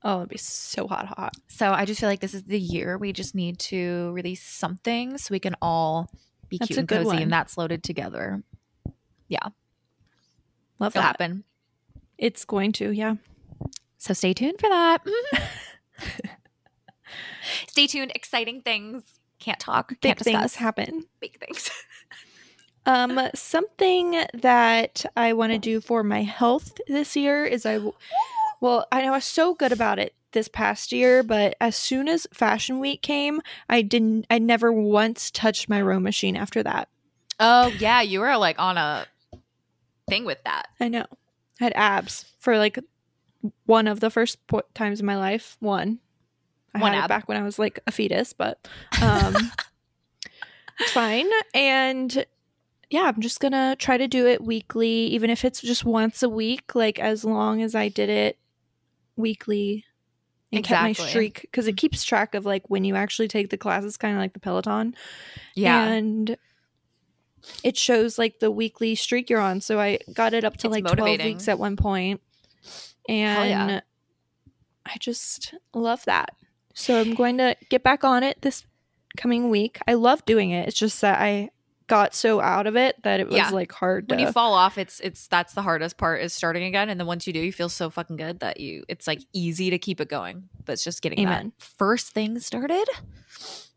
Oh, 0.03 0.17
it'd 0.17 0.29
be 0.29 0.37
so 0.37 0.87
hot, 0.87 1.05
hot, 1.07 1.17
hot. 1.17 1.33
So 1.47 1.71
I 1.71 1.85
just 1.85 2.01
feel 2.01 2.09
like 2.09 2.19
this 2.19 2.33
is 2.33 2.43
the 2.43 2.59
year 2.59 2.97
we 2.97 3.13
just 3.13 3.33
need 3.33 3.57
to 3.59 4.11
release 4.11 4.43
something 4.43 5.17
so 5.17 5.31
we 5.31 5.39
can 5.39 5.55
all 5.61 6.11
be 6.49 6.57
That's 6.57 6.67
cute 6.67 6.79
and 6.79 6.87
cozy, 6.89 7.05
one. 7.05 7.19
and 7.19 7.31
that's 7.31 7.57
loaded 7.57 7.81
together. 7.81 8.43
Yeah, 9.29 9.39
love 10.79 10.91
It'll 10.91 11.01
that. 11.01 11.17
happen. 11.19 11.45
It's 12.17 12.43
going 12.45 12.73
to, 12.73 12.91
yeah. 12.91 13.15
So 14.03 14.13
stay 14.13 14.33
tuned 14.33 14.59
for 14.59 14.67
that. 14.67 15.01
stay 17.67 17.87
tuned. 17.87 18.11
Exciting 18.13 18.61
things. 18.61 19.03
Can't 19.39 19.61
talk. 19.61 19.91
Big 19.91 20.01
Can't 20.01 20.19
things 20.19 20.41
discuss. 20.41 20.55
happen. 20.55 21.05
Big 21.21 21.39
things. 21.39 21.69
Um, 22.85 23.17
something 23.33 24.25
that 24.33 25.05
I 25.15 25.31
want 25.31 25.53
to 25.53 25.57
do 25.57 25.79
for 25.79 26.03
my 26.03 26.23
health 26.23 26.81
this 26.85 27.15
year 27.15 27.45
is 27.45 27.65
I, 27.65 27.79
well, 28.59 28.87
I 28.91 29.09
was 29.09 29.23
so 29.23 29.53
good 29.53 29.71
about 29.71 29.99
it 29.99 30.13
this 30.33 30.49
past 30.49 30.91
year, 30.91 31.23
but 31.23 31.55
as 31.61 31.77
soon 31.77 32.09
as 32.09 32.27
Fashion 32.33 32.79
Week 32.81 33.01
came, 33.01 33.39
I 33.69 33.83
didn't, 33.83 34.25
I 34.29 34.37
never 34.37 34.69
once 34.69 35.31
touched 35.31 35.69
my 35.69 35.81
row 35.81 35.97
machine 35.97 36.35
after 36.35 36.61
that. 36.63 36.89
oh 37.39 37.67
yeah, 37.79 38.01
you 38.01 38.19
were 38.19 38.35
like 38.35 38.59
on 38.59 38.77
a 38.77 39.07
thing 40.09 40.25
with 40.25 40.43
that. 40.43 40.67
I 40.81 40.89
know. 40.89 41.05
I 41.61 41.63
had 41.63 41.73
abs 41.77 42.25
for 42.39 42.57
like 42.57 42.77
one 43.65 43.87
of 43.87 43.99
the 43.99 44.09
first 44.09 44.45
po- 44.47 44.63
times 44.73 44.99
in 44.99 45.05
my 45.05 45.17
life. 45.17 45.57
One. 45.59 45.99
I 46.75 46.79
One 46.79 46.93
had 46.93 46.99
ab. 46.99 47.05
it 47.05 47.09
back 47.09 47.27
when 47.27 47.37
I 47.37 47.43
was 47.43 47.59
like 47.59 47.79
a 47.85 47.91
fetus, 47.91 48.33
but 48.33 48.67
um, 49.01 49.35
it's 50.79 50.91
fine. 50.91 51.27
And 51.53 52.25
yeah, 52.89 53.03
I'm 53.03 53.21
just 53.21 53.39
gonna 53.39 53.75
try 53.77 53.97
to 53.97 54.07
do 54.07 54.25
it 54.27 54.43
weekly, 54.43 55.07
even 55.07 55.29
if 55.29 55.45
it's 55.45 55.61
just 55.61 55.85
once 55.85 56.23
a 56.23 56.29
week. 56.29 56.73
Like 56.73 56.97
as 56.99 57.23
long 57.23 57.61
as 57.61 57.75
I 57.75 57.89
did 57.89 58.09
it 58.09 58.39
weekly 59.15 59.85
and 60.51 60.63
kept 60.63 60.81
my 60.81 60.93
streak, 60.93 61.41
because 61.41 61.67
it 61.67 61.77
keeps 61.77 62.03
track 62.03 62.33
of 62.33 62.45
like 62.45 62.69
when 62.69 62.83
you 62.85 62.95
actually 62.95 63.27
take 63.27 63.49
the 63.51 63.57
classes, 63.57 63.97
kind 63.97 64.15
of 64.15 64.19
like 64.19 64.33
the 64.33 64.39
Peloton 64.39 64.95
Yeah. 65.55 65.83
and 65.83 66.37
it 67.63 67.75
shows 67.77 68.17
like 68.17 68.39
the 68.39 68.49
weekly 68.49 68.95
streak 68.95 69.29
you're 69.29 69.39
on. 69.41 69.61
So 69.61 69.79
I 69.79 69.99
got 70.13 70.33
it 70.33 70.43
up 70.43 70.57
to 70.57 70.67
It's 70.67 70.71
like 70.71 70.85
12 70.85 71.19
weeks 71.23 71.47
at 71.47 71.59
one 71.59 71.75
point. 71.75 72.21
And 73.09 73.49
yeah. 73.49 73.79
I 74.85 74.97
just 74.99 75.53
love 75.73 76.03
that. 76.05 76.35
So 76.73 76.99
I'm 76.99 77.13
going 77.13 77.37
to 77.37 77.55
get 77.69 77.83
back 77.83 78.03
on 78.03 78.23
it 78.23 78.41
this 78.41 78.65
coming 79.17 79.49
week. 79.49 79.79
I 79.87 79.93
love 79.93 80.25
doing 80.25 80.51
it. 80.51 80.67
It's 80.67 80.77
just 80.77 81.01
that 81.01 81.19
I 81.21 81.49
got 81.87 82.15
so 82.15 82.39
out 82.39 82.65
of 82.65 82.75
it 82.77 82.95
that 83.03 83.19
it 83.19 83.27
was 83.27 83.35
Yeah. 83.35 83.49
like 83.49 83.71
hard 83.71 84.07
to 84.09 84.15
when 84.15 84.25
you 84.25 84.31
fall 84.31 84.53
off, 84.53 84.77
it's 84.77 84.99
it's 85.01 85.27
that's 85.27 85.53
the 85.53 85.61
hardest 85.61 85.97
part 85.97 86.21
is 86.21 86.33
starting 86.33 86.63
again, 86.63 86.89
and 86.89 86.97
then 86.99 87.05
once 87.05 87.27
you 87.27 87.33
do, 87.33 87.39
you 87.39 87.51
feel 87.51 87.67
so 87.69 87.89
fucking 87.89 88.15
good 88.15 88.39
that 88.39 88.59
you 88.59 88.85
it's 88.87 89.05
like 89.05 89.19
easy 89.33 89.69
to 89.69 89.77
keep 89.77 89.99
it 90.01 90.07
going. 90.09 90.47
But 90.65 90.73
it's 90.73 90.83
just 90.83 91.01
getting 91.01 91.19
Amen. 91.19 91.51
that 91.57 91.63
first 91.77 92.11
thing 92.11 92.39
started. 92.39 92.85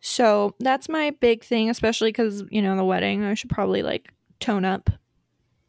So 0.00 0.54
that's 0.60 0.88
my 0.88 1.10
big 1.20 1.42
thing, 1.44 1.68
especially 1.68 2.10
because, 2.10 2.44
you 2.50 2.62
know, 2.62 2.76
the 2.76 2.84
wedding, 2.84 3.24
I 3.24 3.34
should 3.34 3.50
probably 3.50 3.82
like 3.82 4.12
tone 4.38 4.64
up, 4.64 4.88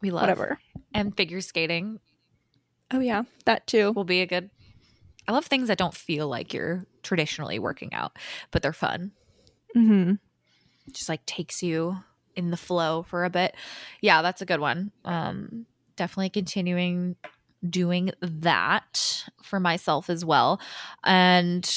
We 0.00 0.10
love 0.10 0.22
whatever. 0.22 0.58
and 0.94 1.16
figure 1.16 1.40
skating 1.40 1.98
Oh, 2.90 3.00
yeah, 3.00 3.24
that 3.44 3.66
too. 3.66 3.92
will 3.92 4.04
be 4.04 4.20
a 4.22 4.26
good. 4.26 4.50
I 5.26 5.32
love 5.32 5.46
things 5.46 5.68
that 5.68 5.78
don't 5.78 5.94
feel 5.94 6.26
like 6.28 6.54
you're 6.54 6.86
traditionally 7.02 7.58
working 7.58 7.92
out, 7.92 8.16
but 8.50 8.62
they're 8.62 8.72
fun. 8.72 9.12
hmm 9.74 10.12
Just 10.90 11.08
like 11.08 11.24
takes 11.26 11.62
you 11.62 11.96
in 12.34 12.50
the 12.50 12.56
flow 12.56 13.02
for 13.02 13.24
a 13.24 13.30
bit. 13.30 13.54
Yeah, 14.00 14.22
that's 14.22 14.40
a 14.40 14.46
good 14.46 14.60
one. 14.60 14.90
Um, 15.04 15.66
definitely 15.96 16.30
continuing 16.30 17.16
doing 17.68 18.10
that 18.22 19.24
for 19.42 19.60
myself 19.60 20.08
as 20.08 20.24
well. 20.24 20.60
And 21.04 21.68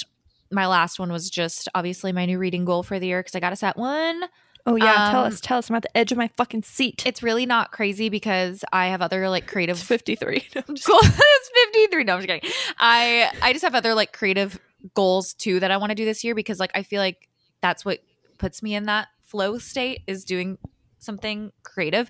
my 0.51 0.67
last 0.67 0.99
one 0.99 1.11
was 1.11 1.29
just 1.29 1.67
obviously 1.75 2.11
my 2.11 2.25
new 2.25 2.37
reading 2.37 2.63
goal 2.65 2.83
for 2.83 2.99
the 2.99 3.07
year 3.07 3.19
because 3.21 3.35
I 3.35 3.39
got 3.39 3.49
to 3.49 3.55
set 3.55 3.75
one. 3.77 4.23
Oh 4.65 4.75
yeah, 4.75 5.09
tell 5.11 5.21
Um, 5.21 5.27
us, 5.27 5.41
tell 5.41 5.57
us. 5.57 5.69
I'm 5.69 5.75
at 5.75 5.81
the 5.83 5.97
edge 5.97 6.11
of 6.11 6.17
my 6.17 6.27
fucking 6.37 6.63
seat. 6.63 7.05
It's 7.05 7.23
really 7.23 7.45
not 7.45 7.71
crazy 7.71 8.09
because 8.09 8.63
I 8.71 8.87
have 8.87 9.01
other 9.01 9.27
like 9.29 9.47
creative 9.51 9.77
It's 9.77 9.85
53. 9.85 10.47
No, 10.55 10.61
I'm 10.67 10.75
just- 10.75 10.87
it's 10.91 11.49
53. 11.73 12.03
No, 12.03 12.13
I'm 12.13 12.19
just 12.19 12.27
kidding. 12.27 12.51
I 12.77 13.31
I 13.41 13.53
just 13.53 13.63
have 13.63 13.75
other 13.75 13.93
like 13.95 14.13
creative 14.13 14.59
goals 14.93 15.33
too 15.33 15.59
that 15.59 15.71
I 15.71 15.77
want 15.77 15.89
to 15.91 15.95
do 15.95 16.05
this 16.05 16.23
year 16.23 16.35
because 16.35 16.59
like 16.59 16.71
I 16.75 16.83
feel 16.83 17.01
like 17.01 17.27
that's 17.61 17.83
what 17.85 17.99
puts 18.37 18.61
me 18.63 18.73
in 18.75 18.85
that 18.85 19.07
flow 19.23 19.57
state 19.57 20.01
is 20.07 20.25
doing 20.25 20.57
something 20.99 21.51
creative. 21.63 22.09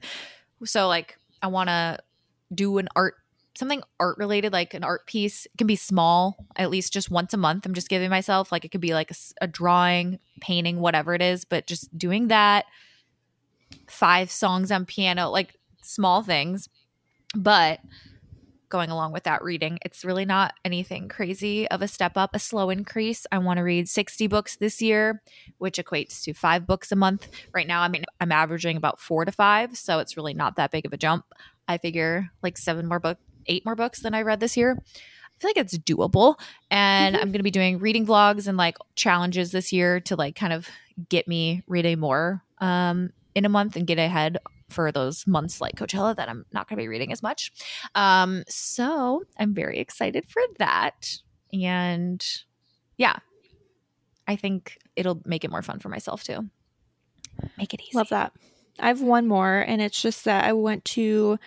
So 0.66 0.88
like 0.88 1.18
I 1.42 1.48
want 1.48 1.70
to 1.70 2.00
do 2.54 2.78
an 2.78 2.88
art 2.96 3.16
something 3.56 3.82
art 4.00 4.18
related 4.18 4.54
like 4.54 4.74
an 4.74 4.84
art 4.84 5.06
piece 5.06 5.46
it 5.46 5.58
can 5.58 5.68
be 5.68 5.76
small 5.76 6.46
at 6.56 6.70
least 6.70 6.94
just 6.94 7.12
once 7.12 7.34
a 7.34 7.38
month 7.38 7.66
i'm 7.66 7.74
just 7.74 7.90
giving 7.90 8.10
myself 8.10 8.52
like 8.52 8.64
it 8.64 8.70
could 8.70 8.82
be 8.82 8.94
like 8.94 9.12
a 9.42 9.48
drawing 9.48 10.20
painting 10.40 10.80
whatever 10.80 11.14
it 11.14 11.22
is 11.22 11.44
but 11.46 11.68
just 11.68 11.96
doing 11.98 12.30
that 12.30 12.66
five 13.88 14.32
songs 14.32 14.72
on 14.72 14.86
piano 14.86 15.30
like 15.30 15.58
small 15.82 16.24
things 16.24 16.70
but 17.36 17.80
going 18.70 18.90
along 18.90 19.12
with 19.12 19.24
that 19.24 19.44
reading 19.44 19.78
it's 19.84 20.06
really 20.06 20.24
not 20.24 20.54
anything 20.64 21.10
crazy 21.10 21.68
of 21.70 21.82
a 21.82 21.88
step 21.88 22.14
up 22.16 22.34
a 22.34 22.40
slow 22.40 22.70
increase. 22.70 23.28
I 23.30 23.38
want 23.40 23.58
to 23.58 23.64
read 23.64 23.90
60 23.90 24.28
books 24.28 24.56
this 24.56 24.82
year 24.82 25.22
which 25.58 25.78
equates 25.78 26.24
to 26.24 26.34
five 26.34 26.66
books 26.66 26.90
a 26.92 26.96
month. 26.96 27.28
Right 27.54 27.68
now 27.68 27.82
i 27.82 27.90
mean 27.90 28.06
i'm 28.22 28.32
averaging 28.32 28.78
about 28.78 28.98
four 28.98 29.26
to 29.26 29.32
five 29.34 29.78
so 29.78 30.00
it's 30.00 30.16
really 30.16 30.34
not 30.34 30.56
that 30.56 30.72
big 30.72 30.86
of 30.86 30.94
a 30.94 30.98
jump. 30.98 31.26
I 31.68 31.78
figure 31.78 32.32
like 32.42 32.58
seven 32.58 32.88
more 32.88 33.00
book 33.00 33.18
eight 33.48 33.66
more 33.66 33.76
books 33.76 34.02
than 34.02 34.14
i 34.14 34.22
read 34.22 34.40
this 34.40 34.58
year 34.58 34.78
i 34.78 35.40
feel 35.40 35.50
like 35.50 35.58
it's 35.58 35.78
doable 35.78 36.40
and 36.70 37.16
i'm 37.16 37.30
going 37.30 37.34
to 37.34 37.44
be 37.44 37.52
doing 37.52 37.80
reading 37.80 38.06
vlogs 38.06 38.48
and 38.48 38.58
like 38.58 38.78
challenges 38.96 39.52
this 39.52 39.72
year 39.72 40.00
to 40.00 40.16
like 40.16 40.36
kind 40.36 40.54
of 40.54 40.68
get 41.10 41.28
me 41.28 41.64
reading 41.68 42.00
more 42.00 42.44
um 42.60 43.12
in 43.36 43.46
a 43.46 43.50
month 43.50 43.76
and 43.76 43.88
get 43.88 43.98
ahead 43.98 44.38
for 44.72 44.92
those 44.92 45.28
months 45.28 45.62
like 45.62 45.76
Coachella 45.76 46.16
that 46.16 46.30
I'm 46.30 46.46
not 46.52 46.68
going 46.68 46.78
to 46.78 46.84
be 46.84 46.88
reading 46.88 47.12
as 47.12 47.22
much. 47.22 47.52
Um, 47.94 48.44
so 48.48 49.24
I'm 49.38 49.54
very 49.54 49.80
excited 49.80 50.26
for 50.30 50.42
that. 50.58 51.18
And 51.54 52.26
yeah, 52.98 53.18
I 54.28 54.36
think 54.36 54.78
it'll 54.96 55.22
make 55.26 55.44
it 55.44 55.52
more 55.52 55.62
fun 55.62 55.80
for 55.80 55.90
myself 55.90 56.24
too. 56.24 56.50
Make 57.58 57.74
it 57.74 57.82
easy. 57.82 57.98
Love 57.98 58.10
that. 58.10 58.34
I 58.80 58.88
have 58.88 59.02
one 59.02 59.28
more, 59.28 59.60
and 59.60 59.82
it's 59.82 60.02
just 60.02 60.26
that 60.26 60.46
I 60.46 60.54
want 60.54 60.86
to 60.86 61.38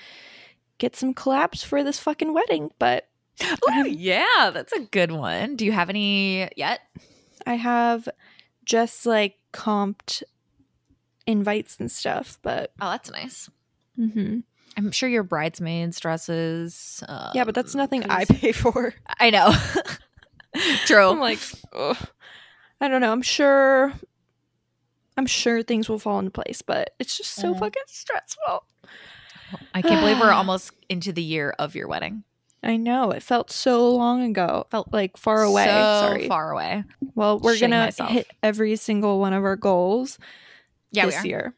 get 0.78 0.96
some 0.96 1.14
collabs 1.14 1.64
for 1.64 1.82
this 1.84 1.98
fucking 1.98 2.32
wedding, 2.32 2.70
but 2.78 3.08
Ooh, 3.68 3.88
yeah, 3.88 4.50
that's 4.52 4.72
a 4.72 4.80
good 4.80 5.10
one. 5.10 5.56
Do 5.56 5.64
you 5.64 5.72
have 5.72 5.90
any 5.90 6.48
yet? 6.56 6.80
I 7.46 7.54
have 7.54 8.08
just 8.64 9.06
like 9.06 9.36
comped 9.52 10.22
invites 11.26 11.76
and 11.80 11.90
stuff. 11.90 12.38
But 12.42 12.72
Oh, 12.80 12.90
that's 12.90 13.10
nice. 13.10 13.50
Mm-hmm. 13.98 14.40
I'm 14.76 14.90
sure 14.92 15.08
your 15.08 15.22
bridesmaids 15.22 16.00
dresses. 16.00 17.02
Um, 17.08 17.30
yeah, 17.34 17.44
but 17.44 17.54
that's 17.54 17.74
nothing 17.74 18.04
I 18.10 18.24
pay 18.24 18.52
for. 18.52 18.94
I 19.20 19.30
know. 19.30 19.52
True. 20.86 21.10
I'm 21.10 21.20
like, 21.20 21.38
ugh. 21.72 21.96
I 22.80 22.88
don't 22.88 23.00
know. 23.00 23.12
I'm 23.12 23.22
sure. 23.22 23.92
I'm 25.16 25.26
sure 25.26 25.62
things 25.62 25.88
will 25.88 26.00
fall 26.00 26.18
into 26.18 26.32
place, 26.32 26.60
but 26.62 26.90
it's 26.98 27.16
just 27.16 27.32
so 27.34 27.54
Mhm. 27.54 27.58
fucking 27.60 27.82
stressful. 27.86 28.64
I 29.74 29.82
can't 29.82 30.00
believe 30.00 30.18
we're 30.20 30.30
almost 30.32 30.72
into 30.88 31.12
the 31.12 31.22
year 31.22 31.54
of 31.58 31.74
your 31.74 31.88
wedding. 31.88 32.24
I 32.62 32.76
know 32.76 33.10
it 33.10 33.22
felt 33.22 33.50
so 33.50 33.90
long 33.94 34.22
ago. 34.22 34.66
Felt 34.70 34.90
like 34.92 35.16
far 35.18 35.42
away. 35.42 35.64
So 35.66 35.70
Sorry. 35.70 36.28
far 36.28 36.50
away. 36.52 36.84
Well, 37.14 37.38
we're 37.38 37.58
gonna 37.58 37.76
myself. 37.84 38.10
hit 38.10 38.26
every 38.42 38.76
single 38.76 39.20
one 39.20 39.34
of 39.34 39.44
our 39.44 39.56
goals 39.56 40.18
Yeah, 40.90 41.06
this 41.06 41.24
year. 41.24 41.54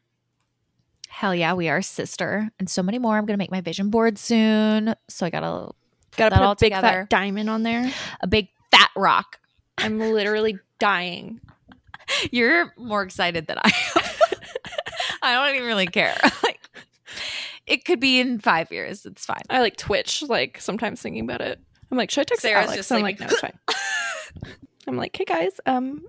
Hell 1.07 1.33
yeah, 1.33 1.53
we 1.53 1.69
are 1.69 1.81
sister, 1.81 2.49
and 2.59 2.69
so 2.69 2.83
many 2.83 2.99
more. 2.99 3.17
I'm 3.17 3.25
gonna 3.25 3.37
make 3.37 3.51
my 3.51 3.61
vision 3.61 3.89
board 3.89 4.17
soon, 4.17 4.93
so 5.07 5.25
I 5.25 5.29
gotta 5.29 5.71
Gotta 6.17 6.35
put 6.35 6.43
all 6.43 6.51
a 6.51 6.55
big 6.55 6.71
together. 6.73 6.87
fat 6.87 7.09
diamond 7.09 7.49
on 7.49 7.63
there. 7.63 7.91
a 8.21 8.27
big 8.27 8.49
fat 8.71 8.89
rock. 8.95 9.39
I'm 9.77 9.99
literally 9.99 10.59
dying. 10.79 11.39
You're 12.31 12.73
more 12.77 13.01
excited 13.03 13.47
than 13.47 13.57
I 13.59 13.71
am. 13.95 14.03
I 15.21 15.33
don't 15.33 15.55
even 15.55 15.67
really 15.67 15.87
care. 15.87 16.15
like, 16.43 16.59
it 17.67 17.85
could 17.85 17.99
be 17.99 18.19
in 18.19 18.39
five 18.39 18.71
years. 18.71 19.05
It's 19.05 19.25
fine. 19.25 19.41
I 19.49 19.59
like 19.59 19.77
twitch, 19.77 20.23
like 20.23 20.59
sometimes 20.59 21.01
thinking 21.01 21.23
about 21.23 21.41
it. 21.41 21.59
I'm 21.91 21.97
like, 21.97 22.09
should 22.11 22.21
I 22.21 22.23
text 22.25 22.41
Sarah's 22.41 22.65
Alex? 22.67 22.77
just 22.77 22.91
I'm 22.91 23.01
like- 23.01 23.19
like, 23.19 23.29
no, 23.29 23.33
it's 23.33 23.39
fine. 23.41 24.53
I'm 24.87 24.95
like, 24.97 25.15
hey 25.15 25.25
guys, 25.25 25.51
um, 25.65 26.05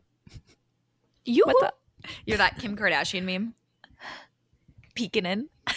You, 1.24 1.42
what's 1.46 1.62
up? 1.64 1.78
you're 2.26 2.38
that 2.38 2.58
Kim 2.58 2.76
Kardashian 2.76 3.24
meme, 3.24 3.54
peeking 4.94 5.26
in. 5.26 5.48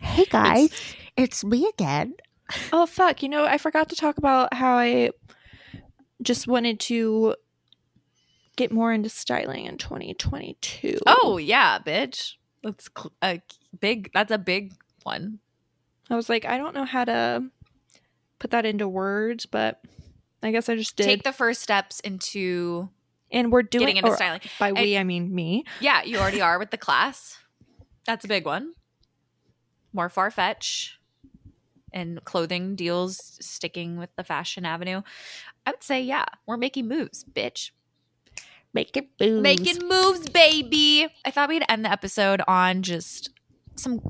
Hey 0.00 0.24
guys, 0.24 0.72
it's 1.16 1.44
me 1.44 1.68
again. 1.72 2.14
Oh 2.72 2.86
fuck! 2.86 3.22
You 3.22 3.28
know, 3.28 3.44
I 3.44 3.56
forgot 3.56 3.88
to 3.90 3.96
talk 3.96 4.18
about 4.18 4.52
how 4.52 4.74
I 4.74 5.10
just 6.22 6.48
wanted 6.48 6.80
to 6.80 7.36
get 8.56 8.72
more 8.72 8.92
into 8.92 9.08
styling 9.08 9.66
in 9.66 9.78
2022. 9.78 10.98
Oh 11.06 11.38
yeah, 11.38 11.78
bitch. 11.78 12.32
That's 12.62 12.88
cl- 12.96 13.12
a 13.22 13.40
big. 13.80 14.10
That's 14.14 14.32
a 14.32 14.38
big 14.38 14.72
one. 15.02 15.38
I 16.10 16.16
was 16.16 16.28
like, 16.28 16.44
I 16.44 16.58
don't 16.58 16.74
know 16.74 16.84
how 16.84 17.04
to 17.04 17.44
put 18.38 18.50
that 18.50 18.66
into 18.66 18.88
words, 18.88 19.46
but 19.46 19.80
I 20.42 20.50
guess 20.50 20.68
I 20.68 20.76
just 20.76 20.96
did. 20.96 21.04
Take 21.04 21.22
the 21.22 21.32
first 21.32 21.62
steps 21.62 22.00
into 22.00 22.88
and 23.30 23.50
we're 23.50 23.62
doing 23.62 23.86
getting 23.86 23.96
into 23.96 24.14
styling. 24.14 24.40
by 24.58 24.72
we, 24.72 24.98
I 24.98 25.04
mean 25.04 25.34
me. 25.34 25.64
Yeah, 25.80 26.02
you 26.02 26.18
already 26.18 26.40
are 26.40 26.58
with 26.58 26.70
the 26.70 26.76
class. 26.76 27.38
That's 28.06 28.24
a 28.24 28.28
big 28.28 28.44
one. 28.44 28.74
More 29.92 30.08
Farfetch 30.08 30.90
and 31.92 32.24
clothing 32.24 32.74
deals 32.74 33.38
sticking 33.40 33.98
with 33.98 34.10
the 34.16 34.24
fashion 34.24 34.64
avenue. 34.64 35.02
I 35.66 35.70
would 35.70 35.82
say, 35.82 36.02
yeah, 36.02 36.24
we're 36.46 36.56
making 36.56 36.88
moves, 36.88 37.24
bitch. 37.24 37.70
Making 38.74 39.08
moves. 39.20 39.42
Making 39.42 39.88
moves, 39.88 40.28
baby. 40.28 41.06
I 41.24 41.30
thought 41.30 41.48
we'd 41.48 41.64
end 41.68 41.84
the 41.84 41.92
episode 41.92 42.40
on 42.48 42.82
just 42.82 43.30
some 43.76 44.00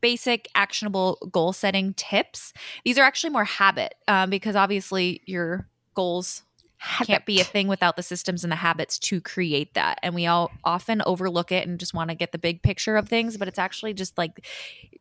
basic 0.00 0.48
actionable 0.54 1.18
goal 1.32 1.52
setting 1.52 1.94
tips. 1.94 2.52
These 2.84 2.98
are 2.98 3.02
actually 3.02 3.30
more 3.30 3.44
habit 3.44 3.94
um, 4.06 4.30
because 4.30 4.54
obviously 4.54 5.22
your 5.26 5.68
goals 5.94 6.42
can't 7.04 7.26
be 7.26 7.40
a 7.40 7.44
thing 7.44 7.66
without 7.66 7.96
the 7.96 8.02
systems 8.02 8.44
and 8.44 8.52
the 8.52 8.56
habits 8.56 8.98
to 9.00 9.20
create 9.20 9.74
that. 9.74 9.98
And 10.02 10.14
we 10.14 10.26
all 10.26 10.52
often 10.62 11.02
overlook 11.04 11.50
it 11.50 11.66
and 11.66 11.80
just 11.80 11.94
want 11.94 12.10
to 12.10 12.14
get 12.14 12.30
the 12.30 12.38
big 12.38 12.62
picture 12.62 12.96
of 12.96 13.08
things, 13.08 13.36
but 13.36 13.48
it's 13.48 13.58
actually 13.58 13.94
just 13.94 14.16
like 14.16 14.46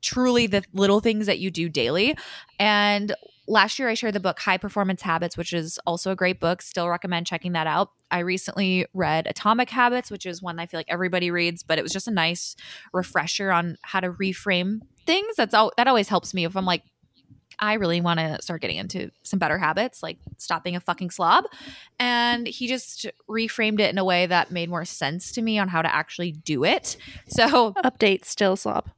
truly 0.01 0.47
the 0.47 0.63
little 0.73 0.99
things 0.99 1.27
that 1.27 1.39
you 1.39 1.51
do 1.51 1.69
daily. 1.69 2.17
And 2.59 3.15
last 3.47 3.79
year 3.79 3.87
I 3.87 3.93
shared 3.93 4.13
the 4.13 4.19
book 4.19 4.39
High 4.39 4.57
Performance 4.57 5.01
Habits, 5.01 5.37
which 5.37 5.53
is 5.53 5.79
also 5.85 6.11
a 6.11 6.15
great 6.15 6.39
book. 6.39 6.61
Still 6.61 6.89
recommend 6.89 7.25
checking 7.25 7.53
that 7.53 7.67
out. 7.67 7.91
I 8.11 8.19
recently 8.19 8.85
read 8.93 9.27
Atomic 9.27 9.69
Habits, 9.69 10.11
which 10.11 10.25
is 10.25 10.41
one 10.41 10.59
I 10.59 10.65
feel 10.65 10.79
like 10.79 10.87
everybody 10.89 11.31
reads, 11.31 11.63
but 11.63 11.79
it 11.79 11.83
was 11.83 11.91
just 11.91 12.07
a 12.07 12.11
nice 12.11 12.55
refresher 12.93 13.51
on 13.51 13.77
how 13.83 13.99
to 13.99 14.11
reframe 14.11 14.81
things. 15.05 15.35
That's 15.37 15.53
all 15.53 15.71
that 15.77 15.87
always 15.87 16.09
helps 16.09 16.33
me 16.33 16.45
if 16.45 16.55
I'm 16.55 16.65
like 16.65 16.83
I 17.59 17.73
really 17.73 18.01
want 18.01 18.19
to 18.19 18.41
start 18.41 18.61
getting 18.61 18.77
into 18.77 19.09
some 19.23 19.39
better 19.39 19.57
habits, 19.57 20.03
like 20.03 20.17
stop 20.37 20.63
being 20.63 20.75
a 20.75 20.79
fucking 20.79 21.09
slob. 21.09 21.45
And 21.99 22.47
he 22.47 22.67
just 22.67 23.07
reframed 23.29 23.79
it 23.79 23.89
in 23.89 23.97
a 23.97 24.05
way 24.05 24.27
that 24.27 24.51
made 24.51 24.69
more 24.69 24.85
sense 24.85 25.31
to 25.33 25.41
me 25.41 25.57
on 25.57 25.67
how 25.67 25.81
to 25.81 25.93
actually 25.93 26.31
do 26.31 26.63
it. 26.63 26.97
So 27.27 27.73
Update 27.73 28.25
still 28.25 28.55
slob. 28.55 28.89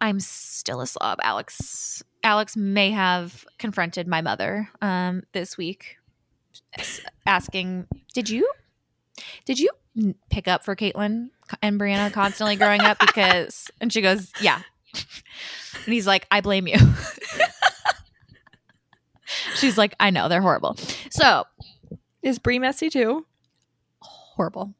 I'm 0.00 0.20
still 0.20 0.82
a 0.82 0.86
slob. 0.86 1.20
Alex 1.22 2.02
Alex 2.26 2.56
may 2.56 2.90
have 2.90 3.46
confronted 3.56 4.08
my 4.08 4.20
mother 4.20 4.68
um, 4.82 5.22
this 5.32 5.56
week, 5.56 5.96
asking, 7.24 7.86
"Did 8.14 8.28
you 8.28 8.50
did 9.44 9.60
you 9.60 9.70
pick 10.28 10.48
up 10.48 10.64
for 10.64 10.74
Caitlin 10.74 11.30
and 11.62 11.80
Brianna 11.80 12.12
constantly 12.12 12.56
growing 12.56 12.80
up?" 12.80 12.98
Because 12.98 13.70
and 13.80 13.92
she 13.92 14.02
goes, 14.02 14.32
"Yeah," 14.40 14.60
and 14.92 15.94
he's 15.94 16.06
like, 16.08 16.26
"I 16.32 16.40
blame 16.40 16.66
you." 16.66 16.78
She's 19.54 19.78
like, 19.78 19.94
"I 20.00 20.10
know 20.10 20.28
they're 20.28 20.42
horrible." 20.42 20.76
So 21.10 21.44
Is 22.22 22.40
Brie 22.40 22.58
messy 22.58 22.90
too? 22.90 23.24
horrible. 24.00 24.74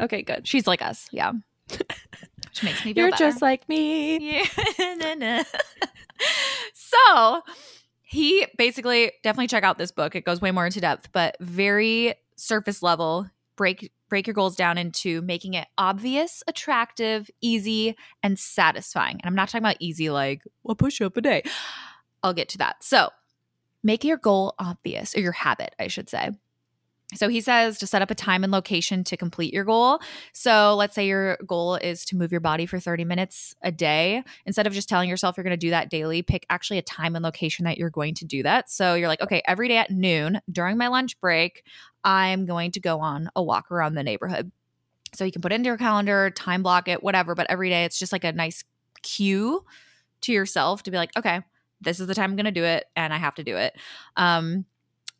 Okay, 0.00 0.22
good. 0.22 0.46
She's 0.46 0.66
like 0.66 0.82
us, 0.82 1.08
yeah. 1.12 1.32
Which 1.70 2.62
makes 2.62 2.84
me 2.84 2.92
feel 2.92 3.04
You're 3.04 3.10
better. 3.10 3.24
just 3.30 3.40
like 3.42 3.68
me. 3.68 4.38
Yeah. 4.38 4.44
Na, 4.98 5.14
na. 5.14 5.42
So 7.06 7.42
he 8.02 8.46
basically 8.56 9.12
definitely 9.22 9.48
check 9.48 9.64
out 9.64 9.78
this 9.78 9.90
book. 9.90 10.14
It 10.14 10.24
goes 10.24 10.40
way 10.40 10.50
more 10.50 10.66
into 10.66 10.80
depth, 10.80 11.10
but 11.12 11.36
very 11.40 12.14
surface 12.36 12.82
level. 12.82 13.28
Break 13.56 13.92
break 14.08 14.26
your 14.26 14.34
goals 14.34 14.56
down 14.56 14.78
into 14.78 15.22
making 15.22 15.54
it 15.54 15.66
obvious, 15.78 16.42
attractive, 16.46 17.30
easy, 17.40 17.96
and 18.22 18.38
satisfying. 18.38 19.16
And 19.16 19.24
I'm 19.24 19.34
not 19.34 19.48
talking 19.48 19.64
about 19.64 19.76
easy 19.80 20.10
like 20.10 20.42
a 20.68 20.74
push 20.74 21.00
up 21.00 21.16
a 21.16 21.20
day. 21.20 21.42
I'll 22.22 22.34
get 22.34 22.48
to 22.50 22.58
that. 22.58 22.82
So, 22.82 23.10
make 23.82 24.04
your 24.04 24.16
goal 24.16 24.54
obvious 24.58 25.16
or 25.16 25.20
your 25.20 25.32
habit, 25.32 25.74
I 25.78 25.88
should 25.88 26.08
say. 26.08 26.30
So 27.14 27.28
he 27.28 27.40
says 27.40 27.78
to 27.78 27.86
set 27.86 28.02
up 28.02 28.10
a 28.10 28.14
time 28.14 28.44
and 28.44 28.52
location 28.52 29.04
to 29.04 29.16
complete 29.16 29.52
your 29.52 29.64
goal. 29.64 30.00
So 30.32 30.74
let's 30.74 30.94
say 30.94 31.06
your 31.06 31.38
goal 31.46 31.76
is 31.76 32.04
to 32.06 32.16
move 32.16 32.32
your 32.32 32.40
body 32.40 32.66
for 32.66 32.78
30 32.78 33.04
minutes 33.04 33.54
a 33.62 33.72
day. 33.72 34.22
Instead 34.46 34.66
of 34.66 34.72
just 34.72 34.88
telling 34.88 35.08
yourself 35.08 35.36
you're 35.36 35.44
going 35.44 35.52
to 35.52 35.56
do 35.56 35.70
that 35.70 35.90
daily, 35.90 36.22
pick 36.22 36.46
actually 36.50 36.78
a 36.78 36.82
time 36.82 37.16
and 37.16 37.24
location 37.24 37.64
that 37.64 37.78
you're 37.78 37.90
going 37.90 38.14
to 38.14 38.24
do 38.24 38.42
that. 38.42 38.70
So 38.70 38.94
you're 38.94 39.08
like, 39.08 39.20
okay, 39.20 39.42
every 39.46 39.68
day 39.68 39.76
at 39.76 39.90
noon 39.90 40.40
during 40.50 40.76
my 40.76 40.88
lunch 40.88 41.20
break, 41.20 41.64
I'm 42.02 42.46
going 42.46 42.72
to 42.72 42.80
go 42.80 43.00
on 43.00 43.30
a 43.34 43.42
walk 43.42 43.70
around 43.70 43.94
the 43.94 44.02
neighborhood. 44.02 44.50
So 45.14 45.24
you 45.24 45.32
can 45.32 45.42
put 45.42 45.52
it 45.52 45.56
into 45.56 45.68
your 45.68 45.78
calendar, 45.78 46.30
time 46.30 46.62
block 46.62 46.88
it, 46.88 47.02
whatever. 47.02 47.34
But 47.34 47.46
every 47.48 47.70
day 47.70 47.84
it's 47.84 47.98
just 47.98 48.12
like 48.12 48.24
a 48.24 48.32
nice 48.32 48.64
cue 49.02 49.64
to 50.22 50.32
yourself 50.32 50.82
to 50.82 50.90
be 50.90 50.96
like, 50.96 51.16
okay, 51.16 51.40
this 51.80 52.00
is 52.00 52.06
the 52.06 52.14
time 52.14 52.30
I'm 52.30 52.36
going 52.36 52.44
to 52.46 52.50
do 52.50 52.64
it 52.64 52.86
and 52.96 53.12
I 53.12 53.18
have 53.18 53.34
to 53.36 53.44
do 53.44 53.56
it. 53.56 53.74
Um, 54.16 54.64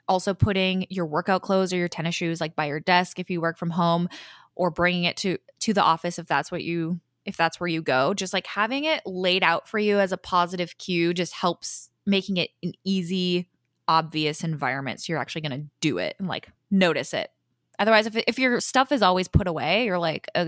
also 0.08 0.34
putting 0.34 0.86
your 0.90 1.06
workout 1.06 1.42
clothes 1.42 1.72
or 1.72 1.76
your 1.76 1.88
tennis 1.88 2.14
shoes 2.14 2.40
like 2.40 2.54
by 2.56 2.66
your 2.66 2.80
desk 2.80 3.18
if 3.18 3.30
you 3.30 3.40
work 3.40 3.58
from 3.58 3.70
home 3.70 4.08
or 4.54 4.70
bringing 4.70 5.04
it 5.04 5.16
to 5.16 5.38
to 5.60 5.72
the 5.72 5.82
office 5.82 6.18
if 6.18 6.26
that's 6.26 6.50
what 6.50 6.62
you 6.62 7.00
if 7.24 7.36
that's 7.36 7.58
where 7.58 7.68
you 7.68 7.82
go. 7.82 8.12
Just 8.14 8.32
like 8.32 8.46
having 8.46 8.84
it 8.84 9.02
laid 9.06 9.42
out 9.42 9.66
for 9.68 9.78
you 9.78 9.98
as 9.98 10.12
a 10.12 10.18
positive 10.18 10.76
cue 10.76 11.14
just 11.14 11.32
helps 11.32 11.90
making 12.04 12.36
it 12.36 12.50
an 12.62 12.72
easy 12.84 13.48
obvious 13.88 14.44
environment 14.44 15.00
so 15.00 15.12
you're 15.12 15.20
actually 15.20 15.42
going 15.42 15.60
to 15.60 15.66
do 15.80 15.98
it 15.98 16.16
and 16.18 16.28
like 16.28 16.48
notice 16.70 17.14
it. 17.14 17.30
Otherwise 17.78 18.06
if, 18.06 18.16
if 18.26 18.38
your 18.38 18.60
stuff 18.60 18.92
is 18.92 19.02
always 19.02 19.28
put 19.28 19.46
away 19.46 19.84
you're 19.84 19.98
like 19.98 20.26
uh, 20.34 20.44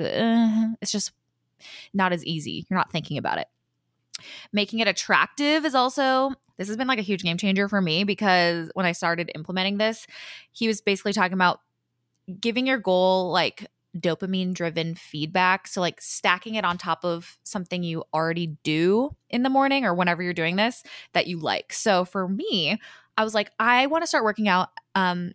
it's 0.80 0.92
just 0.92 1.12
not 1.92 2.12
as 2.12 2.24
easy. 2.24 2.66
You're 2.68 2.78
not 2.78 2.92
thinking 2.92 3.18
about 3.18 3.38
it 3.38 3.48
making 4.52 4.80
it 4.80 4.88
attractive 4.88 5.64
is 5.64 5.74
also 5.74 6.32
this 6.58 6.68
has 6.68 6.76
been 6.76 6.88
like 6.88 6.98
a 6.98 7.02
huge 7.02 7.22
game 7.22 7.36
changer 7.36 7.68
for 7.68 7.80
me 7.80 8.04
because 8.04 8.70
when 8.74 8.86
I 8.86 8.92
started 8.92 9.30
implementing 9.34 9.78
this, 9.78 10.06
he 10.52 10.66
was 10.66 10.80
basically 10.80 11.12
talking 11.12 11.34
about 11.34 11.60
giving 12.40 12.66
your 12.66 12.78
goal 12.78 13.30
like 13.30 13.66
dopamine 14.00 14.52
driven 14.54 14.94
feedback. 14.94 15.66
So, 15.68 15.80
like 15.80 16.00
stacking 16.00 16.54
it 16.54 16.64
on 16.64 16.78
top 16.78 17.04
of 17.04 17.38
something 17.42 17.82
you 17.82 18.04
already 18.14 18.56
do 18.62 19.14
in 19.30 19.42
the 19.42 19.50
morning 19.50 19.84
or 19.84 19.94
whenever 19.94 20.22
you're 20.22 20.34
doing 20.34 20.56
this 20.56 20.82
that 21.12 21.26
you 21.26 21.38
like. 21.38 21.72
So, 21.72 22.04
for 22.04 22.28
me, 22.28 22.78
I 23.16 23.24
was 23.24 23.34
like, 23.34 23.50
I 23.58 23.86
want 23.86 24.02
to 24.02 24.06
start 24.06 24.24
working 24.24 24.48
out 24.48 24.68
um, 24.94 25.32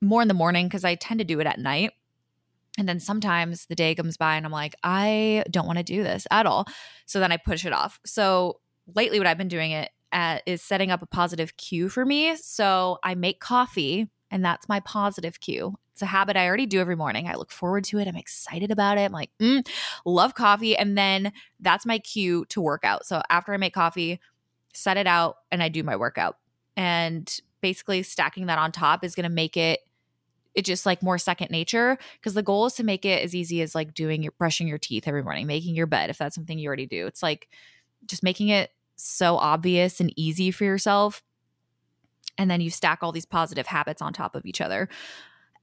more 0.00 0.22
in 0.22 0.28
the 0.28 0.34
morning 0.34 0.66
because 0.66 0.84
I 0.84 0.94
tend 0.94 1.20
to 1.20 1.24
do 1.24 1.40
it 1.40 1.46
at 1.46 1.58
night. 1.58 1.92
And 2.78 2.88
then 2.88 3.00
sometimes 3.00 3.66
the 3.66 3.74
day 3.74 3.94
comes 3.94 4.16
by 4.16 4.36
and 4.36 4.46
I'm 4.46 4.52
like, 4.52 4.74
I 4.82 5.44
don't 5.50 5.66
want 5.66 5.78
to 5.78 5.84
do 5.84 6.02
this 6.02 6.26
at 6.30 6.46
all. 6.46 6.66
So 7.06 7.20
then 7.20 7.32
I 7.32 7.36
push 7.36 7.66
it 7.66 7.72
off. 7.72 8.00
So 8.06 8.60
lately, 8.94 9.18
what 9.18 9.26
I've 9.26 9.38
been 9.38 9.48
doing 9.48 9.72
it 9.72 9.90
at, 10.12 10.42
is 10.46 10.62
setting 10.62 10.90
up 10.90 11.02
a 11.02 11.06
positive 11.06 11.56
cue 11.56 11.88
for 11.88 12.04
me. 12.04 12.36
So 12.36 12.98
I 13.02 13.14
make 13.14 13.40
coffee, 13.40 14.08
and 14.30 14.44
that's 14.44 14.68
my 14.68 14.80
positive 14.80 15.40
cue. 15.40 15.74
It's 15.92 16.02
a 16.02 16.06
habit 16.06 16.36
I 16.36 16.46
already 16.46 16.66
do 16.66 16.80
every 16.80 16.96
morning. 16.96 17.28
I 17.28 17.34
look 17.34 17.50
forward 17.50 17.84
to 17.84 17.98
it. 17.98 18.08
I'm 18.08 18.16
excited 18.16 18.70
about 18.70 18.96
it. 18.96 19.02
I'm 19.02 19.12
like, 19.12 19.30
mm, 19.40 19.66
love 20.06 20.34
coffee. 20.34 20.76
And 20.76 20.96
then 20.96 21.32
that's 21.58 21.84
my 21.84 21.98
cue 21.98 22.46
to 22.50 22.60
work 22.60 22.84
out. 22.84 23.04
So 23.04 23.20
after 23.28 23.52
I 23.52 23.56
make 23.56 23.74
coffee, 23.74 24.20
set 24.72 24.96
it 24.96 25.06
out, 25.06 25.36
and 25.50 25.62
I 25.62 25.68
do 25.68 25.82
my 25.82 25.96
workout. 25.96 26.38
And 26.76 27.30
basically, 27.60 28.02
stacking 28.02 28.46
that 28.46 28.58
on 28.58 28.72
top 28.72 29.04
is 29.04 29.14
going 29.14 29.28
to 29.28 29.34
make 29.34 29.56
it 29.56 29.80
it 30.54 30.64
just 30.64 30.86
like 30.86 31.02
more 31.02 31.18
second 31.18 31.50
nature 31.50 31.96
because 32.14 32.34
the 32.34 32.42
goal 32.42 32.66
is 32.66 32.74
to 32.74 32.84
make 32.84 33.04
it 33.04 33.22
as 33.24 33.34
easy 33.34 33.62
as 33.62 33.74
like 33.74 33.94
doing 33.94 34.22
your 34.22 34.32
brushing 34.38 34.66
your 34.66 34.78
teeth 34.78 35.06
every 35.06 35.22
morning 35.22 35.46
making 35.46 35.74
your 35.74 35.86
bed 35.86 36.10
if 36.10 36.18
that's 36.18 36.34
something 36.34 36.58
you 36.58 36.66
already 36.66 36.86
do 36.86 37.06
it's 37.06 37.22
like 37.22 37.48
just 38.06 38.22
making 38.22 38.48
it 38.48 38.70
so 39.00 39.36
obvious 39.36 40.00
and 40.00 40.12
easy 40.16 40.50
for 40.50 40.64
yourself. 40.64 41.22
And 42.38 42.50
then 42.50 42.60
you 42.60 42.70
stack 42.70 43.00
all 43.02 43.12
these 43.12 43.26
positive 43.26 43.66
habits 43.66 44.00
on 44.00 44.12
top 44.12 44.34
of 44.34 44.46
each 44.46 44.60
other. 44.60 44.88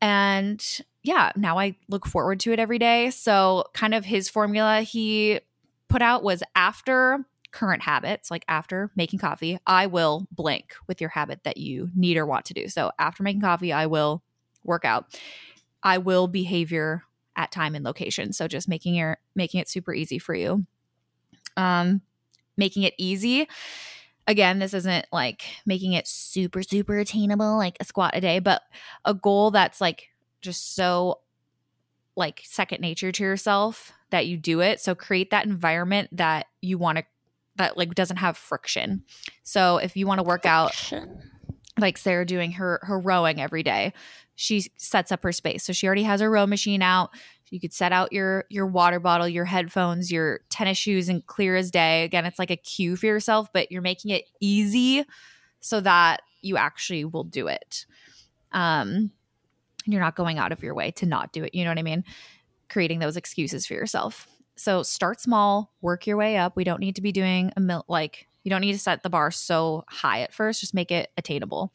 And 0.01 0.63
yeah, 1.03 1.31
now 1.35 1.57
I 1.57 1.75
look 1.87 2.05
forward 2.05 2.39
to 2.41 2.51
it 2.51 2.59
every 2.59 2.77
day. 2.79 3.09
So, 3.09 3.65
kind 3.73 3.93
of 3.93 4.05
his 4.05 4.29
formula 4.29 4.81
he 4.81 5.39
put 5.87 6.01
out 6.01 6.23
was 6.23 6.43
after 6.55 7.25
current 7.51 7.81
habits, 7.81 8.29
like 8.29 8.45
after 8.47 8.91
making 8.95 9.19
coffee, 9.19 9.57
I 9.65 9.87
will 9.87 10.27
blank 10.31 10.75
with 10.87 11.01
your 11.01 11.09
habit 11.09 11.43
that 11.45 11.57
you 11.57 11.89
need 11.95 12.17
or 12.17 12.25
want 12.25 12.45
to 12.45 12.53
do. 12.53 12.67
So, 12.67 12.91
after 12.99 13.23
making 13.23 13.41
coffee, 13.41 13.73
I 13.73 13.87
will 13.87 14.21
work 14.67 14.85
out. 14.85 15.19
I 15.83 15.97
will 15.97 16.27
behavior 16.27 17.03
at 17.35 17.51
time 17.51 17.75
and 17.75 17.85
location. 17.85 18.33
So, 18.33 18.47
just 18.47 18.67
making 18.67 18.95
your 18.95 19.17
making 19.35 19.61
it 19.61 19.69
super 19.69 19.93
easy 19.93 20.19
for 20.19 20.35
you. 20.35 20.65
Um, 21.55 22.01
making 22.57 22.83
it 22.83 22.93
easy. 22.97 23.47
Again, 24.27 24.59
this 24.59 24.73
isn't 24.73 25.05
like 25.11 25.43
making 25.65 25.93
it 25.93 26.07
super, 26.07 26.61
super 26.61 26.97
attainable, 26.97 27.57
like 27.57 27.77
a 27.79 27.85
squat 27.85 28.11
a 28.13 28.21
day, 28.21 28.39
but 28.39 28.61
a 29.05 29.13
goal 29.13 29.51
that's 29.51 29.79
like 29.79 30.09
just 30.41 30.75
so 30.75 31.21
like 32.17 32.41
second 32.43 32.81
nature 32.81 33.11
to 33.11 33.23
yourself 33.23 33.93
that 34.09 34.27
you 34.27 34.37
do 34.37 34.59
it. 34.59 34.81
So 34.81 34.95
create 34.95 35.31
that 35.31 35.45
environment 35.45 36.09
that 36.13 36.47
you 36.61 36.77
want 36.77 36.97
to 36.97 37.05
that 37.55 37.77
like 37.77 37.95
doesn't 37.95 38.17
have 38.17 38.37
friction. 38.37 39.03
So 39.43 39.77
if 39.77 39.95
you 39.95 40.07
want 40.07 40.19
to 40.19 40.23
work 40.23 40.45
out 40.45 40.93
like 41.79 41.97
Sarah 41.97 42.25
doing 42.25 42.51
her 42.53 42.79
her 42.83 42.99
rowing 42.99 43.39
every 43.39 43.63
day, 43.63 43.93
she 44.37 44.71
sets 44.77 45.11
up 45.11 45.23
her 45.23 45.31
space. 45.31 45.63
So 45.63 45.73
she 45.73 45.87
already 45.87 46.03
has 46.03 46.21
her 46.21 46.29
row 46.29 46.45
machine 46.45 46.83
out. 46.83 47.09
You 47.49 47.59
could 47.59 47.73
set 47.73 47.91
out 47.91 48.13
your 48.13 48.45
your 48.49 48.67
water 48.67 48.99
bottle, 48.99 49.27
your 49.27 49.45
headphones, 49.45 50.11
your 50.11 50.41
tennis 50.49 50.77
shoes 50.77 51.09
and 51.09 51.25
clear 51.25 51.55
as 51.55 51.71
day. 51.71 52.03
Again, 52.03 52.25
it's 52.25 52.37
like 52.39 52.51
a 52.51 52.55
cue 52.55 52.95
for 52.95 53.07
yourself, 53.07 53.51
but 53.51 53.71
you're 53.71 53.81
making 53.81 54.11
it 54.11 54.25
easy 54.39 55.03
so 55.59 55.81
that 55.81 56.21
you 56.41 56.55
actually 56.55 57.03
will 57.03 57.23
do 57.23 57.47
it. 57.47 57.85
Um 58.51 59.11
you're 59.85 60.01
not 60.01 60.15
going 60.15 60.37
out 60.37 60.51
of 60.51 60.61
your 60.61 60.75
way 60.75 60.91
to 60.91 61.05
not 61.05 61.33
do 61.33 61.43
it. 61.43 61.55
You 61.55 61.63
know 61.63 61.71
what 61.71 61.79
I 61.79 61.83
mean? 61.83 62.03
Creating 62.69 62.99
those 62.99 63.17
excuses 63.17 63.65
for 63.65 63.73
yourself. 63.73 64.27
So 64.55 64.83
start 64.83 65.19
small, 65.19 65.73
work 65.81 66.05
your 66.05 66.17
way 66.17 66.37
up. 66.37 66.55
We 66.55 66.63
don't 66.63 66.81
need 66.81 66.95
to 66.97 67.01
be 67.01 67.11
doing 67.11 67.53
a 67.55 67.59
mil- 67.59 67.85
like 67.87 68.27
you 68.43 68.51
don't 68.51 68.61
need 68.61 68.73
to 68.73 68.79
set 68.79 69.01
the 69.01 69.09
bar 69.09 69.31
so 69.31 69.83
high 69.87 70.21
at 70.21 70.33
first. 70.33 70.59
Just 70.59 70.73
make 70.73 70.91
it 70.91 71.09
attainable. 71.17 71.71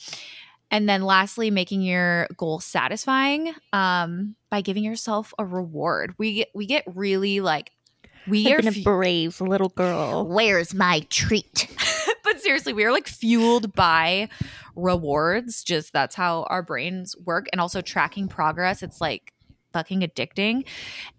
And 0.73 0.89
then 0.89 1.03
lastly, 1.03 1.51
making 1.51 1.83
your 1.83 2.27
goal 2.37 2.59
satisfying 2.59 3.55
um, 3.75 4.35
by 4.51 4.63
giving 4.63 4.83
yourself 4.83 5.35
a 5.39 5.45
reward. 5.45 6.15
We 6.19 6.35
get 6.35 6.49
we 6.55 6.67
get 6.67 6.85
really 6.87 7.41
like 7.41 7.71
we 8.27 8.47
I've 8.47 8.61
are 8.61 8.63
been 8.63 8.81
a 8.81 8.83
brave 8.83 9.41
little 9.41 9.69
girl. 9.69 10.27
Where's 10.27 10.75
my 10.75 11.01
treat? 11.11 11.69
but 12.25 12.41
seriously, 12.41 12.73
we 12.73 12.85
are 12.85 12.91
like 12.91 13.07
fueled 13.07 13.75
by 13.75 14.31
rewards. 14.75 15.63
Just 15.63 15.93
that's 15.93 16.15
how 16.15 16.45
our 16.45 16.63
brains 16.63 17.15
work. 17.19 17.49
And 17.53 17.61
also 17.61 17.83
tracking 17.83 18.27
progress. 18.27 18.83
It's 18.83 19.01
like 19.01 19.35
fucking 19.75 20.01
addicting. 20.01 20.65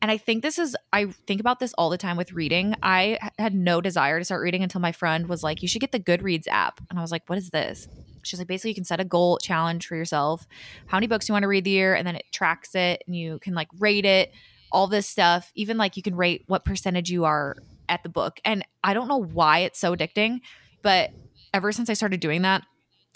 And 0.02 0.12
I 0.12 0.18
think 0.18 0.44
this 0.44 0.60
is, 0.60 0.76
I 0.92 1.06
think 1.28 1.42
about 1.42 1.60
this 1.60 1.74
all 1.74 1.90
the 1.90 1.98
time 1.98 2.18
with 2.18 2.34
reading. 2.34 2.76
I 2.84 3.18
had 3.40 3.54
no 3.54 3.82
desire 3.82 4.20
to 4.20 4.26
start 4.26 4.42
reading 4.42 4.64
until 4.64 4.82
my 4.82 4.92
friend 4.92 5.28
was 5.28 5.44
like, 5.44 5.62
you 5.62 5.68
should 5.68 5.82
get 5.82 5.92
the 5.92 6.00
Goodreads 6.00 6.48
app. 6.48 6.80
And 6.90 7.00
I 7.00 7.02
was 7.02 7.12
like, 7.12 7.24
what 7.28 7.38
is 7.38 7.50
this? 7.50 7.88
She's 8.24 8.40
like, 8.40 8.48
basically, 8.48 8.72
you 8.72 8.76
can 8.76 8.84
set 8.84 9.00
a 9.00 9.06
goal 9.06 9.38
challenge 9.38 9.88
for 9.88 9.96
yourself, 9.96 10.48
how 10.88 10.98
many 10.98 11.08
books 11.08 11.28
you 11.28 11.34
want 11.34 11.44
to 11.44 11.48
read 11.48 11.64
the 11.64 11.72
year, 11.72 11.94
and 11.96 12.06
then 12.06 12.16
it 12.16 12.26
tracks 12.32 12.76
it 12.76 13.04
and 13.06 13.16
you 13.16 13.40
can 13.40 13.54
like 13.54 13.70
rate 13.80 14.06
it, 14.06 14.34
all 14.72 14.88
this 14.88 15.08
stuff. 15.08 15.52
Even 15.56 15.78
like 15.78 15.98
you 15.98 16.04
can 16.04 16.16
rate 16.16 16.44
what 16.48 16.66
percentage 16.66 17.10
you 17.10 17.26
are 17.26 17.56
at 17.90 18.04
the 18.04 18.10
book. 18.10 18.40
And 18.44 18.66
I 18.84 18.94
don't 18.94 19.08
know 19.08 19.22
why 19.22 19.60
it's 19.60 19.80
so 19.80 19.96
addicting, 19.96 20.42
but 20.82 21.12
ever 21.54 21.72
since 21.72 21.90
I 21.90 21.94
started 21.94 22.20
doing 22.20 22.42
that, 22.42 22.64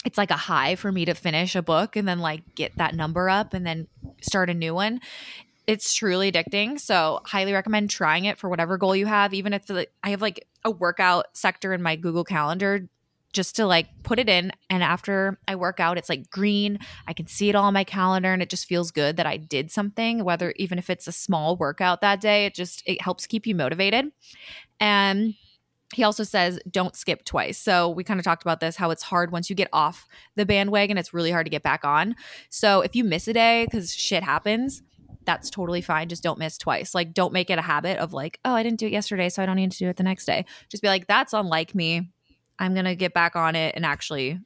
it's 0.04 0.18
like 0.18 0.30
a 0.30 0.36
high 0.36 0.76
for 0.76 0.92
me 0.92 1.04
to 1.06 1.14
finish 1.14 1.56
a 1.56 1.62
book 1.62 1.96
and 1.96 2.06
then 2.06 2.20
like 2.20 2.54
get 2.54 2.76
that 2.76 2.94
number 2.94 3.28
up 3.28 3.52
and 3.52 3.66
then 3.66 3.88
start 4.20 4.48
a 4.48 4.54
new 4.54 4.74
one. 4.74 5.00
It's 5.66 5.92
truly 5.92 6.32
addicting. 6.32 6.80
So, 6.80 7.20
highly 7.26 7.52
recommend 7.52 7.90
trying 7.90 8.24
it 8.24 8.38
for 8.38 8.48
whatever 8.48 8.78
goal 8.78 8.96
you 8.96 9.04
have. 9.04 9.34
Even 9.34 9.52
if 9.52 9.68
like, 9.68 9.92
I 10.02 10.10
have 10.10 10.22
like 10.22 10.46
a 10.64 10.70
workout 10.70 11.26
sector 11.34 11.74
in 11.74 11.82
my 11.82 11.96
Google 11.96 12.24
Calendar 12.24 12.88
just 13.32 13.56
to 13.56 13.66
like 13.66 13.88
put 14.02 14.18
it 14.18 14.28
in 14.28 14.52
and 14.70 14.82
after 14.82 15.38
i 15.46 15.54
work 15.54 15.80
out 15.80 15.98
it's 15.98 16.08
like 16.08 16.30
green 16.30 16.78
i 17.06 17.12
can 17.12 17.26
see 17.26 17.48
it 17.48 17.54
all 17.54 17.64
on 17.64 17.74
my 17.74 17.84
calendar 17.84 18.32
and 18.32 18.42
it 18.42 18.50
just 18.50 18.66
feels 18.66 18.90
good 18.90 19.16
that 19.16 19.26
i 19.26 19.36
did 19.36 19.70
something 19.70 20.24
whether 20.24 20.52
even 20.56 20.78
if 20.78 20.90
it's 20.90 21.06
a 21.06 21.12
small 21.12 21.56
workout 21.56 22.00
that 22.00 22.20
day 22.20 22.46
it 22.46 22.54
just 22.54 22.82
it 22.86 23.00
helps 23.00 23.26
keep 23.26 23.46
you 23.46 23.54
motivated 23.54 24.06
and 24.80 25.34
he 25.94 26.02
also 26.02 26.22
says 26.22 26.58
don't 26.70 26.96
skip 26.96 27.24
twice 27.24 27.58
so 27.58 27.88
we 27.88 28.04
kind 28.04 28.20
of 28.20 28.24
talked 28.24 28.42
about 28.42 28.60
this 28.60 28.76
how 28.76 28.90
it's 28.90 29.02
hard 29.02 29.32
once 29.32 29.48
you 29.48 29.56
get 29.56 29.68
off 29.72 30.06
the 30.36 30.46
bandwagon 30.46 30.98
it's 30.98 31.14
really 31.14 31.30
hard 31.30 31.46
to 31.46 31.50
get 31.50 31.62
back 31.62 31.84
on 31.84 32.14
so 32.50 32.80
if 32.80 32.94
you 32.94 33.04
miss 33.04 33.28
a 33.28 33.32
day 33.32 33.64
because 33.64 33.94
shit 33.94 34.22
happens 34.22 34.82
that's 35.28 35.50
totally 35.50 35.82
fine. 35.82 36.08
Just 36.08 36.22
don't 36.22 36.38
miss 36.38 36.56
twice. 36.56 36.94
Like, 36.94 37.12
don't 37.12 37.34
make 37.34 37.50
it 37.50 37.58
a 37.58 37.62
habit 37.62 37.98
of 37.98 38.14
like, 38.14 38.40
oh, 38.46 38.54
I 38.54 38.62
didn't 38.62 38.78
do 38.78 38.86
it 38.86 38.92
yesterday, 38.92 39.28
so 39.28 39.42
I 39.42 39.46
don't 39.46 39.56
need 39.56 39.70
to 39.72 39.78
do 39.78 39.88
it 39.88 39.98
the 39.98 40.02
next 40.02 40.24
day. 40.24 40.46
Just 40.70 40.82
be 40.82 40.88
like, 40.88 41.06
that's 41.06 41.34
unlike 41.34 41.74
me. 41.74 42.08
I'm 42.58 42.74
going 42.74 42.84
to 42.86 42.94
get 42.94 43.14
back 43.14 43.36
on 43.36 43.56
it 43.56 43.74
and 43.74 43.84
actually 43.86 44.40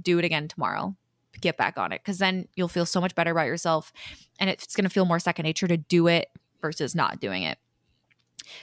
do 0.00 0.18
it 0.18 0.24
again 0.24 0.48
tomorrow. 0.48 0.96
Get 1.40 1.56
back 1.56 1.78
on 1.78 1.92
it 1.92 2.00
because 2.02 2.18
then 2.18 2.48
you'll 2.56 2.68
feel 2.68 2.86
so 2.86 3.00
much 3.00 3.14
better 3.14 3.30
about 3.30 3.46
yourself 3.46 3.92
and 4.38 4.50
it's 4.50 4.76
going 4.76 4.84
to 4.84 4.90
feel 4.90 5.04
more 5.04 5.18
second 5.18 5.44
nature 5.44 5.68
to 5.68 5.76
do 5.76 6.06
it 6.06 6.28
versus 6.60 6.94
not 6.94 7.20
doing 7.20 7.42
it. 7.42 7.58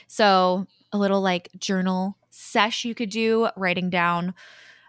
So, 0.06 0.66
a 0.92 0.98
little 0.98 1.20
like 1.20 1.48
journal 1.58 2.16
sesh 2.30 2.84
you 2.84 2.94
could 2.94 3.10
do, 3.10 3.48
writing 3.56 3.90
down 3.90 4.34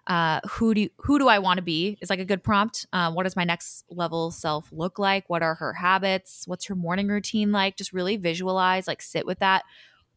Uh, 0.08 0.40
who 0.50 0.74
do 0.74 0.82
you, 0.82 0.90
who 0.98 1.20
do 1.20 1.28
I 1.28 1.40
want 1.40 1.58
to 1.58 1.62
be 1.64 1.98
is 2.02 2.10
like 2.10 2.20
a 2.20 2.26
good 2.26 2.44
prompt. 2.44 2.88
Uh, 2.92 3.12
what 3.12 3.24
does 3.24 3.36
my 3.36 3.44
next 3.44 3.86
level 3.90 4.32
self 4.32 4.68
look 4.72 4.98
like? 4.98 5.30
What 5.30 5.44
are 5.44 5.56
her 5.56 5.74
habits? 5.74 6.44
What's 6.48 6.66
her 6.66 6.76
morning 6.76 7.08
routine 7.08 7.52
like? 7.52 7.78
Just 7.78 7.94
really 7.94 8.18
visualize, 8.18 8.88
like 8.88 9.02
sit 9.02 9.26
with 9.28 9.40
that. 9.40 9.64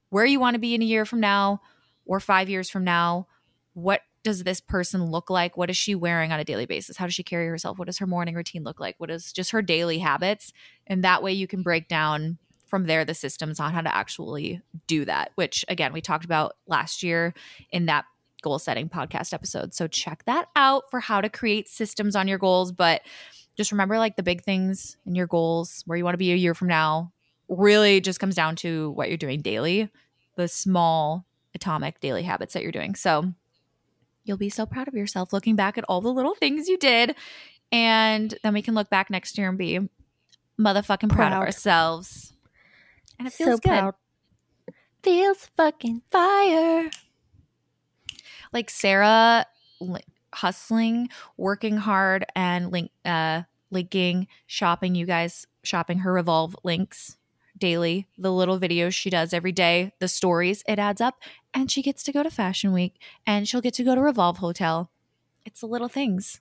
Where 0.09 0.24
you 0.24 0.40
want 0.40 0.55
to 0.55 0.59
be 0.61 0.74
in 0.74 0.82
a 0.82 0.86
year 0.86 1.05
from 1.05 1.20
now 1.20 1.61
or 2.07 2.18
five 2.18 2.49
years 2.49 2.70
from 2.70 2.82
now. 2.84 3.26
What 3.75 4.01
does 4.22 4.43
this 4.43 4.61
person 4.61 5.05
look 5.05 5.29
like? 5.29 5.57
What 5.57 5.68
is 5.68 5.77
she 5.77 5.95
wearing 5.95 6.33
on 6.33 6.41
a 6.41 6.45
daily 6.45 6.66
basis? 6.66 6.97
How 6.97 7.05
does 7.05 7.14
she 7.14 7.22
carry 7.22 7.47
herself? 7.47 7.79
What 7.79 7.87
does 7.87 7.99
her 7.99 8.07
morning 8.07 8.35
routine 8.35 8.64
look 8.64 8.81
like? 8.81 8.95
What 8.99 9.11
is 9.11 9.33
just 9.33 9.51
her 9.51 9.61
daily 9.61 9.99
habits? 9.99 10.53
And 10.87 11.05
that 11.05 11.22
way 11.22 11.33
you 11.33 11.47
can 11.47 11.62
break 11.62 11.89
down 11.89 12.39
from 12.66 12.87
there 12.87 13.05
the 13.05 13.14
systems 13.14 13.61
on 13.61 13.72
how 13.72 13.83
to 13.83 13.95
actually 13.95 14.62
do 14.87 15.05
that, 15.05 15.31
which 15.35 15.64
again, 15.68 15.93
we 15.93 16.01
talked 16.01 16.25
about 16.25 16.57
last 16.66 17.03
year 17.03 17.35
in 17.70 17.87
that 17.87 18.07
goal 18.43 18.59
setting 18.59 18.89
podcast 18.89 19.33
episode. 19.33 19.75
So 19.75 19.87
check 19.87 20.25
that 20.25 20.49
out 20.57 20.85
for 20.91 21.01
how 21.01 21.20
to 21.20 21.29
create 21.29 21.68
systems 21.68 22.16
on 22.16 22.27
your 22.27 22.39
goals. 22.39 22.72
But 22.72 23.03
just 23.57 23.72
remember 23.72 23.99
like 23.99 24.16
the 24.16 24.22
big 24.22 24.43
things 24.43 24.97
in 25.07 25.14
your 25.14 25.27
goals, 25.27 25.83
where 25.87 25.97
you 25.97 26.05
want 26.05 26.14
to 26.14 26.18
be 26.18 26.33
a 26.33 26.37
year 26.37 26.55
from 26.55 26.68
now, 26.68 27.12
really 27.49 28.01
just 28.01 28.20
comes 28.20 28.35
down 28.35 28.57
to 28.57 28.91
what 28.93 29.09
you're 29.09 29.18
doing 29.18 29.41
daily, 29.41 29.91
the 30.37 30.49
small 30.49 31.27
atomic 31.55 32.01
daily 32.01 32.22
habits 32.22 32.55
that 32.55 32.62
you're 32.62 32.72
doing. 32.72 32.95
So 32.95 33.33
you'll 34.25 34.37
be 34.37 34.49
so 34.51 34.66
proud 34.66 34.89
of 34.89 34.95
yourself 34.95 35.33
looking 35.33 35.57
back 35.57 35.79
at 35.79 35.85
all 35.89 36.01
the 36.01 36.12
little 36.12 36.35
things 36.35 36.68
you 36.68 36.79
did. 36.79 37.14
And 37.72 38.35
then 38.43 38.55
we 38.55 38.62
can 38.62 38.75
look 38.75 38.91
back 38.91 39.11
next 39.11 39.37
year 39.39 39.49
and 39.49 39.59
be 39.59 39.81
motherfucking 40.59 41.11
proud, 41.11 41.33
of 41.33 41.39
ourselves. 41.39 42.33
And 43.18 43.29
it 43.29 43.35
So 43.35 43.45
feels 43.45 43.61
good. 43.61 43.68
proud. 43.70 43.95
Feels 45.03 45.51
fucking 45.57 46.03
fire. 46.11 46.91
Like 48.53 48.70
Sarah 48.70 49.47
li- 49.81 50.01
hustling, 50.33 51.09
working 51.37 51.77
hard, 51.77 52.25
and 52.35 52.70
link, 52.72 52.91
uh, 53.05 53.43
linking, 53.70 54.29
shopping. 54.47 54.95
You 54.95 55.07
guys 55.07 55.47
shopping 55.62 55.99
her 55.99 56.12
Revolve 56.12 56.57
links 56.64 57.16
daily, 57.59 58.09
the 58.18 58.33
little 58.33 58.59
videos 58.59 58.95
she 58.95 59.11
does 59.11 59.33
every 59.33 59.53
day, 59.53 59.93
the 60.01 60.09
stories, 60.09 60.62
it 60.66 60.79
adds 60.79 61.01
up. 61.01 61.14
And 61.55 61.70
she 61.70 61.82
gets 61.82 62.02
to 62.02 62.12
go 62.12 62.22
to 62.22 62.30
Fashion 62.30 62.72
Week 62.72 63.00
and 63.26 63.48
she'll 63.48 63.61
get 63.61 63.74
to 63.74 63.84
go 63.84 63.94
to 63.94 64.00
Revolve 64.00 64.38
Hotel. 64.38 64.90
It's 65.46 65.61
the 65.61 65.66
little 65.66 65.88
things. 65.88 66.40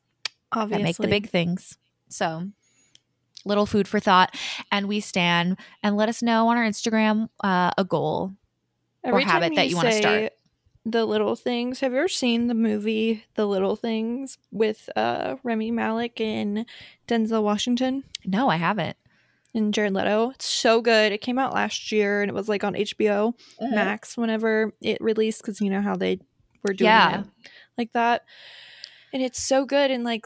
Obviously. 0.51 0.82
that 0.82 0.84
make 0.84 0.97
the 0.97 1.07
big 1.07 1.30
things. 1.30 1.78
So, 2.09 2.49
little 3.45 3.66
food 3.66 3.88
for 3.88 3.99
thought. 3.99 4.36
And 4.72 4.88
we 4.88 4.99
stand 4.99 5.57
and 5.82 5.95
let 5.95 6.09
us 6.09 6.22
know 6.22 6.47
on 6.47 6.57
our 6.57 6.64
Instagram 6.64 7.30
uh, 7.43 7.72
a 7.78 7.84
goal. 7.84 8.34
Every 9.03 9.24
habit 9.24 9.47
time 9.47 9.55
that 9.55 9.70
you 9.70 9.76
wanna 9.76 9.91
start. 9.91 10.34
The 10.86 11.05
little 11.05 11.36
things. 11.36 11.80
Have 11.80 11.93
you 11.93 11.99
ever 11.99 12.07
seen 12.07 12.47
the 12.47 12.53
movie 12.53 13.24
The 13.36 13.45
Little 13.45 13.76
Things 13.78 14.38
with 14.51 14.89
uh 14.95 15.38
Rami 15.43 15.72
Malek 15.72 16.20
and 16.20 16.66
Denzel 17.07 17.41
Washington 17.41 18.03
No, 18.26 18.49
I 18.49 18.57
haven't. 18.57 18.97
And 19.54 19.74
Jared 19.74 19.93
Leto? 19.93 20.32
It's 20.32 20.45
so 20.45 20.82
good. 20.82 21.12
It 21.12 21.22
came 21.22 21.38
out 21.39 21.54
last 21.54 21.91
year 21.91 22.22
and 22.22 22.30
it 22.30 22.34
was 22.34 22.49
like 22.49 22.64
on 22.64 22.74
HBO 22.74 23.34
Mm-hmm. 23.62 23.76
Max 23.76 24.18
whenever 24.18 24.74
it 24.82 24.97
released 25.01 25.41
because 25.41 25.62
you 25.62 25.70
know 25.70 25.82
how 25.82 25.95
they 25.95 26.20
were 26.64 26.74
doing 26.74 26.88
Yeah. 26.88 27.22
it 27.22 27.26
like 27.78 27.91
that. 27.93 28.24
And 29.14 29.22
it's 29.22 29.41
so 29.41 29.66
good 29.66 29.91
and 29.91 30.04
like 30.04 30.26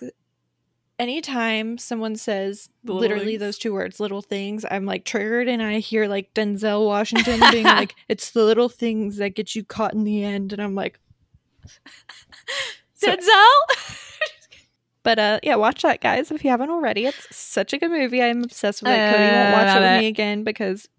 anytime 1.00 1.78
someone 1.78 2.16
says 2.16 2.70
little 2.84 3.00
literally 3.00 3.26
things. 3.34 3.40
those 3.40 3.58
two 3.60 3.72
words 3.72 4.00
little 4.00 4.24
things 4.24 4.66
i'm 4.72 4.84
like 4.88 5.06
triggered 5.06 5.48
and 5.48 5.62
i 5.62 5.78
hear 5.78 6.08
like 6.08 6.34
denzel 6.34 6.88
washington 6.88 7.40
being 7.52 7.66
like 7.66 7.94
it's 8.10 8.32
the 8.32 8.44
little 8.44 8.68
things 8.68 9.18
that 9.18 9.36
get 9.36 9.54
you 9.56 9.64
caught 9.64 9.94
in 9.94 10.06
the 10.06 10.24
end 10.24 10.54
and 10.54 10.60
i'm 10.62 10.74
like 10.74 11.00
Denzel? 13.04 13.48
But 15.08 15.18
uh 15.20 15.40
yeah 15.42 15.56
watch 15.56 15.82
that 15.84 16.02
guys 16.02 16.32
if 16.32 16.44
you 16.44 16.50
haven't 16.50 16.70
already 16.70 17.06
it's 17.06 17.34
such 17.36 17.72
a 17.72 17.78
good 17.78 17.92
movie 17.92 18.22
i'm 18.22 18.44
obsessed 18.44 18.82
with 18.84 18.92
it 18.92 19.00
Uh, 19.00 19.12
cody 19.12 19.24
won't 19.32 19.54
watch 19.54 19.76
it 19.76 19.80
with 19.80 19.92
it. 19.94 20.00
me 20.02 20.08
again 20.08 20.44
because 20.44 20.90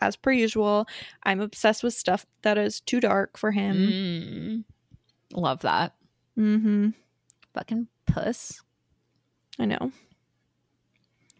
as 0.00 0.14
per 0.16 0.30
usual 0.30 0.86
i'm 1.24 1.40
obsessed 1.40 1.82
with 1.82 1.92
stuff 1.94 2.24
that 2.42 2.56
is 2.56 2.80
too 2.80 3.00
dark 3.00 3.36
for 3.36 3.50
him 3.50 3.76
Mm. 3.76 4.64
Love 5.34 5.60
that. 5.60 5.94
mm-hmm 6.38 6.90
Fucking 7.54 7.88
puss. 8.06 8.62
i 9.58 9.64
know 9.64 9.90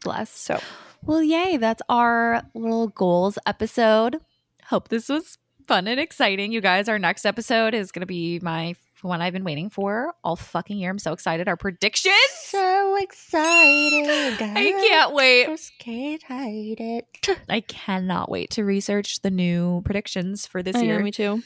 Bless. 0.03 0.31
so 0.31 0.61
Well, 1.05 1.23
yay. 1.23 1.57
That's 1.57 1.83
our 1.89 2.43
little 2.55 2.89
goals 2.89 3.37
episode. 3.47 4.21
Hope 4.67 4.89
this 4.89 5.09
was 5.09 5.39
fun 5.67 5.89
and 5.89 5.99
exciting. 5.99 6.53
You 6.53 6.61
guys, 6.61 6.89
our 6.89 6.99
next 7.01 7.25
episode 7.27 7.75
is 7.75 7.91
going 7.93 8.01
to 8.03 8.07
be 8.07 8.39
my 8.41 8.75
one 9.03 9.21
I've 9.23 9.33
been 9.33 9.45
waiting 9.45 9.71
for 9.71 10.13
all 10.25 10.37
fucking 10.37 10.79
year. 10.79 10.91
I'm 10.91 10.99
so 10.99 11.13
excited. 11.13 11.49
Our 11.49 11.57
predictions. 11.57 12.15
So 12.43 12.97
excited. 12.97 14.41
I 14.41 14.73
can't 14.89 15.15
wait. 15.15 15.47
Just 15.47 15.73
can't 15.79 16.23
hide 16.23 16.77
it. 16.81 17.29
I 17.49 17.61
cannot 17.61 18.31
wait 18.31 18.51
to 18.51 18.65
research 18.65 19.21
the 19.23 19.31
new 19.31 19.83
predictions 19.85 20.47
for 20.47 20.63
this 20.63 20.77
I 20.77 20.81
know, 20.81 20.85
year. 20.87 21.01
me 21.03 21.11
too 21.11 21.43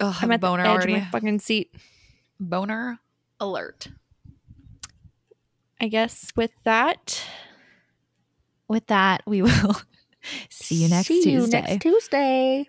Oh, 0.00 0.08
i'm 0.20 0.24
I'm 0.24 0.32
at 0.32 0.40
the 0.40 0.46
boner 0.48 0.64
edge 0.64 0.68
already. 0.70 0.94
of 0.94 0.98
my 1.02 1.04
fucking 1.10 1.38
seat 1.38 1.72
boner 2.40 2.98
alert. 3.38 3.86
i 5.80 5.86
guess 5.86 6.32
with 6.36 6.50
that 6.64 7.22
With 8.66 8.86
that, 8.88 9.22
we 9.26 9.40
will 9.42 9.76
see 10.50 10.76
you 10.76 10.88
next 10.88 11.06
See 11.08 11.22
Tuesday. 11.22 11.58
you 11.58 11.62
next 11.62 11.82
Tuesday. 11.82 12.68